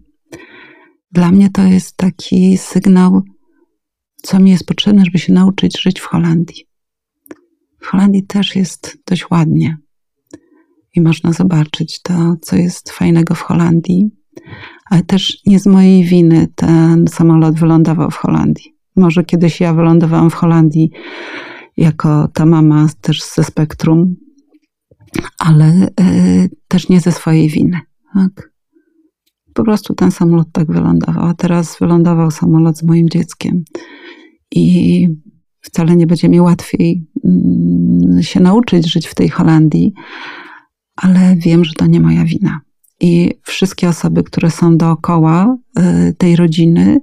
Dla 1.11 1.31
mnie 1.31 1.49
to 1.49 1.63
jest 1.63 1.97
taki 1.97 2.57
sygnał 2.57 3.21
co 4.24 4.39
mi 4.39 4.51
jest 4.51 4.65
potrzebne, 4.65 5.05
żeby 5.05 5.19
się 5.19 5.34
nauczyć 5.34 5.82
żyć 5.82 5.99
w 5.99 6.05
Holandii. 6.05 6.65
W 7.80 7.88
Holandii 7.88 8.24
też 8.24 8.55
jest 8.55 8.97
dość 9.07 9.32
ładnie 9.32 9.78
i 10.95 11.01
można 11.01 11.34
zobaczyć 11.34 12.01
to, 12.01 12.36
co 12.41 12.55
jest 12.55 12.89
fajnego 12.89 13.36
w 13.36 13.41
Holandii, 13.41 14.09
ale 14.89 15.03
też 15.03 15.38
nie 15.45 15.59
z 15.59 15.65
mojej 15.65 16.03
winy 16.03 16.47
ten 16.55 17.07
samolot 17.07 17.59
wylądował 17.59 18.11
w 18.11 18.15
Holandii. 18.15 18.76
Może 18.95 19.24
kiedyś 19.24 19.61
ja 19.61 19.74
wylądowałam 19.74 20.30
w 20.30 20.34
Holandii 20.34 20.91
jako 21.78 22.28
ta 22.28 22.45
mama 22.45 22.88
też 23.01 23.24
ze 23.24 23.43
spektrum, 23.43 24.15
ale 25.39 25.88
y, 25.99 26.49
też 26.67 26.89
nie 26.89 26.99
ze 26.99 27.11
swojej 27.11 27.49
winy. 27.49 27.80
Tak? 28.13 28.51
Po 29.53 29.63
prostu 29.63 29.93
ten 29.93 30.11
samolot 30.11 30.47
tak 30.51 30.71
wylądował, 30.71 31.26
a 31.26 31.34
teraz 31.34 31.78
wylądował 31.80 32.32
samolot 32.32 32.78
z 32.78 32.84
moim 32.84 33.09
dzieckiem 33.09 33.63
i 34.56 35.08
wcale 35.62 35.95
nie 35.95 36.08
będzie 36.08 36.30
mi 36.30 36.41
łatwiej 36.41 37.06
mm, 37.26 38.24
się 38.24 38.39
nauczyć 38.39 38.91
żyć 38.91 39.08
w 39.08 39.16
tej 39.16 39.30
Holandii, 39.30 39.93
ale 40.95 41.36
wiem, 41.36 41.66
że 41.66 41.74
to 41.74 41.86
nie 41.86 41.99
moja 41.99 42.26
wina. 42.26 42.60
I 42.99 43.32
wszystkie 43.43 43.89
osoby, 43.89 44.24
które 44.24 44.51
są 44.51 44.78
dookoła 44.78 45.58
y, 45.80 46.14
tej 46.14 46.36
rodziny, 46.36 46.99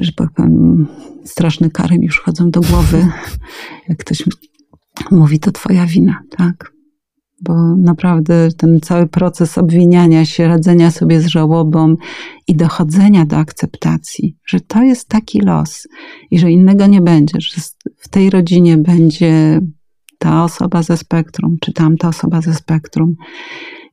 że 0.00 0.12
tak 0.12 0.30
powiem, 0.36 0.86
straszne 1.24 1.70
kary 1.70 1.98
mi 1.98 2.08
przychodzą 2.08 2.50
do 2.50 2.60
głowy, 2.60 3.08
jak 3.88 3.98
ktoś 3.98 4.22
mówi, 5.10 5.38
to 5.38 5.52
twoja 5.52 5.86
wina, 5.86 6.22
tak? 6.36 6.72
Bo 7.42 7.76
naprawdę 7.76 8.48
ten 8.56 8.80
cały 8.80 9.06
proces 9.06 9.58
obwiniania 9.58 10.24
się, 10.24 10.48
radzenia 10.48 10.90
sobie 10.90 11.20
z 11.20 11.26
żałobą 11.26 11.96
i 12.48 12.56
dochodzenia 12.56 13.26
do 13.26 13.36
akceptacji, 13.36 14.36
że 14.46 14.60
to 14.60 14.82
jest 14.82 15.08
taki 15.08 15.40
los 15.40 15.88
i 16.30 16.38
że 16.38 16.50
innego 16.50 16.86
nie 16.86 17.00
będzie, 17.00 17.40
że 17.40 17.62
w 17.96 18.08
tej 18.08 18.30
rodzinie 18.30 18.76
będzie 18.76 19.60
ta 20.18 20.44
osoba 20.44 20.82
ze 20.82 20.96
spektrum, 20.96 21.56
czy 21.60 21.72
tamta 21.72 22.08
osoba 22.08 22.40
ze 22.40 22.54
spektrum 22.54 23.14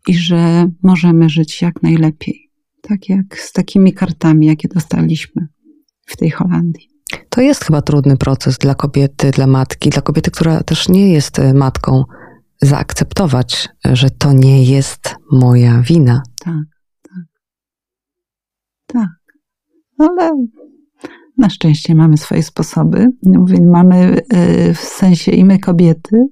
i 0.08 0.14
że 0.14 0.70
możemy 0.84 1.30
żyć 1.30 1.62
jak 1.62 1.84
najlepiej. 1.84 2.50
Tak 2.82 3.10
jak 3.10 3.39
z 3.39 3.52
takimi 3.52 3.93
kartami, 3.93 4.45
jakie 4.45 4.68
dostaliśmy 4.68 5.47
w 6.06 6.18
tej 6.18 6.30
Holandii. 6.30 6.89
To 7.30 7.41
jest 7.41 7.66
chyba 7.66 7.82
trudny 7.82 8.18
proces 8.18 8.58
dla 8.58 8.76
kobiety, 8.76 9.32
dla 9.32 9.47
matki, 9.47 9.89
dla 9.89 10.02
kobiety, 10.02 10.32
która 10.32 10.64
też 10.64 10.89
nie 10.89 11.14
jest 11.14 11.41
matką 11.54 12.04
zaakceptować, 12.62 13.70
że 13.86 14.10
to 14.10 14.34
nie 14.34 14.64
jest 14.64 15.16
moja 15.32 15.82
wina. 15.82 16.24
Tak, 16.39 16.66
tak. 17.01 17.26
Tak. 18.86 19.10
Ale 19.97 20.47
na 21.38 21.49
szczęście 21.49 21.95
mamy 21.95 22.18
swoje 22.18 22.43
sposoby. 22.43 23.07
Mamy 23.62 24.22
y, 24.34 24.74
w 24.74 24.80
sensie 24.80 25.32
i 25.32 25.45
my 25.45 25.60
kobiety, 25.60 26.26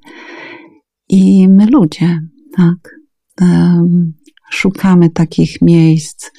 i 1.09 1.47
my 1.49 1.65
ludzie. 1.65 2.19
Tak. 2.55 2.97
Szukamy 4.49 5.09
takich 5.09 5.61
miejsc, 5.61 6.31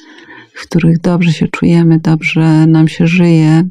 w 0.54 0.62
których 0.62 1.00
dobrze 1.00 1.32
się 1.32 1.48
czujemy, 1.48 1.98
dobrze 1.98 2.66
nam 2.66 2.88
się 2.88 3.06
żyje. 3.06 3.68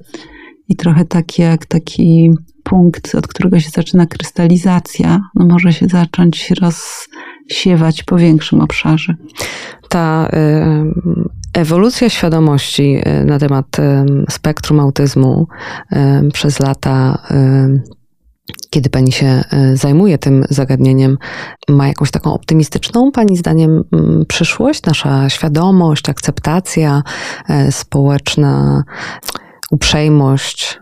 I 0.69 0.75
trochę 0.75 1.05
tak 1.05 1.39
jak 1.39 1.65
taki 1.65 2.31
punkt, 2.69 3.15
od 3.15 3.27
którego 3.27 3.59
się 3.59 3.69
zaczyna 3.69 4.05
krystalizacja, 4.05 5.19
no 5.35 5.45
może 5.45 5.73
się 5.73 5.87
zacząć 5.87 6.51
rozsiewać 6.51 8.03
po 8.03 8.17
większym 8.17 8.61
obszarze. 8.61 9.15
Ta 9.89 10.29
ewolucja 11.53 12.09
świadomości 12.09 13.01
na 13.25 13.39
temat 13.39 13.77
spektrum 14.29 14.79
autyzmu 14.79 15.47
przez 16.33 16.59
lata 16.59 17.27
kiedy 18.69 18.89
pani 18.89 19.11
się 19.11 19.43
zajmuje 19.73 20.17
tym 20.17 20.45
zagadnieniem, 20.49 21.17
ma 21.69 21.87
jakąś 21.87 22.11
taką 22.11 22.33
optymistyczną, 22.33 23.11
pani 23.11 23.37
zdaniem, 23.37 23.83
mm, 23.93 24.25
przyszłość, 24.27 24.83
nasza 24.83 25.29
świadomość, 25.29 26.09
akceptacja 26.09 27.03
społeczna, 27.69 28.83
uprzejmość? 29.71 30.79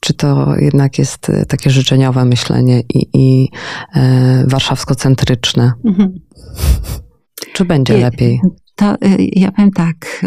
Czy 0.00 0.14
to 0.14 0.56
jednak 0.56 0.98
jest 0.98 1.30
e, 1.30 1.46
takie 1.46 1.70
życzeniowe 1.70 2.24
myślenie 2.24 2.82
i, 2.94 3.06
i 3.14 3.48
e, 3.94 4.44
warszawsko-centryczne? 4.46 5.72
Mhm. 5.84 6.14
Czy 7.52 7.64
będzie 7.64 7.98
I, 7.98 8.00
lepiej? 8.00 8.40
To 8.74 8.86
e, 8.86 9.16
ja 9.18 9.52
powiem 9.52 9.70
tak. 9.70 10.26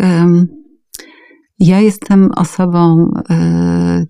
Ja 1.59 1.79
jestem 1.79 2.31
osobą 2.35 3.11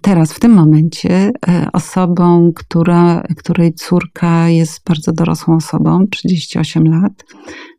teraz, 0.02 0.34
w 0.34 0.40
tym 0.40 0.52
momencie, 0.52 1.32
osobą, 1.74 2.52
która, 2.56 3.24
której 3.38 3.74
córka 3.74 4.50
jest 4.50 4.84
bardzo 4.88 5.12
dorosłą 5.12 5.56
osobą, 5.56 6.08
38 6.08 6.84
lat, 6.88 7.26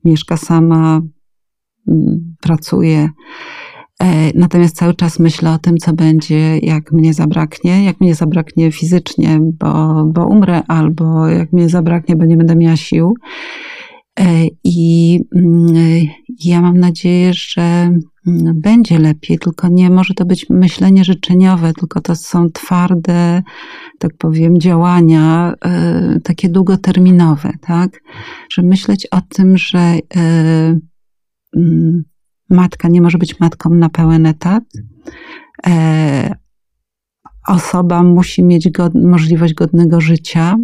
mieszka 0.05 0.37
sama, 0.37 1.01
pracuje 2.41 3.09
natomiast 4.34 4.76
cały 4.76 4.94
czas 4.94 5.18
myślę 5.18 5.53
o 5.53 5.59
tym, 5.59 5.76
co 5.78 5.92
będzie, 5.92 6.59
jak 6.59 6.92
mnie 6.92 7.14
zabraknie, 7.14 7.84
jak 7.84 8.00
mnie 8.00 8.14
zabraknie 8.14 8.72
fizycznie, 8.72 9.40
bo, 9.42 10.05
bo 10.05 10.26
umrę, 10.26 10.62
albo 10.68 11.28
jak 11.28 11.53
mnie 11.53 11.68
zabraknie, 11.68 12.16
bo 12.16 12.24
nie 12.24 12.36
będę 12.36 12.57
miała 12.57 12.76
sił. 12.76 13.14
E, 14.20 14.46
I 14.64 15.20
mm, 15.36 15.74
ja 16.44 16.61
mam 16.61 16.78
nadzieję, 16.78 17.32
że 17.34 17.62
mm, 17.62 18.61
będzie 18.61 18.98
lepiej, 18.98 19.38
tylko 19.38 19.68
nie 19.68 19.90
może 19.90 20.14
to 20.14 20.24
być 20.24 20.46
myślenie 20.50 21.05
życzeniowe, 21.05 21.72
tylko 21.72 22.00
to 22.00 22.16
są 22.16 22.50
twarde, 22.50 23.42
tak 23.98 24.16
powiem, 24.18 24.61
działania, 24.61 25.55
e, 25.64 26.20
takie 26.24 26.48
długoterminowe, 26.48 27.53
tak? 27.61 28.00
Że 28.53 28.62
myśleć 28.62 29.07
o 29.07 29.20
tym, 29.20 29.59
że 29.59 29.98
mm, 31.57 32.05
matka 32.53 32.88
nie 32.88 33.03
może 33.03 33.18
być 33.18 33.40
matką 33.40 33.70
na 33.70 33.88
pełen 33.88 34.26
etat, 34.26 34.64
e, 35.66 36.36
osoba 37.48 38.03
musi 38.03 38.42
mieć 38.42 38.70
god, 38.70 38.94
możliwość 38.94 39.55
godnego 39.55 40.00
życia 40.00 40.57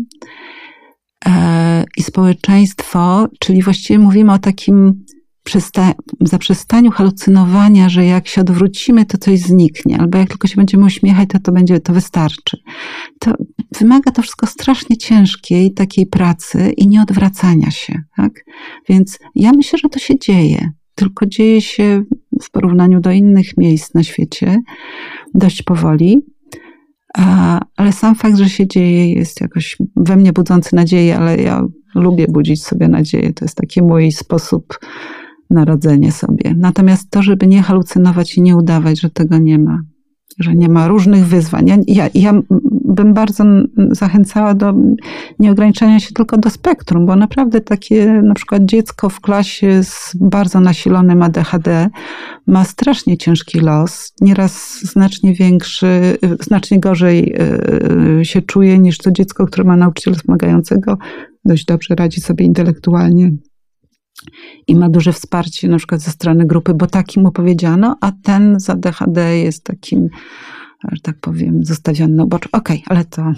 e, 1.27 1.85
i 1.97 2.03
społeczeństwo, 2.03 3.29
czyli 3.39 3.63
właściwie 3.63 3.99
mówimy 3.99 4.33
o 4.33 4.39
takim 4.39 5.05
przesta- 5.49 5.95
zaprzestaniu 6.21 6.91
halucynowania, 6.91 7.89
że 7.89 8.05
jak 8.05 8.29
się 8.29 8.41
odwrócimy, 8.41 9.07
to 9.07 9.19
coś 9.19 9.39
zniknie, 9.39 9.99
albo 9.99 10.19
jak 10.19 10.29
tylko 10.29 10.49
się 10.49 10.57
będziemy 10.57 10.87
uśmiechać, 10.87 11.29
to 11.29 11.39
to 11.39 11.53
będzie, 11.53 11.81
to 11.81 11.93
wystarczy. 11.93 12.57
To 13.21 13.33
wymaga 13.79 14.13
to 14.13 14.23
wszystko 14.23 14.47
strasznie 14.47 14.97
ciężkiej 14.97 15.75
takiej 15.75 16.07
pracy 16.07 16.73
i 16.77 16.89
nieodwracania 16.89 17.71
się, 17.71 18.03
tak? 18.17 18.45
Więc 18.89 19.19
ja 19.35 19.53
myślę, 19.53 19.79
że 19.79 19.89
to 19.89 19.99
się 19.99 20.19
dzieje, 20.19 20.73
tylko 20.99 21.27
dzieje 21.27 21.61
się 21.61 22.05
w 22.43 22.51
porównaniu 22.51 23.01
do 23.01 23.11
innych 23.11 23.57
miejsc 23.57 23.95
na 23.95 24.03
świecie 24.03 24.63
dość 25.35 25.63
powoli. 25.63 26.23
Ale 27.77 27.93
sam 27.93 28.15
fakt, 28.15 28.37
że 28.37 28.49
się 28.49 28.67
dzieje, 28.67 29.13
jest 29.13 29.41
jakoś 29.41 29.77
we 29.97 30.17
mnie 30.17 30.33
budzący 30.33 30.77
nadzieję, 30.77 31.17
ale 31.19 31.37
ja 31.37 31.63
lubię 31.95 32.27
budzić 32.29 32.65
sobie 32.65 32.89
nadzieję. 32.89 33.33
To 33.33 33.45
jest 33.45 33.57
taki 33.57 33.83
mój 33.83 34.13
sposób 34.13 34.79
na 35.51 35.65
radzenie 35.65 36.13
sobie. 36.13 36.55
Natomiast 36.57 37.11
to, 37.11 37.23
żeby 37.23 37.47
nie 37.47 37.63
halucynować 37.63 38.37
i 38.37 38.43
nie 38.43 38.57
udawać, 38.57 39.01
że 39.01 39.11
tego 39.11 39.39
nie 39.39 39.59
ma, 39.59 39.83
że 40.39 40.55
nie 40.55 40.69
ma 40.69 40.89
różnych 40.89 41.27
wyzwań. 41.27 41.67
Ja, 41.67 41.77
ja, 41.87 42.11
ja 42.15 42.41
bym 42.85 43.15
bardzo 43.15 43.45
zachęcała 43.91 44.55
do 44.55 44.75
nieograniczania 45.39 46.01
się 46.01 46.15
tylko 46.15 46.39
do 46.39 46.51
spektrum, 46.51 47.07
bo 47.07 47.17
naprawdę 47.17 47.61
takie 47.61 48.07
na 48.07 48.35
przykład 48.35 48.65
dziecko 48.65 49.09
w 49.09 49.21
klasie 49.21 49.83
z 49.83 50.17
bardzo 50.21 50.61
nasilonym 50.61 51.23
ADHD 51.23 51.89
ma 52.47 52.65
strasznie 52.65 53.19
ciężki 53.19 53.61
los, 53.61 54.13
nieraz 54.21 54.81
znacznie 54.83 55.35
większy, 55.35 56.19
znacznie 56.41 56.81
gorzej 56.81 57.35
e, 58.19 58.25
się 58.25 58.43
czuje 58.43 58.79
niż 58.79 58.99
to 58.99 59.11
dziecko, 59.11 59.47
które 59.47 59.65
ma 59.65 59.77
nauczyciela 59.77 60.17
wspomagającego, 60.17 60.99
dość 61.45 61.65
dobrze 61.65 61.95
radzi 61.95 62.21
sobie 62.21 62.45
intelektualnie 62.45 63.31
i 64.67 64.77
ma 64.77 64.89
duże 64.89 65.13
wsparcie 65.13 65.69
na 65.69 65.77
przykład 65.77 66.01
ze 66.01 66.11
strony 66.11 66.47
grupy, 66.47 66.75
bo 66.75 66.87
takim 66.87 67.23
mu 67.23 67.33
powiedziano, 67.33 67.97
a 68.01 68.13
ten 68.23 68.61
z 68.61 68.71
ADHD 68.71 69.39
jest 69.39 69.65
takim 69.65 70.09
że 70.93 71.01
tak 71.01 71.17
powiem, 71.21 71.65
zostawiony 71.65 72.15
na 72.15 72.25
uboczu. 72.25 72.49
Okej, 72.53 72.83
okay, 72.87 72.97
ale 72.97 73.05
to... 73.05 73.33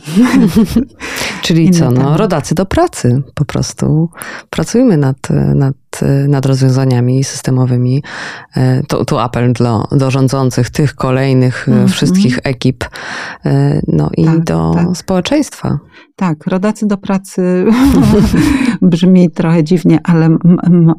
Czyli 1.42 1.70
co, 1.70 1.90
no, 1.90 2.16
rodacy 2.16 2.54
do 2.54 2.66
pracy 2.66 3.22
po 3.34 3.44
prostu. 3.44 4.08
Pracujmy 4.50 4.96
nad, 4.96 5.16
nad, 5.54 5.74
nad 6.28 6.46
rozwiązaniami 6.46 7.24
systemowymi. 7.24 8.02
E, 8.56 8.82
to, 8.82 9.04
tu 9.04 9.18
apel 9.18 9.52
do, 9.52 9.88
do 9.92 10.10
rządzących, 10.10 10.70
tych 10.70 10.94
kolejnych 10.94 11.68
mm 11.68 11.86
-hmm. 11.86 11.90
wszystkich 11.90 12.38
ekip, 12.44 12.84
e, 13.44 13.80
no 13.88 14.10
i 14.16 14.24
tak, 14.24 14.44
do 14.44 14.72
tak. 14.74 14.96
społeczeństwa. 14.96 15.78
Tak, 16.16 16.46
rodacy 16.46 16.86
do 16.86 16.96
pracy 16.96 17.64
brzmi 18.82 19.30
trochę 19.30 19.64
dziwnie, 19.64 19.98
ale 20.04 20.36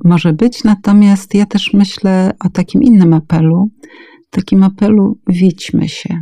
może 0.04 0.34
być. 0.34 0.64
Natomiast 0.64 1.34
ja 1.34 1.46
też 1.46 1.74
myślę 1.74 2.32
o 2.46 2.50
takim 2.50 2.84
innym 2.84 3.14
apelu, 3.14 3.70
takim 4.30 4.64
apelu 4.64 5.18
widźmy 5.28 5.89
się 5.89 6.22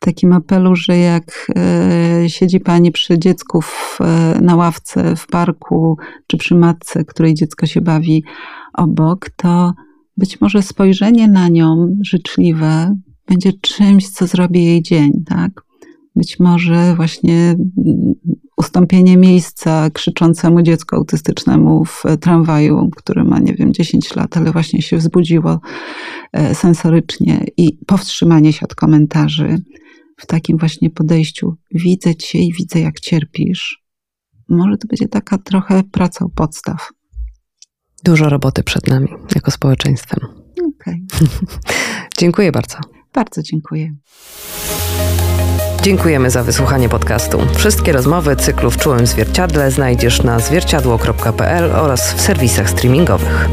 takim 0.00 0.32
apelu, 0.32 0.76
że 0.76 0.98
jak 0.98 1.52
e, 1.56 2.24
siedzi 2.28 2.60
pani 2.60 2.92
przy 2.92 3.18
dziecku 3.18 3.60
w, 3.60 3.98
e, 4.00 4.40
na 4.40 4.56
ławce 4.56 5.16
w 5.16 5.26
parku, 5.26 5.96
czy 6.26 6.36
przy 6.36 6.54
matce, 6.54 7.04
której 7.04 7.34
dziecko 7.34 7.66
się 7.66 7.80
bawi 7.80 8.24
obok, 8.74 9.30
to 9.36 9.72
być 10.16 10.40
może 10.40 10.62
spojrzenie 10.62 11.28
na 11.28 11.48
nią 11.48 11.96
życzliwe 12.02 12.96
będzie 13.30 13.52
czymś, 13.52 14.08
co 14.08 14.26
zrobi 14.26 14.64
jej 14.64 14.82
dzień, 14.82 15.12
tak? 15.26 15.50
Być 16.16 16.40
może 16.40 16.94
właśnie 16.96 17.56
ustąpienie 18.56 19.16
miejsca 19.16 19.90
krzyczącemu 19.90 20.62
dziecku 20.62 20.96
autystycznemu 20.96 21.84
w 21.84 22.02
tramwaju, 22.20 22.90
który 22.96 23.24
ma, 23.24 23.38
nie 23.38 23.54
wiem, 23.54 23.72
10 23.72 24.16
lat, 24.16 24.36
ale 24.36 24.52
właśnie 24.52 24.82
się 24.82 24.96
wzbudziło 24.96 25.60
e, 26.32 26.54
sensorycznie 26.54 27.46
i 27.56 27.78
powstrzymanie 27.86 28.52
się 28.52 28.64
od 28.64 28.74
komentarzy 28.74 29.62
w 30.20 30.26
takim 30.26 30.58
właśnie 30.58 30.90
podejściu 30.90 31.56
widzę 31.70 32.14
cię 32.14 32.38
i 32.38 32.52
widzę, 32.52 32.80
jak 32.80 33.00
cierpisz. 33.00 33.82
Może 34.48 34.76
to 34.76 34.88
będzie 34.88 35.08
taka 35.08 35.38
trochę 35.38 35.82
praca 35.82 36.24
u 36.24 36.28
podstaw. 36.28 36.88
Dużo 38.04 38.28
roboty 38.28 38.62
przed 38.62 38.88
nami 38.88 39.08
jako 39.34 39.50
społeczeństwem. 39.50 40.20
Okay. 40.80 41.00
dziękuję 42.18 42.52
bardzo. 42.52 42.78
Bardzo 43.14 43.42
dziękuję. 43.42 43.94
Dziękujemy 45.82 46.30
za 46.30 46.42
wysłuchanie 46.42 46.88
podcastu. 46.88 47.38
Wszystkie 47.54 47.92
rozmowy 47.92 48.36
cyklu 48.36 48.70
w 48.70 48.76
czułym 48.76 49.06
zwierciadle 49.06 49.70
znajdziesz 49.70 50.22
na 50.22 50.38
zwierciadło.pl 50.38 51.72
oraz 51.72 52.14
w 52.14 52.20
serwisach 52.20 52.70
streamingowych. 52.70 53.48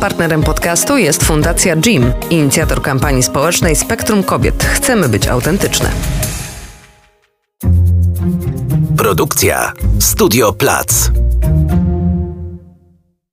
Partnerem 0.00 0.42
podcastu 0.42 0.96
jest 0.96 1.24
Fundacja 1.24 1.76
JIM, 1.86 2.12
inicjator 2.30 2.82
kampanii 2.82 3.22
społecznej 3.22 3.76
Spektrum 3.76 4.22
Kobiet. 4.22 4.64
Chcemy 4.64 5.08
być 5.08 5.28
autentyczne. 5.28 5.90
Produkcja 8.96 9.72
Studio 10.00 10.52
Plac. 10.52 11.10